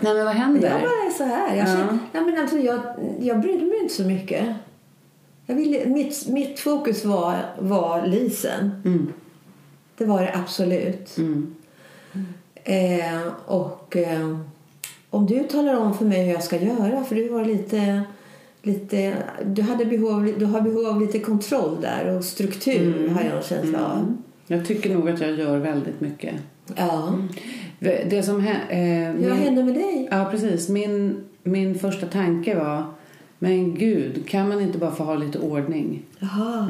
Nej, 0.02 0.14
men 0.14 0.26
vad 0.26 0.36
händer? 0.36 0.70
Jag 0.70 0.82
bara 0.82 0.90
är 1.08 1.12
så 1.18 1.24
här. 1.24 1.56
Jag, 1.56 1.68
Ja. 1.68 1.72
känner, 1.72 1.98
nej, 2.12 2.24
men 2.26 2.38
alltså, 2.42 2.58
jag, 2.58 2.80
jag 3.20 3.40
brydde 3.42 3.66
mig 3.66 3.80
inte 3.84 3.94
så 3.94 4.04
mycket. 4.04 4.46
Jag 5.46 5.56
ville, 5.56 5.86
mitt, 5.86 6.28
mitt 6.28 6.60
fokus 6.60 7.06
var, 7.06 7.36
var 7.60 8.06
Lisen. 8.08 8.82
Mm. 8.86 9.14
Det 9.98 10.06
var 10.06 10.22
det 10.22 10.32
absolut. 10.36 11.18
Mm. 11.18 11.56
Eh, 12.64 13.28
och 13.46 13.98
eh, 13.98 14.38
om 15.10 15.26
du 15.26 15.44
talar 15.44 15.74
om 15.78 15.98
för 15.98 16.06
mig 16.06 16.26
hur 16.26 16.34
jag 16.34 16.44
ska 16.44 16.58
göra, 16.58 17.04
för 17.04 17.16
du 17.16 17.30
var 17.30 17.46
lite... 17.46 18.02
lite 18.62 19.14
du, 19.46 19.62
hade 19.62 19.86
behov, 19.86 20.34
du 20.38 20.46
har 20.46 20.62
behov 20.62 20.86
av 20.86 21.02
lite 21.02 21.20
kontroll 21.20 21.78
där 21.82 22.16
och 22.18 22.24
struktur 22.24 22.98
Mm. 22.98 23.16
har 23.16 23.24
jag 23.24 23.38
en 23.38 23.44
känsla 23.44 23.80
av. 23.86 24.18
Jag 24.52 24.66
tycker 24.66 24.94
nog 24.96 25.10
att 25.10 25.22
jag 25.22 25.32
gör 25.40 25.58
väldigt 25.58 26.02
mycket. 26.02 26.34
Ja. 26.76 27.14
Det 27.80 28.24
som 28.26 28.40
eh, 28.48 28.56
Vad 29.08 29.16
min- 29.16 29.32
hände 29.32 29.64
med 29.64 29.74
dig? 29.74 30.08
Ja, 30.12 30.28
precis. 30.32 30.70
Min, 30.70 31.24
min 31.44 31.80
första 31.80 32.06
tanke 32.06 32.56
var, 32.56 32.84
men 33.40 33.76
gud, 33.76 34.28
kan 34.30 34.50
man 34.50 34.62
inte 34.62 34.78
bara 34.78 34.92
få 34.92 35.04
ha 35.04 35.16
lite 35.16 35.40
ordning? 35.40 36.02
Jaha. 36.20 36.68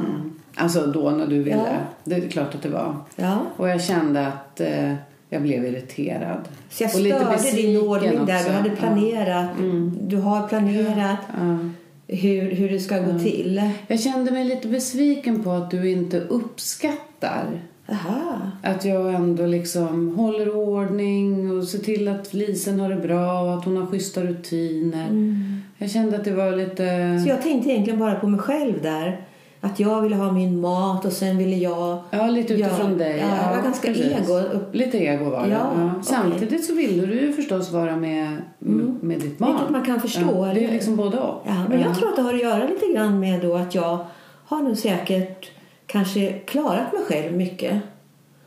Alltså 0.54 0.86
då 0.86 1.10
när 1.10 1.26
du 1.26 1.42
ville. 1.42 1.56
Ja. 1.56 1.78
Det 2.04 2.14
är 2.14 2.28
klart 2.28 2.54
att 2.54 2.62
det 2.62 2.68
var. 2.68 2.96
Ja. 3.16 3.38
Och 3.56 3.68
jag 3.68 3.82
kände 3.82 4.26
att 4.26 4.60
eh, 4.60 4.94
jag 5.28 5.42
blev 5.42 5.64
irriterad. 5.64 6.48
Så 6.70 6.82
jag 6.82 6.90
störde 6.90 7.50
din 7.62 7.80
ordning 7.80 8.26
där. 8.26 8.34
också. 8.36 8.48
Du 8.48 8.54
hade 8.54 8.70
planerat. 8.70 9.48
Du 10.00 10.16
har 10.16 10.48
planerat 10.48 11.18
Ja. 11.38 11.58
hur, 12.16 12.50
hur 12.50 12.68
det 12.70 12.80
ska 12.80 12.98
gå 12.98 13.18
till. 13.18 13.70
Jag 13.86 14.00
kände 14.00 14.30
mig 14.30 14.44
lite 14.44 14.68
besviken 14.68 15.42
på 15.42 15.50
att 15.50 15.70
du 15.70 15.90
inte 15.90 16.20
uppskattar 16.20 17.60
Aha. 17.90 18.22
att 18.62 18.84
jag 18.84 19.14
ändå 19.14 19.46
liksom 19.46 20.14
håller 20.18 20.56
ordning 20.56 21.50
och 21.58 21.64
ser 21.64 21.78
till 21.78 22.08
att 22.08 22.34
Lisen 22.34 22.80
har 22.80 22.88
det 22.90 22.96
bra 22.96 23.40
och 23.42 23.54
att 23.54 23.64
hon 23.64 23.76
har 23.76 23.86
schyssta 23.86 24.20
rutiner. 24.22 25.08
Jag 25.78 25.90
kände 25.90 26.16
att 26.16 26.24
det 26.24 26.32
var 26.34 26.52
lite... 26.56 27.18
Så 27.24 27.28
jag 27.28 27.42
tänkte 27.42 27.70
egentligen 27.70 27.98
bara 27.98 28.14
på 28.14 28.26
mig 28.26 28.40
själv 28.40 28.82
där. 28.82 29.20
Att 29.62 29.80
jag 29.80 30.02
ville 30.02 30.16
ha 30.16 30.32
min 30.32 30.60
mat 30.60 31.04
och 31.04 31.12
sen 31.12 31.38
ville 31.38 31.56
jag... 31.56 31.98
Ja, 32.10 32.26
lite 32.26 32.54
utifrån 32.54 32.90
Ja, 32.90 32.96
dig. 32.98 33.18
ja, 33.18 33.26
jag 33.50 33.56
var 33.56 33.62
ganska 33.62 33.90
ego 33.90 34.32
upp- 34.54 34.74
Lite 34.74 34.98
ego 34.98 35.30
var 35.30 35.42
det. 35.46 35.48
Ja, 35.52 35.70
Ja. 35.76 35.90
Samtidigt 36.02 36.64
så 36.64 36.74
ville 36.74 37.06
du 37.06 37.20
ju 37.20 37.32
förstås 37.32 37.72
vara 37.72 37.96
med, 37.96 38.36
med 39.00 39.20
ditt 39.20 39.38
barn. 39.38 39.50
Vilket 39.52 39.70
man 39.70 39.84
kan 39.84 40.00
förstå, 40.00 40.46
Ja, 40.46 40.54
det 40.54 40.64
är 40.64 40.72
liksom 40.72 40.96
både 40.96 41.18
och. 41.18 41.42
Ja, 41.46 41.64
men 41.68 41.80
jag 41.80 41.94
tror 41.96 42.08
att 42.08 42.16
det 42.16 42.22
har 42.22 42.34
att 42.34 42.40
göra 42.42 42.66
lite 42.68 42.86
grann 42.94 43.20
med 43.20 43.40
då 43.40 43.54
att 43.56 43.74
jag 43.74 43.98
har 44.44 44.62
nog 44.62 44.76
säkert 44.76 45.50
kanske 45.90 46.32
klarat 46.32 46.92
mig 46.92 47.02
själv 47.08 47.36
mycket. 47.36 47.82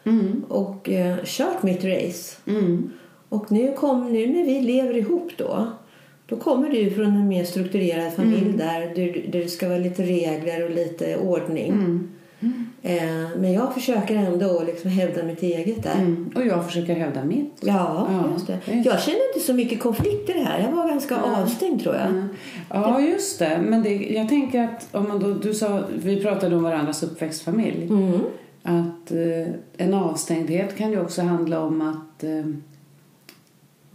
Mm. 0.04 0.44
Och 0.48 0.90
eh, 0.90 1.16
kört 1.24 1.64
mitt 1.64 1.84
race. 1.84 2.38
Mm. 2.48 2.92
Och 3.30 3.52
nu, 3.52 3.74
kom, 3.74 4.14
nu 4.14 4.28
när 4.28 4.46
vi 4.46 4.62
lever 4.62 4.98
ihop 4.98 5.32
då, 5.38 5.68
då 6.26 6.36
kommer 6.36 6.70
du 6.70 6.92
från 6.92 7.06
en 7.06 7.28
mer 7.28 7.44
strukturerad 7.44 8.14
familj 8.14 8.46
Mm. 8.46 8.58
där, 8.58 8.96
där, 8.96 9.26
det 9.32 9.48
ska 9.48 9.68
vara 9.68 9.80
lite 9.80 10.04
regler 10.04 10.64
och 10.64 10.70
lite 10.70 11.18
ordning. 11.18 11.74
Eh, 12.86 13.04
men 13.38 13.54
jag 13.54 13.74
försöker 13.74 14.16
ändå 14.16 14.64
liksom 14.66 14.90
hävda 14.90 15.24
mitt 15.24 15.44
eget 15.44 15.84
där. 15.84 15.96
Mm. 15.96 16.32
Och 16.36 16.46
jag 16.46 16.66
försöker 16.66 16.96
hävda 16.96 17.24
mitt. 17.24 17.54
Ja, 17.62 18.08
Ja, 18.10 18.30
just 18.34 18.48
det. 18.48 18.60
just. 18.74 18.86
Jag 18.86 19.02
kände 19.02 19.20
inte 19.34 19.46
så 19.46 19.54
mycket 19.54 19.80
konflikter 19.80 20.34
här. 20.34 20.60
Jag 20.60 20.72
var 20.72 20.88
ganska 20.88 21.18
avstängd 21.22 21.84
tror 21.84 21.96
jag. 21.96 22.06
Mm. 22.06 22.28
Ja, 22.70 23.02
just 23.02 23.40
det. 23.40 23.60
Men 23.66 23.84
det, 23.84 23.90
jag 23.96 24.30
tänker 24.30 24.64
att 24.64 24.88
om 24.92 25.08
man 25.08 25.20
då, 25.20 25.34
du 25.34 25.54
sa, 25.54 25.82
vi 26.04 26.22
pratade 26.22 26.56
om 26.56 26.64
varandras 26.64 27.04
uppväxtfamilj. 27.04 27.88
Mm. 27.88 28.20
Att 28.64 29.12
eh, 29.12 29.54
en 29.78 29.94
avstängdhet 29.94 30.78
kan 30.78 30.92
ju 30.92 31.02
också 31.02 31.22
handla 31.22 31.60
om 31.60 31.82
att 31.82 32.24
eh, 32.24 32.46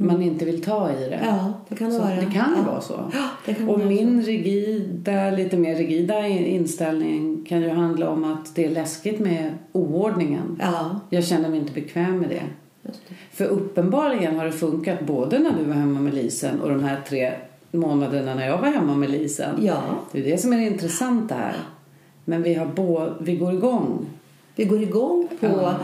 man 0.07 0.23
inte 0.23 0.45
vill 0.45 0.63
ta 0.63 0.91
i 0.93 0.95
det. 1.09 1.21
Ja, 1.25 1.53
det 1.69 1.77
kan 1.77 1.89
det 1.89 1.95
Så 1.95 2.03
vara. 2.03 2.15
det 2.15 2.21
kan 2.33 2.55
Ja. 2.57 2.71
vara 2.73 2.81
så. 2.81 3.11
Ja, 3.13 3.29
det 3.47 3.55
kan 3.55 3.69
och 3.69 3.79
vara 3.79 3.89
min 3.89 4.23
rigida, 4.23 5.31
lite 5.31 5.57
mer 5.57 5.75
rigida 5.77 6.27
inställning 6.29 7.45
kan 7.49 7.61
ju 7.61 7.69
handla 7.69 8.09
om 8.11 8.25
att 8.25 8.55
det 8.55 8.65
är 8.65 8.71
läskigt 8.71 9.19
med 9.21 9.53
oordningen. 9.73 10.59
Ja, 10.61 11.01
Jag 11.11 11.25
känner 11.25 11.49
mig 11.49 11.59
inte 11.59 11.73
bekväm 11.73 12.19
med 12.19 12.29
det. 12.29 12.43
det. 12.83 12.93
För 13.33 13.45
uppenbarligen 13.45 14.37
har 14.39 14.45
det 14.45 14.53
funkat 14.53 15.07
både 15.07 15.39
när 15.39 15.53
du 15.59 15.65
var 15.65 15.75
hemma 15.75 16.01
med 16.01 16.15
Lisen 16.15 16.61
och 16.61 16.69
de 16.69 16.85
här 16.85 17.01
tre 17.09 17.33
månaderna 17.71 18.35
när 18.35 18.47
jag 18.47 18.59
var 18.59 18.69
hemma 18.69 18.95
med 18.95 19.11
Lisen. 19.11 19.55
Ja, 19.63 19.83
Det 20.13 20.19
är 20.21 20.25
det 20.25 20.39
som 20.39 20.53
är 20.53 20.57
det 20.59 20.67
intressanta 20.67 21.35
här. 21.35 21.57
Men 22.25 22.43
vi, 22.43 22.55
har 22.55 23.15
vi 23.25 23.37
går 23.37 23.53
igång. 23.55 24.07
vi 24.57 24.65
går 24.65 24.83
igång 24.83 25.29
på... 25.41 25.47
Ja. 25.47 25.75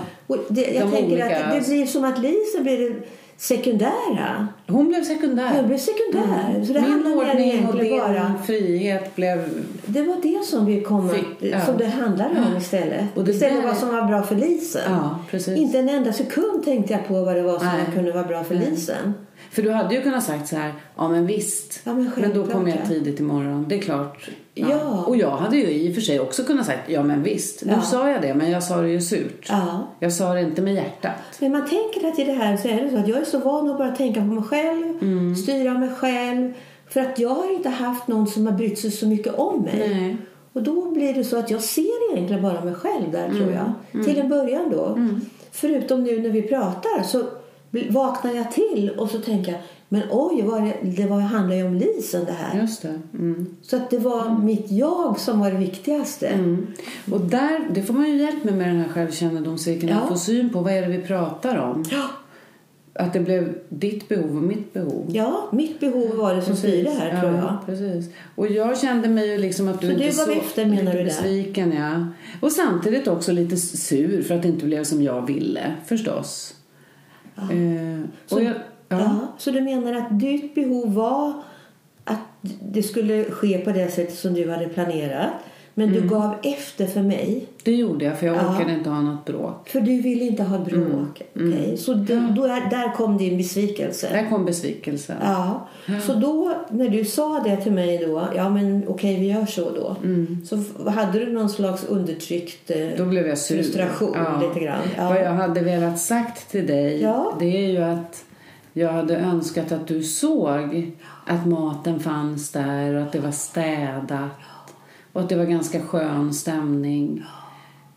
Det, 0.48 0.60
jag 0.74 0.86
De 0.86 0.90
tänker 0.96 1.12
olika- 1.12 1.44
att 1.46 1.52
det 1.54 1.68
blir 1.68 1.86
som 1.86 2.04
att 2.04 2.18
Lisa 2.18 2.60
blir 2.62 2.96
sekundära. 3.36 4.48
Hon 4.68 4.88
blev 4.88 5.04
sekundär. 5.04 5.56
Jag 5.56 5.66
blir 5.66 5.78
sekundär. 5.78 6.64
Så 6.66 6.72
det 6.72 6.80
Min 6.80 7.06
ordning 7.06 7.66
och 7.68 7.76
din 7.78 7.98
bara... 7.98 8.34
frihet 8.46 9.16
blev... 9.16 9.48
Det 9.86 10.02
var 10.02 10.16
det 10.22 10.44
som 10.44 10.66
vi 10.66 10.80
kom 10.80 11.10
Fick- 11.10 11.50
ja. 11.52 11.60
som 11.60 11.78
det 11.78 11.86
handlade 11.86 12.30
om 12.50 12.56
istället. 12.56 13.04
Och 13.14 13.24
det 13.24 13.30
istället 13.30 13.62
där- 13.62 13.68
vad 13.68 13.76
som 13.76 13.88
var 13.88 14.02
bra 14.02 14.22
för 14.22 14.34
Lisen. 14.34 14.82
Ja. 15.32 15.54
Inte 15.56 15.78
en 15.78 15.88
enda 15.88 16.12
sekund 16.12 16.64
tänkte 16.64 16.92
jag 16.92 17.08
på 17.08 17.24
vad 17.24 17.36
det 17.36 17.42
var 17.42 17.58
som 17.58 17.68
kunde 17.94 18.12
vara 18.12 18.24
bra 18.24 18.44
för 18.44 18.54
Nej. 18.54 18.70
Lisen. 18.70 19.14
För 19.50 19.62
du 19.62 19.70
hade 19.70 19.94
ju 19.94 20.02
kunnat 20.02 20.24
sagt 20.24 20.48
så 20.48 20.56
här, 20.56 20.72
ja 20.96 21.08
men 21.08 21.26
visst. 21.26 21.80
Ja, 21.84 21.94
men 21.94 22.04
då 22.04 22.10
självklart, 22.10 22.52
kommer 22.52 22.68
jag 22.70 22.78
ja. 22.84 22.88
tidigt 22.88 23.20
imorgon, 23.20 23.66
det 23.68 23.74
är 23.74 23.82
klart. 23.82 24.30
Ja. 24.54 25.04
Och 25.06 25.16
jag 25.16 25.30
hade 25.30 25.56
ju 25.56 25.70
i 25.70 25.90
och 25.90 25.94
för 25.94 26.00
sig 26.02 26.20
också 26.20 26.44
kunnat 26.44 26.66
sagt, 26.66 26.90
ja 26.90 27.02
men 27.02 27.22
visst. 27.22 27.64
Nu 27.64 27.72
Ja. 27.72 27.80
sa 27.82 28.10
jag 28.10 28.22
det, 28.22 28.34
men 28.34 28.50
jag 28.50 28.62
sa 28.62 28.76
det 28.80 28.88
ju 28.88 29.00
surt. 29.00 29.46
Ja. 29.48 29.86
Jag 30.00 30.12
sa 30.12 30.34
det 30.34 30.40
inte 30.40 30.62
med 30.62 30.74
hjärtat. 30.74 31.12
Men 31.40 31.52
man 31.52 31.68
tänker 31.68 32.08
att 32.08 32.18
i 32.18 32.24
det 32.24 32.32
här 32.32 32.56
så 32.56 32.68
är 32.68 32.82
det 32.82 32.90
så 32.90 32.96
att 32.96 33.08
jag 33.08 33.18
är 33.18 33.24
så 33.24 33.38
van 33.38 33.70
att 33.70 33.78
bara 33.78 33.90
tänka 33.96 34.20
på 34.20 34.26
mig 34.26 34.44
själv, 34.44 34.98
Mm. 35.02 35.36
styra 35.36 35.74
mig 35.78 35.88
själv. 35.98 36.52
För 36.88 37.00
att 37.00 37.18
jag 37.18 37.28
har 37.30 37.52
inte 37.56 37.68
haft 37.68 38.08
någon 38.08 38.26
som 38.26 38.46
har 38.46 38.52
brytt 38.52 38.78
sig 38.78 38.90
så 38.90 39.06
mycket 39.06 39.34
om 39.34 39.62
mig. 39.62 39.88
Nej. 39.88 40.16
Och 40.52 40.62
då 40.62 40.90
blir 40.90 41.14
det 41.14 41.24
så 41.24 41.38
att 41.38 41.50
jag 41.50 41.60
ser 41.62 42.12
egentligen 42.12 42.42
bara 42.42 42.64
mig 42.64 42.74
själv 42.74 43.12
där 43.12 43.28
tror 43.28 43.42
Mm. 43.52 43.54
jag. 43.92 44.04
Till 44.04 44.18
en 44.20 44.28
början 44.28 44.70
då. 44.70 44.98
Förutom 45.52 46.02
nu 46.04 46.20
när 46.22 46.30
vi 46.30 46.42
pratar 46.42 47.02
så 47.02 47.22
vaknar 47.90 48.34
jag 48.34 48.52
till 48.52 48.90
och 48.98 49.10
så 49.10 49.18
tänker 49.18 49.52
jag 49.52 49.60
men 49.94 50.02
oj, 50.10 50.42
vad 50.42 50.62
det, 50.62 50.74
det 50.82 51.06
var, 51.06 51.20
handlar 51.20 51.56
ju 51.56 51.62
om 51.66 51.74
Lisen 51.74 52.24
det 52.24 52.32
här. 52.32 52.60
Just 52.60 52.82
det. 52.82 53.00
Mm. 53.14 53.46
Så 53.62 53.76
att 53.76 53.90
det 53.90 53.98
var 53.98 54.38
mitt 54.38 54.70
jag 54.70 55.18
som 55.20 55.40
var 55.40 55.50
det 55.50 55.58
viktigaste. 55.58 56.26
Mm. 56.26 56.66
Och 57.12 57.20
där, 57.20 57.68
det 57.74 57.82
får 57.82 57.94
man 57.94 58.10
ju 58.10 58.16
hjälp 58.16 58.44
med 58.44 58.54
med 58.54 58.68
den 58.68 58.76
här 58.80 58.88
självkännedomscirkeln. 58.88 59.92
Ja. 59.92 59.98
Att 60.00 60.08
få 60.08 60.16
syn 60.16 60.50
på 60.52 60.60
vad 60.60 60.72
är 60.72 60.82
det 60.82 60.88
vi 60.88 61.02
pratar 61.02 61.58
om. 61.58 61.84
Ja. 61.90 62.02
Att 62.94 63.12
det 63.12 63.20
blev 63.20 63.54
ditt 63.68 64.08
behov 64.08 64.36
och 64.36 64.42
mitt 64.42 64.72
behov. 64.72 65.04
ja, 65.08 65.48
mitt 65.52 65.80
behov 65.80 66.16
var 66.16 66.34
det 66.34 66.42
som 66.42 66.56
styrde 66.56 66.90
här 66.90 67.20
tror 67.20 67.32
jag. 67.32 67.42
Ja, 67.44 67.62
precis. 67.66 68.10
Och 68.34 68.46
jag 68.46 68.78
kände 68.78 69.08
mig 69.08 69.30
ju 69.30 69.38
liksom 69.38 69.68
att 69.68 69.80
du 69.80 69.86
Så 69.86 69.92
inte 69.92 70.04
du 70.04 70.16
gav 70.16 70.24
så, 70.24 70.32
efter, 70.32 70.66
menar 70.66 70.92
du 70.92 70.98
där? 70.98 71.04
besviken, 71.04 71.72
ja. 71.72 72.06
Och 72.40 72.52
samtidigt 72.52 73.08
också 73.08 73.32
lite 73.32 73.56
sur 73.56 74.22
för 74.22 74.34
att 74.34 74.42
det 74.42 74.48
inte 74.48 74.66
blev 74.66 74.84
som 74.84 75.02
jag 75.02 75.26
ville, 75.26 75.74
förstås. 75.86 76.54
Eh, 77.36 77.44
Så, 78.26 78.36
och 78.36 78.42
ja. 78.42 78.46
jag, 78.46 78.54
ja. 79.00 79.16
så 79.38 79.50
du 79.50 79.60
menar 79.60 79.92
att 79.94 80.20
ditt 80.20 80.54
behov 80.54 80.94
var 80.94 81.32
att 82.04 82.18
det 82.62 82.82
skulle 82.82 83.24
ske 83.24 83.58
på 83.58 83.70
det 83.70 83.88
sättet 83.92 84.14
som 84.18 84.34
du 84.34 84.50
hade 84.50 84.66
planerat. 84.68 85.28
Men 85.76 85.88
Mm. 85.88 86.02
du 86.02 86.08
gav 86.08 86.34
efter 86.42 86.86
för 86.86 87.02
mig. 87.02 87.46
Det 87.62 87.72
gjorde 87.72 88.04
jag 88.04 88.18
för 88.18 88.26
jag 88.26 88.36
Ja. 88.36 88.50
orkade 88.56 88.72
inte 88.74 88.90
ha 88.90 89.00
något 89.00 89.24
bråk. 89.24 89.68
För 89.68 89.80
du 89.80 90.00
ville 90.02 90.24
inte 90.24 90.42
ha 90.42 90.58
bråk. 90.58 91.22
Mm. 91.36 91.52
Okej, 91.52 91.76
Så 91.76 91.94
då, 91.94 92.14
då 92.36 92.44
är, 92.44 92.70
där 92.70 92.92
kom 92.94 93.18
din 93.18 93.36
besvikelse. 93.38 94.08
Där 94.12 94.28
kom 94.30 94.44
besvikelsen. 94.44 95.16
Ja. 95.22 95.68
Så 96.06 96.14
då 96.14 96.52
när 96.70 96.88
du 96.88 97.04
sa 97.04 97.40
det 97.44 97.56
till 97.56 97.72
mig 97.72 97.98
då. 97.98 98.22
Ja 98.36 98.50
men 98.50 98.82
okej 98.88 99.20
vi 99.20 99.26
gör 99.32 99.46
så 99.46 99.70
då. 99.70 99.96
Så 100.46 100.56
f- 100.56 100.94
hade 100.94 101.18
du 101.18 101.32
någon 101.32 101.50
slags 101.50 101.84
undertryckt 101.84 102.70
eh, 102.70 102.88
Då 102.96 103.04
blev 103.04 103.26
jag 103.26 103.38
sur. 103.38 103.56
frustration 103.56 104.12
Ja. 104.14 104.40
lite 104.48 104.64
grann. 104.64 104.82
Ja. 104.96 105.08
Vad 105.08 105.20
jag 105.20 105.30
hade 105.32 105.60
velat 105.60 105.98
sagt 106.00 106.50
till 106.50 106.66
dig 106.66 107.00
Ja. 107.02 107.36
det 107.40 107.64
är 107.66 107.70
ju 107.70 107.82
att 107.82 108.24
jag 108.76 108.88
hade 108.92 109.16
önskat 109.16 109.72
att 109.72 109.86
du 109.86 110.02
såg 110.02 110.92
att 111.26 111.46
maten 111.46 112.00
fanns 112.00 112.50
där 112.52 112.94
och 112.94 113.02
att 113.02 113.12
det 113.12 113.20
var 113.20 113.30
städat 113.30 114.30
och 115.12 115.20
att 115.20 115.28
det 115.28 115.36
var 115.36 115.44
ganska 115.44 115.80
skön 115.80 116.34
stämning. 116.34 117.22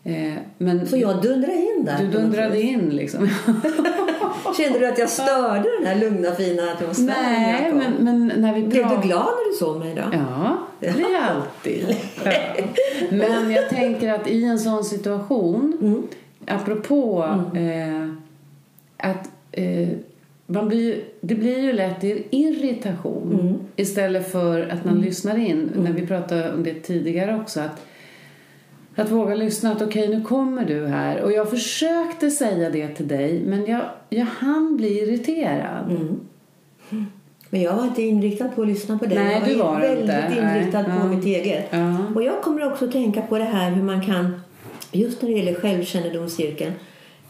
Eh, 0.04 0.34
men 0.58 0.86
Så 0.86 0.96
jag 0.96 1.22
dundrade 1.22 1.54
in 1.56 1.84
där. 1.84 1.98
du 1.98 2.06
dundrade 2.06 2.60
in 2.62 2.88
liksom. 2.90 3.28
Kände 4.56 4.78
du 4.78 4.86
att 4.86 4.98
jag 4.98 5.08
störde 5.10 5.68
den 5.78 5.86
här 5.86 5.94
lugna 6.00 6.32
fina 6.32 6.62
atmosfären? 6.72 7.08
Nej, 7.22 7.72
men, 7.74 7.92
men 8.00 8.32
när 8.42 8.54
vi 8.54 8.62
Blev 8.62 8.88
du 8.88 8.96
glad 9.08 9.24
när 9.26 9.50
du 9.52 9.56
såg 9.58 9.78
mig 9.78 9.94
då? 9.94 10.02
Ja, 10.12 10.58
det 10.80 10.94
blir 10.94 11.12
jag 11.12 11.22
alltid. 11.22 11.96
Ja. 12.24 12.32
Men 13.10 13.50
jag 13.50 13.68
tänker 13.68 14.12
att 14.12 14.28
i 14.28 14.44
en 14.44 14.58
sån 14.58 14.84
situation, 14.84 15.78
Mm. 15.80 16.02
apropå 16.46 17.24
eh, 17.54 18.08
att 19.10 19.30
eh, 19.52 19.88
man 20.50 20.68
blir, 20.68 21.00
det 21.20 21.34
blir 21.34 21.58
ju 21.58 21.72
lätt 21.72 22.04
irritation 22.30 23.38
Mm. 23.40 23.54
istället 23.76 24.32
för 24.32 24.68
att 24.68 24.84
man 24.84 25.00
lyssnar 25.00 25.38
in. 25.38 25.70
När 25.76 25.92
vi 25.92 26.06
pratade 26.06 26.52
om 26.54 26.62
det 26.62 26.74
tidigare 26.74 27.36
också. 27.40 27.60
Att, 27.60 27.86
att 28.94 29.10
våga 29.10 29.34
lyssna. 29.34 29.72
Att 29.72 29.82
okej, 29.82 30.08
nu 30.08 30.22
kommer 30.24 30.64
du 30.64 30.86
här. 30.86 31.20
Och 31.22 31.32
jag 31.32 31.50
försökte 31.50 32.30
säga 32.30 32.70
det 32.70 32.88
till 32.88 33.08
dig, 33.08 33.42
men 33.46 33.66
jag, 33.66 33.80
jag 34.10 34.24
hann 34.26 34.76
bli 34.76 34.98
irriterad. 35.02 35.90
Mm. 35.90 36.20
Men 37.50 37.62
jag 37.62 37.76
var 37.76 37.84
inte 37.84 38.02
inriktad 38.02 38.48
på 38.48 38.62
att 38.62 38.68
lyssna 38.68 38.98
på 38.98 39.06
dig. 39.06 39.18
Nej, 39.18 39.32
jag 39.40 39.48
du 39.48 39.54
var 39.54 39.80
väldigt 39.80 40.14
inte. 40.28 40.40
inriktad 40.42 40.82
Nej. 40.82 40.90
på 41.00 41.06
Ja. 41.06 41.12
mitt 41.12 41.24
eget. 41.24 41.66
Ja. 41.70 41.96
Och 42.14 42.22
jag 42.22 42.42
kommer 42.42 42.72
också 42.72 42.84
att 42.84 42.92
tänka 42.92 43.22
på 43.22 43.38
det 43.38 43.44
här 43.44 43.70
hur 43.70 43.82
man 43.82 44.06
kan, 44.06 44.40
just 44.92 45.22
när 45.22 45.28
det 45.30 45.36
gäller 45.36 45.54
självkännedomscirkeln, 45.54 46.72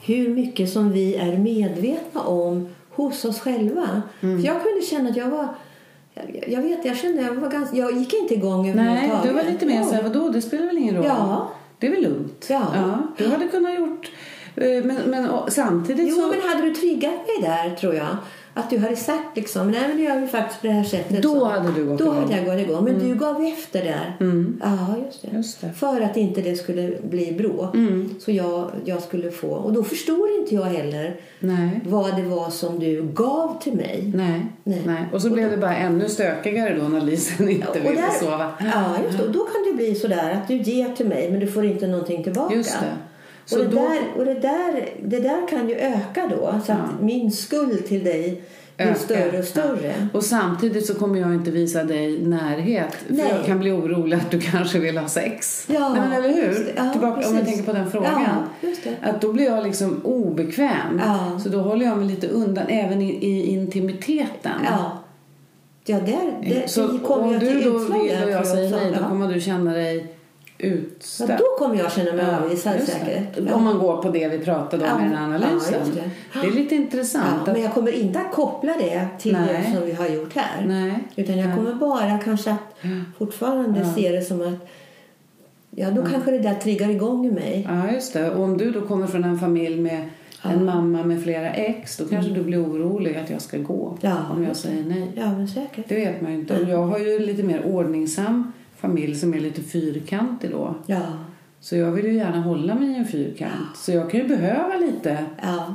hur 0.02 0.28
mycket 0.28 0.70
som 0.70 0.92
vi 0.92 1.16
är 1.16 1.38
medvetna 1.38 2.20
om 2.20 2.68
hos 3.02 3.24
oss 3.24 3.40
själva. 3.40 4.02
Mm. 4.20 4.40
För 4.40 4.46
jag 4.46 4.62
kunde 4.62 4.82
känna 4.86 5.10
att 5.10 5.16
jag 5.16 5.28
var 5.28 5.48
jag, 6.14 6.44
jag 6.48 6.62
vet, 6.62 6.84
jag 6.84 6.96
kände 6.96 7.22
jag 7.22 7.34
var 7.34 7.48
ganska, 7.50 7.76
jag 7.76 7.92
gick 7.96 8.14
inte 8.14 8.34
igång 8.34 8.62
Nej, 8.62 8.70
överhuvudtaget. 8.88 9.22
du 9.30 9.32
var 9.32 9.42
lite 9.52 9.66
mer 9.66 9.76
Ja. 9.76 9.84
så 9.84 9.94
här, 9.94 10.02
vadå, 10.02 10.28
det 10.28 10.42
spelar 10.42 10.66
väl 10.66 10.78
ingen 10.78 10.96
roll? 10.96 11.04
Ja. 11.06 11.48
Det 11.78 11.86
är 11.86 11.90
väl 11.90 12.02
lugnt? 12.02 12.46
Ja. 12.50 12.98
du 13.18 13.28
hade 13.28 13.48
kunnat 13.48 13.74
gjort... 13.78 14.10
eh, 14.56 14.84
Men, 14.84 14.96
men 15.06 15.28
samtidigt 15.48 16.08
Jo, 16.08 16.16
så... 16.16 16.26
men 16.26 16.48
hade 16.48 16.62
du 16.62 16.74
triggat 16.74 17.10
mig 17.12 17.50
där 17.50 17.76
tror 17.76 17.94
jag. 17.94 18.16
Att 18.58 18.70
du 18.70 18.78
hade 18.78 18.96
sagt 18.96 19.36
liksom, 19.36 19.70
nej 19.70 19.88
men 19.88 19.96
det 19.96 20.02
gör 20.02 20.20
vi 20.20 20.26
faktiskt 20.26 20.60
på 20.60 20.66
det 20.66 20.72
här 20.72 20.84
sättet. 20.84 21.22
Då 21.22 21.40
så. 21.40 21.44
hade 21.44 21.72
du 21.72 21.84
gått 21.84 21.98
Då 21.98 22.04
igång. 22.04 22.16
hade 22.16 22.36
jag 22.36 22.44
gått 22.44 22.68
igång. 22.68 22.84
Men 22.84 22.98
du 22.98 23.14
gav 23.14 23.42
efter 23.44 23.84
där. 23.84 24.16
Ja, 24.62 24.94
just 25.06 25.22
det. 25.22 25.36
Just 25.36 25.60
det. 25.60 25.72
För 25.72 26.00
att 26.00 26.16
inte 26.16 26.40
det 26.40 26.56
skulle 26.56 26.92
bli 27.10 27.32
bråk. 27.32 27.74
Så 28.20 28.30
jag, 28.30 28.70
jag 28.84 29.02
skulle 29.02 29.30
få. 29.30 29.48
Och 29.48 29.72
då 29.72 29.84
förstår 29.84 30.28
inte 30.40 30.54
jag 30.54 30.62
heller 30.64 31.16
Nej. 31.40 31.80
vad 31.84 32.16
det 32.16 32.22
var 32.22 32.50
som 32.50 32.78
du 32.78 33.02
gav 33.14 33.60
till 33.62 33.72
mig. 33.74 34.12
Nej. 34.14 34.46
Nej. 34.64 34.82
Nej. 34.86 35.04
Och 35.12 35.22
så 35.22 35.30
blev 35.30 35.50
det 35.50 35.56
bara 35.56 35.76
ännu 35.76 36.08
stökigare 36.08 36.74
då 36.82 36.88
när 36.88 37.00
Lisen 37.00 37.48
inte 37.48 37.68
Och 37.68 37.76
ville 37.76 37.90
där, 38.00 38.10
sova. 38.20 38.52
Ja, 38.74 38.84
just 39.04 39.18
det. 39.18 39.24
Och 39.24 39.32
då 39.32 39.40
kan 39.44 39.64
det 39.70 39.76
bli 39.76 39.94
sådär 39.94 40.30
att 40.32 40.48
du 40.48 40.56
ger 40.56 40.88
till 40.96 41.06
mig 41.06 41.30
men 41.30 41.40
du 41.40 41.46
får 41.46 41.64
inte 41.64 41.86
någonting 41.86 42.24
tillbaka. 42.24 42.54
Just 42.54 42.80
det. 42.80 42.86
Så 43.48 43.58
och 43.58 43.64
det, 43.64 43.70
då- 43.70 43.76
där, 43.88 44.00
och 44.16 44.24
det, 44.24 44.34
där, 44.34 44.88
det 45.02 45.20
där 45.20 45.48
kan 45.48 45.68
ju 45.68 45.74
öka 45.74 46.30
då. 46.30 46.54
Så 46.66 46.72
att 46.72 47.00
min 47.00 47.30
skuld 47.32 47.86
till 47.86 48.04
dig 48.04 48.42
blir 48.76 48.94
större 48.94 49.38
och 49.38 49.44
större. 49.44 49.86
Ja. 49.86 50.06
Och 50.12 50.24
samtidigt 50.24 50.86
så 50.86 50.94
kommer 50.94 51.20
jag 51.20 51.34
inte 51.34 51.50
visa 51.50 51.84
dig 51.84 52.18
närhet. 52.22 52.94
För 53.06 53.14
Nej. 53.14 53.26
jag 53.36 53.46
kan 53.46 53.58
bli 53.58 53.70
orolig 53.72 54.16
att 54.16 54.30
du 54.30 54.40
kanske 54.40 54.78
vill 54.78 54.98
ha 54.98 55.08
sex. 55.08 55.66
Ja, 55.70 55.88
Nej, 55.88 56.00
men 56.00 56.12
eller 56.12 56.34
hur? 56.34 56.72
Ja, 56.76 56.92
Tillbaka, 56.92 57.28
om 57.28 57.34
jag 57.36 57.44
tänker 57.46 57.62
på 57.62 57.72
den 57.72 57.90
frågan. 57.90 58.22
Ja. 58.62 58.90
Att 59.02 59.20
då 59.20 59.32
blir 59.32 59.44
jag 59.44 59.64
liksom 59.64 60.00
obekväm. 60.04 61.00
Ja. 61.06 61.40
Så 61.42 61.48
då 61.48 61.58
håller 61.60 61.86
jag 61.86 61.98
mig 61.98 62.06
lite 62.08 62.28
undan 62.28 62.66
även 62.68 63.02
i, 63.02 63.10
i 63.10 63.46
intimiteten. 63.46 64.52
Ja. 64.64 64.98
Ja, 65.84 66.00
där, 66.00 66.50
där 66.54 66.66
Så 66.66 66.84
om 67.02 67.38
du 67.38 67.60
då 67.60 67.78
vill 67.78 68.22
och 68.24 68.30
jag 68.30 68.46
säger 68.46 68.70
nej, 68.70 68.90
då 68.90 68.98
Ja. 69.02 69.08
kommer 69.08 69.34
du 69.34 69.40
känna 69.40 69.72
dig 69.72 70.06
utstött. 70.58 71.28
Ja, 71.30 71.36
då 71.36 71.44
kommer 71.58 71.78
jag 71.78 71.92
känna 71.92 72.12
mig 72.12 72.24
Ja, 72.24 72.40
avvisad 72.40 72.80
säkert. 72.80 73.52
Om 73.52 73.64
man 73.64 73.78
går 73.78 74.02
på 74.02 74.10
det 74.10 74.28
vi 74.28 74.38
pratade 74.38 74.84
om 74.84 75.00
Ja, 75.00 75.06
i 75.06 75.08
den 75.08 75.18
analysen. 75.18 75.74
ja, 75.94 76.02
det. 76.32 76.40
det. 76.40 76.46
är 76.46 76.52
lite 76.52 76.74
intressant. 76.74 77.24
Ja, 77.34 77.40
att, 77.40 77.52
men 77.56 77.62
jag 77.62 77.74
kommer 77.74 77.92
inte 77.92 78.20
att 78.20 78.32
koppla 78.32 78.72
det 78.80 79.08
till 79.18 79.32
Nej. 79.32 79.64
det 79.66 79.76
som 79.78 79.86
vi 79.86 79.92
har 79.92 80.08
gjort 80.08 80.34
här. 80.36 80.66
Nej. 80.66 80.98
Utan 81.16 81.38
jag 81.38 81.56
kommer 81.56 81.74
bara 81.74 82.18
kanske 82.18 82.50
att 82.50 82.90
fortfarande 83.18 83.84
se 83.84 84.12
det 84.12 84.22
som 84.22 84.40
att 84.40 84.68
ja, 85.70 85.90
då 85.90 86.02
kanske 86.02 86.30
det 86.30 86.38
där 86.38 86.54
triggar 86.54 86.90
igång 86.90 87.26
i 87.26 87.30
mig. 87.30 87.66
Ja, 87.68 87.92
just 87.92 88.12
det. 88.12 88.30
Och 88.30 88.44
om 88.44 88.58
du 88.58 88.70
då 88.70 88.80
kommer 88.80 89.06
från 89.06 89.24
en 89.24 89.38
familj 89.38 89.80
med 89.80 90.08
en 90.42 90.64
mamma 90.64 91.02
med 91.02 91.22
flera 91.22 91.50
ex, 91.50 91.96
då 91.96 92.04
kanske 92.08 92.32
du 92.32 92.42
blir 92.42 92.62
orolig 92.62 93.16
att 93.16 93.30
jag 93.30 93.42
ska 93.42 93.58
gå. 93.58 93.98
Mm. 94.02 94.16
Om 94.30 94.44
jag 94.44 94.56
säger 94.56 94.84
nej. 94.84 95.12
Ja, 95.14 95.32
men 95.32 95.48
säkert. 95.48 95.88
Det 95.88 95.94
vet 95.94 96.20
man 96.20 96.32
ju 96.32 96.38
inte. 96.38 96.60
Och 96.62 96.68
jag 96.68 96.82
har 96.82 96.98
ju 96.98 97.18
lite 97.18 97.42
mer 97.42 97.66
ordningsam 97.66 98.52
familj 98.80 99.14
som 99.14 99.34
är 99.34 99.40
lite 99.40 99.62
fyrkantig 99.62 100.50
då. 100.50 100.74
Ja, 100.86 101.00
Så 101.60 101.76
jag 101.76 101.90
vill 101.92 102.04
ju 102.06 102.14
gärna 102.14 102.40
hålla 102.40 102.74
mig 102.74 102.88
i 102.90 102.94
en 102.96 103.04
fyrkant. 103.06 103.76
Så 103.76 103.92
jag 103.92 104.10
kan 104.10 104.20
ju 104.20 104.28
behöva 104.28 104.76
lite 104.76 105.24
ja. 105.42 105.74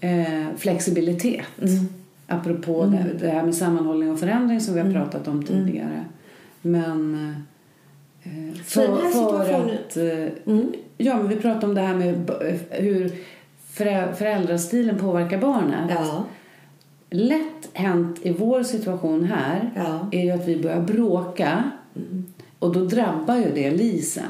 eh, 0.00 0.46
flexibilitet. 0.56 1.46
Mm. 1.62 1.88
apropå 2.26 2.84
det, 2.84 3.06
det 3.26 3.28
här 3.30 3.42
med 3.42 3.54
sammanhållning 3.54 4.10
och 4.12 4.20
förändring 4.20 4.60
som 4.60 4.74
vi 4.74 4.80
har 4.80 4.92
pratat 4.92 5.28
om 5.28 5.42
tidigare. 5.44 6.04
Men 6.62 7.14
eh, 8.22 8.54
för, 8.64 8.96
för 9.12 9.54
att... 9.64 9.96
Eh, 9.96 10.32
Ja, 10.96 11.16
men 11.16 11.28
vi 11.28 11.36
pratade 11.36 11.66
om 11.66 11.74
det 11.74 11.80
här 11.80 11.94
med 11.94 12.18
b- 12.18 12.58
hur 12.70 13.12
förä- 13.74 14.12
föräldrastilen 14.14 14.98
påverkar 14.98 15.38
barnet. 15.38 15.90
Ja. 15.90 16.24
Lätt 17.10 17.68
hänt 17.72 18.18
i 18.22 18.32
vår 18.32 18.62
situation 18.62 19.24
här 19.24 19.70
Ja. 19.76 20.08
är 20.12 20.24
ju 20.24 20.30
att 20.30 20.48
vi 20.48 20.62
börjar 20.62 20.80
bråka. 20.80 21.70
Och 22.58 22.72
då 22.74 22.84
drabbar 22.84 23.36
ju 23.36 23.52
det 23.54 23.70
Lisen. 23.70 24.24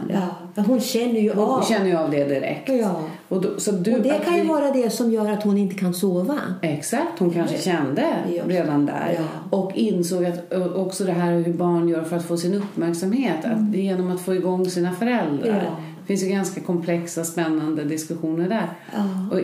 ja. 0.55 0.63
Hon 0.63 0.81
känner 0.81 1.21
ju 1.21 1.33
Hon 1.35 1.45
av. 1.45 1.63
känner 1.63 1.87
ju 1.87 1.97
av 1.97 2.11
det 2.11 2.25
direkt. 2.25 2.69
Ja. 2.69 3.01
Och, 3.29 3.43
då, 3.43 3.49
så 3.61 3.73
du, 3.73 3.95
Och 3.97 4.03
det 4.03 4.11
att 4.17 4.25
kan 4.25 4.37
ju 4.37 4.43
vi- 4.43 4.49
vara 4.49 4.71
det 4.71 4.91
som 4.91 5.13
gör 5.13 5.31
att 5.31 5.43
hon 5.43 5.59
inte 5.59 5.75
kan 5.75 5.95
sova. 5.95 6.39
Exakt, 6.63 7.19
hon 7.19 7.31
kanske 7.31 7.59
kände 7.59 8.05
Ja. 8.37 8.43
redan 8.47 8.87
där. 8.87 9.15
Ja. 9.19 9.59
Och 9.59 9.73
insåg 9.75 10.25
att 10.25 10.53
också 10.77 11.05
det 11.05 11.13
här 11.13 11.33
hur 11.33 11.53
barn 11.53 11.89
gör 11.89 12.03
för 12.05 12.17
att 12.17 12.25
få 12.25 12.37
sin 12.37 12.55
uppmärksamhet. 12.55 13.45
Att 13.45 13.73
det 13.73 13.79
är 13.79 13.83
genom 13.83 14.11
att 14.11 14.21
få 14.21 14.35
igång 14.35 14.71
sina 14.71 14.93
föräldrar. 14.93 15.49
Mm. 15.51 15.65
Ja. 15.65 15.77
Det 16.01 16.07
finns 16.07 16.23
ju 16.23 16.29
ganska 16.29 16.61
komplexa, 16.61 17.25
spännande 17.25 17.85
diskussioner 17.85 18.49
där. 18.49 18.71
Ja. 18.95 19.03
Och 19.33 19.39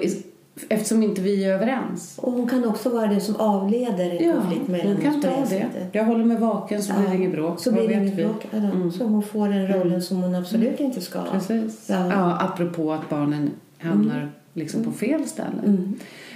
eftersom 0.68 1.02
inte 1.02 1.22
vi 1.22 1.44
är 1.44 1.54
överens. 1.54 2.18
Och 2.22 2.32
hon 2.32 2.48
kan 2.48 2.64
också 2.64 2.90
vara 2.90 3.06
det 3.06 3.20
som 3.20 3.36
avleder 3.36 4.10
en 4.10 4.24
Ja, 4.28 4.32
konflikt 4.40 4.68
mellan 4.68 4.86
hon 4.86 4.96
kan 4.96 5.20
ta 5.22 5.44
det. 5.50 5.66
Jag 5.92 6.04
håller 6.04 6.24
mig 6.24 6.36
vaken 6.36 6.82
så 6.82 6.92
blir 6.98 7.08
det 7.08 7.16
inget 7.16 7.32
bråk. 7.32 7.60
Så 7.60 7.72
blir 7.72 7.88
det 7.88 7.94
inget? 7.94 8.18
Mm. 8.18 8.26
bråk. 8.28 8.46
Ja, 8.50 8.90
Så 8.90 9.04
hon 9.04 9.22
får 9.22 9.48
den 9.48 9.68
rollen 9.68 10.02
som 10.02 10.22
hon 10.22 10.34
absolut 10.34 10.80
inte 10.80 11.00
ska 11.00 11.18
ha. 11.18 11.26
Precis. 11.32 11.86
Ja. 11.90 12.06
Ja. 12.12 12.38
apropå 12.40 12.92
att 12.92 13.08
barnen 13.10 13.50
hamnar 13.78 14.16
Mm. 14.16 14.28
liksom 14.54 14.84
på 14.84 14.92
fel 14.92 15.24
ställe. 15.26 15.78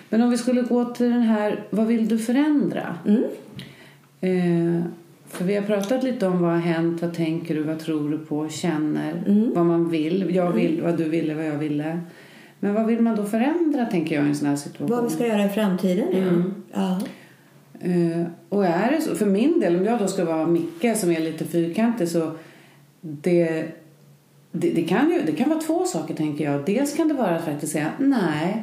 Men 0.09 0.23
om 0.23 0.31
vi 0.31 0.39
skulle 0.39 0.63
gå 0.63 0.85
till 0.85 1.11
den 1.11 1.23
här, 1.23 1.65
vad 1.71 1.87
vill 1.87 2.09
du 2.09 2.19
förändra? 2.19 2.95
Mm. 3.07 3.25
Eh, 4.21 4.83
för 5.29 5.45
vi 5.45 5.55
har 5.55 5.63
pratat 5.63 6.03
lite 6.05 6.27
om 6.27 6.43
vad 6.43 6.51
har 6.51 6.59
hänt, 6.59 7.03
vad 7.03 7.15
tänker 7.15 7.55
du, 7.55 7.63
vad 7.63 7.79
tror 7.79 8.11
du 8.11 8.19
på, 8.19 8.49
känner, 8.49 9.13
Mm. 9.27 9.53
vad 9.55 9.67
man 9.67 9.89
vill. 9.91 10.35
Jag 10.35 10.53
vill, 10.53 10.83
vad 10.83 10.97
du 10.99 11.05
ville, 11.09 11.35
vad 11.35 11.47
jag 11.47 11.59
ville. 11.59 12.01
Men 12.61 12.75
vad 12.75 12.87
vill 12.87 13.01
man 13.01 13.17
då 13.17 13.25
förändra, 13.25 13.87
tänker 13.87 14.15
jag, 14.15 14.25
i 14.25 14.29
en 14.29 14.37
sån 14.37 14.49
här 14.49 14.57
situation? 14.57 14.97
Vad 14.97 15.05
vi 15.05 15.11
ska 15.11 15.27
göra 15.27 15.45
i 15.45 15.49
framtiden. 15.49 16.09
Mm. 16.09 16.55
Ja. 16.73 17.01
Eh, 17.81 18.27
och 18.49 18.67
är 18.67 18.91
det 18.91 19.01
så, 19.01 19.15
för 19.15 19.27
min 19.27 19.61
del, 19.61 19.77
om 19.77 19.85
jag 19.85 19.99
då 19.99 20.07
ska 20.07 20.25
vara 20.25 20.47
Micke 20.47 20.97
som 20.97 21.11
är 21.11 21.21
lite 21.21 21.45
fyrkantig 21.45 22.09
så 22.09 22.33
det, 23.01 23.69
det, 24.53 24.71
det, 24.71 24.83
kan 24.83 25.11
ju, 25.11 25.23
det 25.23 25.33
kan 25.33 25.49
vara 25.49 25.61
två 25.61 25.85
saker 25.85 26.15
tänker 26.15 26.45
jag. 26.45 26.67
Dels 26.67 26.97
kan 26.97 27.09
det 27.09 27.15
vara 27.15 27.37
att 27.37 27.45
faktiskt 27.45 27.73
säga 27.73 27.91
nej, 27.99 28.63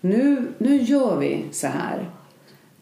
nu, 0.00 0.46
nu 0.58 0.76
gör 0.76 1.18
vi 1.18 1.44
så 1.52 1.66
här. 1.66 2.10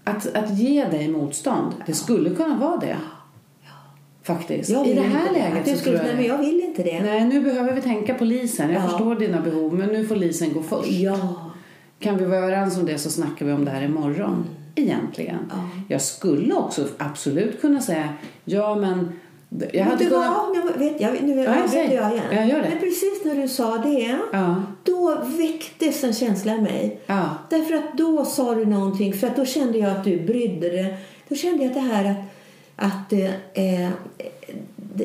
Att, 0.04 0.36
att 0.36 0.58
ge 0.58 0.84
dig 0.84 1.08
motstånd, 1.08 1.72
det 1.86 1.94
skulle 1.94 2.30
kunna 2.30 2.56
vara 2.56 2.76
det. 2.76 2.96
Faktiskt. 4.24 4.70
Jag 4.70 4.86
I 4.86 4.94
det 4.94 5.00
här 5.00 5.32
läget 5.32 5.66
jag 5.66 5.76
så 5.76 5.82
skulle, 5.82 5.98
tror 5.98 6.14
nej, 6.16 6.26
jag 6.26 6.38
men 6.38 6.46
jag 6.46 6.52
vill 6.52 6.64
inte 6.64 6.82
det. 6.82 7.00
Nej, 7.02 7.24
nu 7.24 7.40
behöver 7.40 7.72
vi 7.72 7.80
tänka 7.82 8.14
på 8.14 8.24
Lisen. 8.24 8.70
Jag 8.70 8.82
Ja. 8.82 8.88
förstår 8.88 9.14
dina 9.14 9.40
behov, 9.40 9.74
men 9.74 9.88
nu 9.88 10.06
får 10.06 10.16
Lisen 10.16 10.52
gå 10.52 10.62
först. 10.62 10.90
Ja. 10.90 11.34
Kan 11.98 12.16
vi 12.18 12.24
vara 12.24 12.38
överens 12.38 12.78
om 12.78 12.86
det 12.86 12.98
så 12.98 13.10
snackar 13.10 13.46
vi 13.46 13.52
om 13.52 13.64
det 13.64 13.70
här 13.70 13.82
imorgon. 13.82 14.44
Egentligen. 14.74 15.38
Ja. 15.50 15.56
Jag 15.88 16.00
skulle 16.02 16.54
också 16.54 16.86
absolut 16.98 17.60
kunna 17.60 17.80
säga 17.80 18.08
ja 18.44 18.74
men 18.74 19.12
jag 19.72 19.84
Vet 19.84 19.84
hade 19.92 20.04
kunnat... 20.04 20.26
vad? 20.28 20.56
Jag 20.56 20.78
vet, 20.78 21.00
jag, 21.00 21.22
nu 21.22 21.34
Ja, 21.42 21.50
avbryter 21.50 21.68
säg. 21.68 21.94
jag 21.94 22.12
igen. 22.12 22.24
Ja, 22.32 22.44
gör 22.44 22.62
det. 22.62 22.68
Men 22.68 22.78
precis 22.78 23.24
när 23.24 23.34
du 23.42 23.48
sa 23.48 23.78
det, 23.78 24.18
Ja, 24.32 24.62
då 24.84 25.18
väcktes 25.38 26.04
en 26.04 26.12
känsla 26.12 26.54
i 26.54 26.60
mig. 26.60 27.00
ja, 27.06 27.28
Därför 27.50 27.74
att 27.74 27.98
då 27.98 28.24
sa 28.24 28.54
du 28.54 28.64
någonting, 28.66 29.12
för 29.12 29.26
att 29.26 29.36
då 29.36 29.44
kände 29.44 29.78
jag 29.78 29.90
att 29.90 30.04
du 30.04 30.20
brydde 30.20 30.68
dig. 30.70 30.96
Då 31.28 31.34
kände 31.34 31.62
jag 31.64 31.68
att 31.68 31.74
det 31.74 31.80
här 31.94 32.04
att, 32.10 32.16
att 32.76 33.12
eh, 33.54 33.88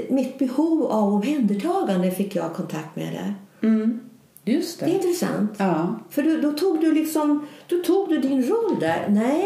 mitt 0.10 0.40
behov 0.40 0.84
av 0.86 1.14
omhändertagande 1.14 2.12
fick 2.12 2.36
jag 2.36 2.54
kontakt 2.54 2.96
med 2.96 3.14
det. 3.14 3.34
mm. 3.68 4.00
just 4.46 4.80
Det 4.80 4.86
är 4.86 4.90
det. 4.90 4.96
intressant. 4.96 5.52
Ja, 5.58 5.96
För 6.10 6.24
då, 6.24 6.50
då 6.52 6.58
tog 6.58 6.82
du 6.82 6.94
liksom, 6.94 7.48
då 7.68 7.76
tog 7.78 8.10
du 8.10 8.18
din 8.20 8.44
roll 8.44 8.80
där. 8.80 9.06
Nej, 9.10 9.46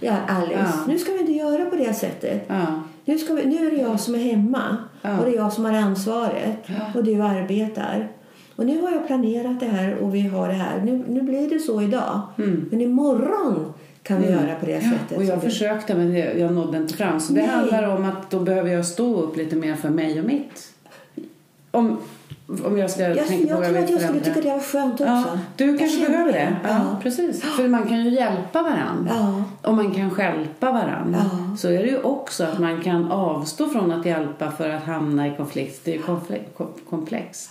ja, 0.00 0.16
Alice, 0.28 0.54
Ja. 0.74 0.86
nu 0.88 0.98
ska 0.98 1.12
vi 1.12 1.20
inte 1.20 1.32
göra 1.32 1.64
på 1.70 1.76
det 1.76 1.94
sättet. 1.94 2.44
ja, 2.48 2.82
Nu, 3.04 3.18
ska 3.18 3.34
vi, 3.34 3.44
nu 3.46 3.66
är 3.66 3.70
det 3.70 3.76
jag 3.82 4.00
som 4.00 4.14
är 4.14 4.18
hemma 4.18 4.76
och 5.02 5.24
det 5.24 5.30
är 5.30 5.36
jag 5.36 5.52
som 5.52 5.64
har 5.64 5.72
ansvaret 5.72 6.56
och 6.94 7.04
du 7.04 7.22
arbetar. 7.22 8.08
Och 8.56 8.66
nu 8.66 8.82
har 8.82 8.90
jag 8.90 9.06
planerat 9.06 9.60
det 9.60 9.66
här 9.66 9.96
och 9.96 10.14
vi 10.14 10.20
har 10.20 10.48
det 10.48 10.54
här. 10.54 10.82
Nu, 10.84 11.04
nu 11.08 11.22
blir 11.22 11.50
det 11.50 11.58
så 11.58 11.82
idag. 11.82 12.20
Men 12.70 12.80
imorgon 12.80 13.72
kan 14.02 14.22
vi 14.22 14.30
göra 14.30 14.54
på 14.60 14.66
det 14.66 14.80
sättet. 14.80 15.10
Mm. 15.10 15.22
och 15.22 15.24
jag 15.24 15.42
försökte 15.42 15.94
men 15.94 16.14
jag 16.40 16.52
nådde 16.52 16.78
inte 16.78 16.94
fram. 16.94 17.20
Så 17.20 17.32
det 17.32 17.40
Nej. 17.40 17.50
handlar 17.50 17.96
om 17.96 18.04
att 18.04 18.30
då 18.30 18.38
behöver 18.40 18.70
jag 18.70 18.86
stå 18.86 19.20
upp 19.22 19.36
lite 19.36 19.56
mer 19.56 19.74
för 19.74 19.88
mig 19.90 20.20
och 20.20 20.26
mitt. 20.26 20.68
Om, 21.70 21.98
om 22.64 22.78
jag 22.78 22.90
ska 22.90 23.02
jag, 23.02 23.16
jag 23.16 23.26
tänka 23.26 23.54
på 23.54 23.60
vad 23.60 23.68
jag 23.68 23.72
vill 23.72 23.90
jag 23.90 24.00
förändra. 24.00 24.20
tycka 24.24 24.40
det 24.40 24.50
var 24.50 24.60
skönt 24.60 24.92
också. 24.92 25.04
Ja, 25.04 25.24
du 25.56 25.66
Jag 25.66 25.78
kanske 25.78 26.08
behöver 26.08 26.32
det. 26.32 26.56
Ja, 26.64 26.68
Ja. 26.68 26.96
precis. 27.02 27.42
För 27.42 27.68
man 27.68 27.82
kan 27.88 28.04
ju 28.04 28.10
hjälpa 28.10 28.62
varandra. 28.62 29.10
Ja. 29.14 29.44
Om 29.70 29.76
man 29.76 29.90
kan 29.94 30.10
hjälpa 30.18 30.72
varandra 30.72 31.18
Ja. 31.32 31.56
så 31.56 31.68
är 31.68 31.78
det 31.82 31.88
ju 31.88 31.98
också 32.02 32.44
att 32.44 32.58
man 32.58 32.80
kan 32.82 33.12
avstå 33.12 33.68
från 33.68 33.92
att 33.92 34.06
hjälpa 34.06 34.50
för 34.50 34.70
att 34.70 34.82
hamna 34.84 35.26
i 35.28 35.36
konflikt. 35.36 35.80
Det 35.84 35.90
är 35.90 35.96
ju 35.96 36.02
komplext. 36.90 37.50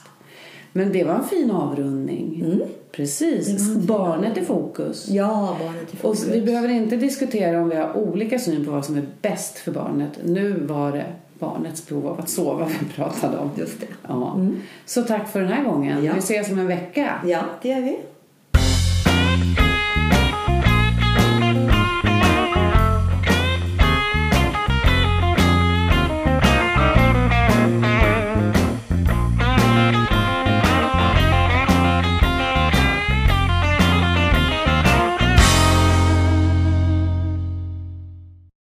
Men 0.74 0.92
det 0.94 1.04
var 1.04 1.14
en 1.14 1.24
fin 1.24 1.52
avrundning. 1.52 2.44
Precis. 2.92 3.76
Barnet 3.76 4.38
i 4.38 4.42
fokus. 4.42 5.10
Ja, 5.10 5.58
barnet 5.60 5.94
i 5.94 5.96
Och 5.96 6.00
fokus. 6.00 6.28
vi 6.28 6.42
behöver 6.42 6.70
inte 6.70 6.96
diskutera 6.96 7.62
om 7.62 7.70
vi 7.70 7.76
har 7.76 7.98
olika 7.98 8.40
syn 8.40 8.66
på 8.66 8.72
vad 8.72 8.86
som 8.86 8.98
är 8.98 9.06
bäst 9.22 9.58
för 9.58 9.72
barnet. 9.72 10.20
Nu 10.26 10.54
var 10.60 10.92
det 10.92 11.06
barnets 11.40 11.88
behov 11.88 12.08
av 12.08 12.20
att 12.20 12.30
sova 12.30 12.68
vi 12.80 12.86
pratade 12.96 13.38
om. 13.38 13.50
Just 13.56 13.80
det. 13.80 13.88
Ja. 14.08 14.40
Så 14.86 15.02
tack 15.02 15.30
för 15.30 15.40
den 15.40 15.50
här 15.50 15.64
gången. 15.64 16.04
Ja. 16.04 16.14
Vi 16.14 16.20
ses 16.20 16.52
om 16.52 16.60
en 16.60 16.68
vecka. 16.68 17.22
Ja, 17.26 17.40
det 17.62 17.70
gör 17.70 17.82
vi. 17.82 17.98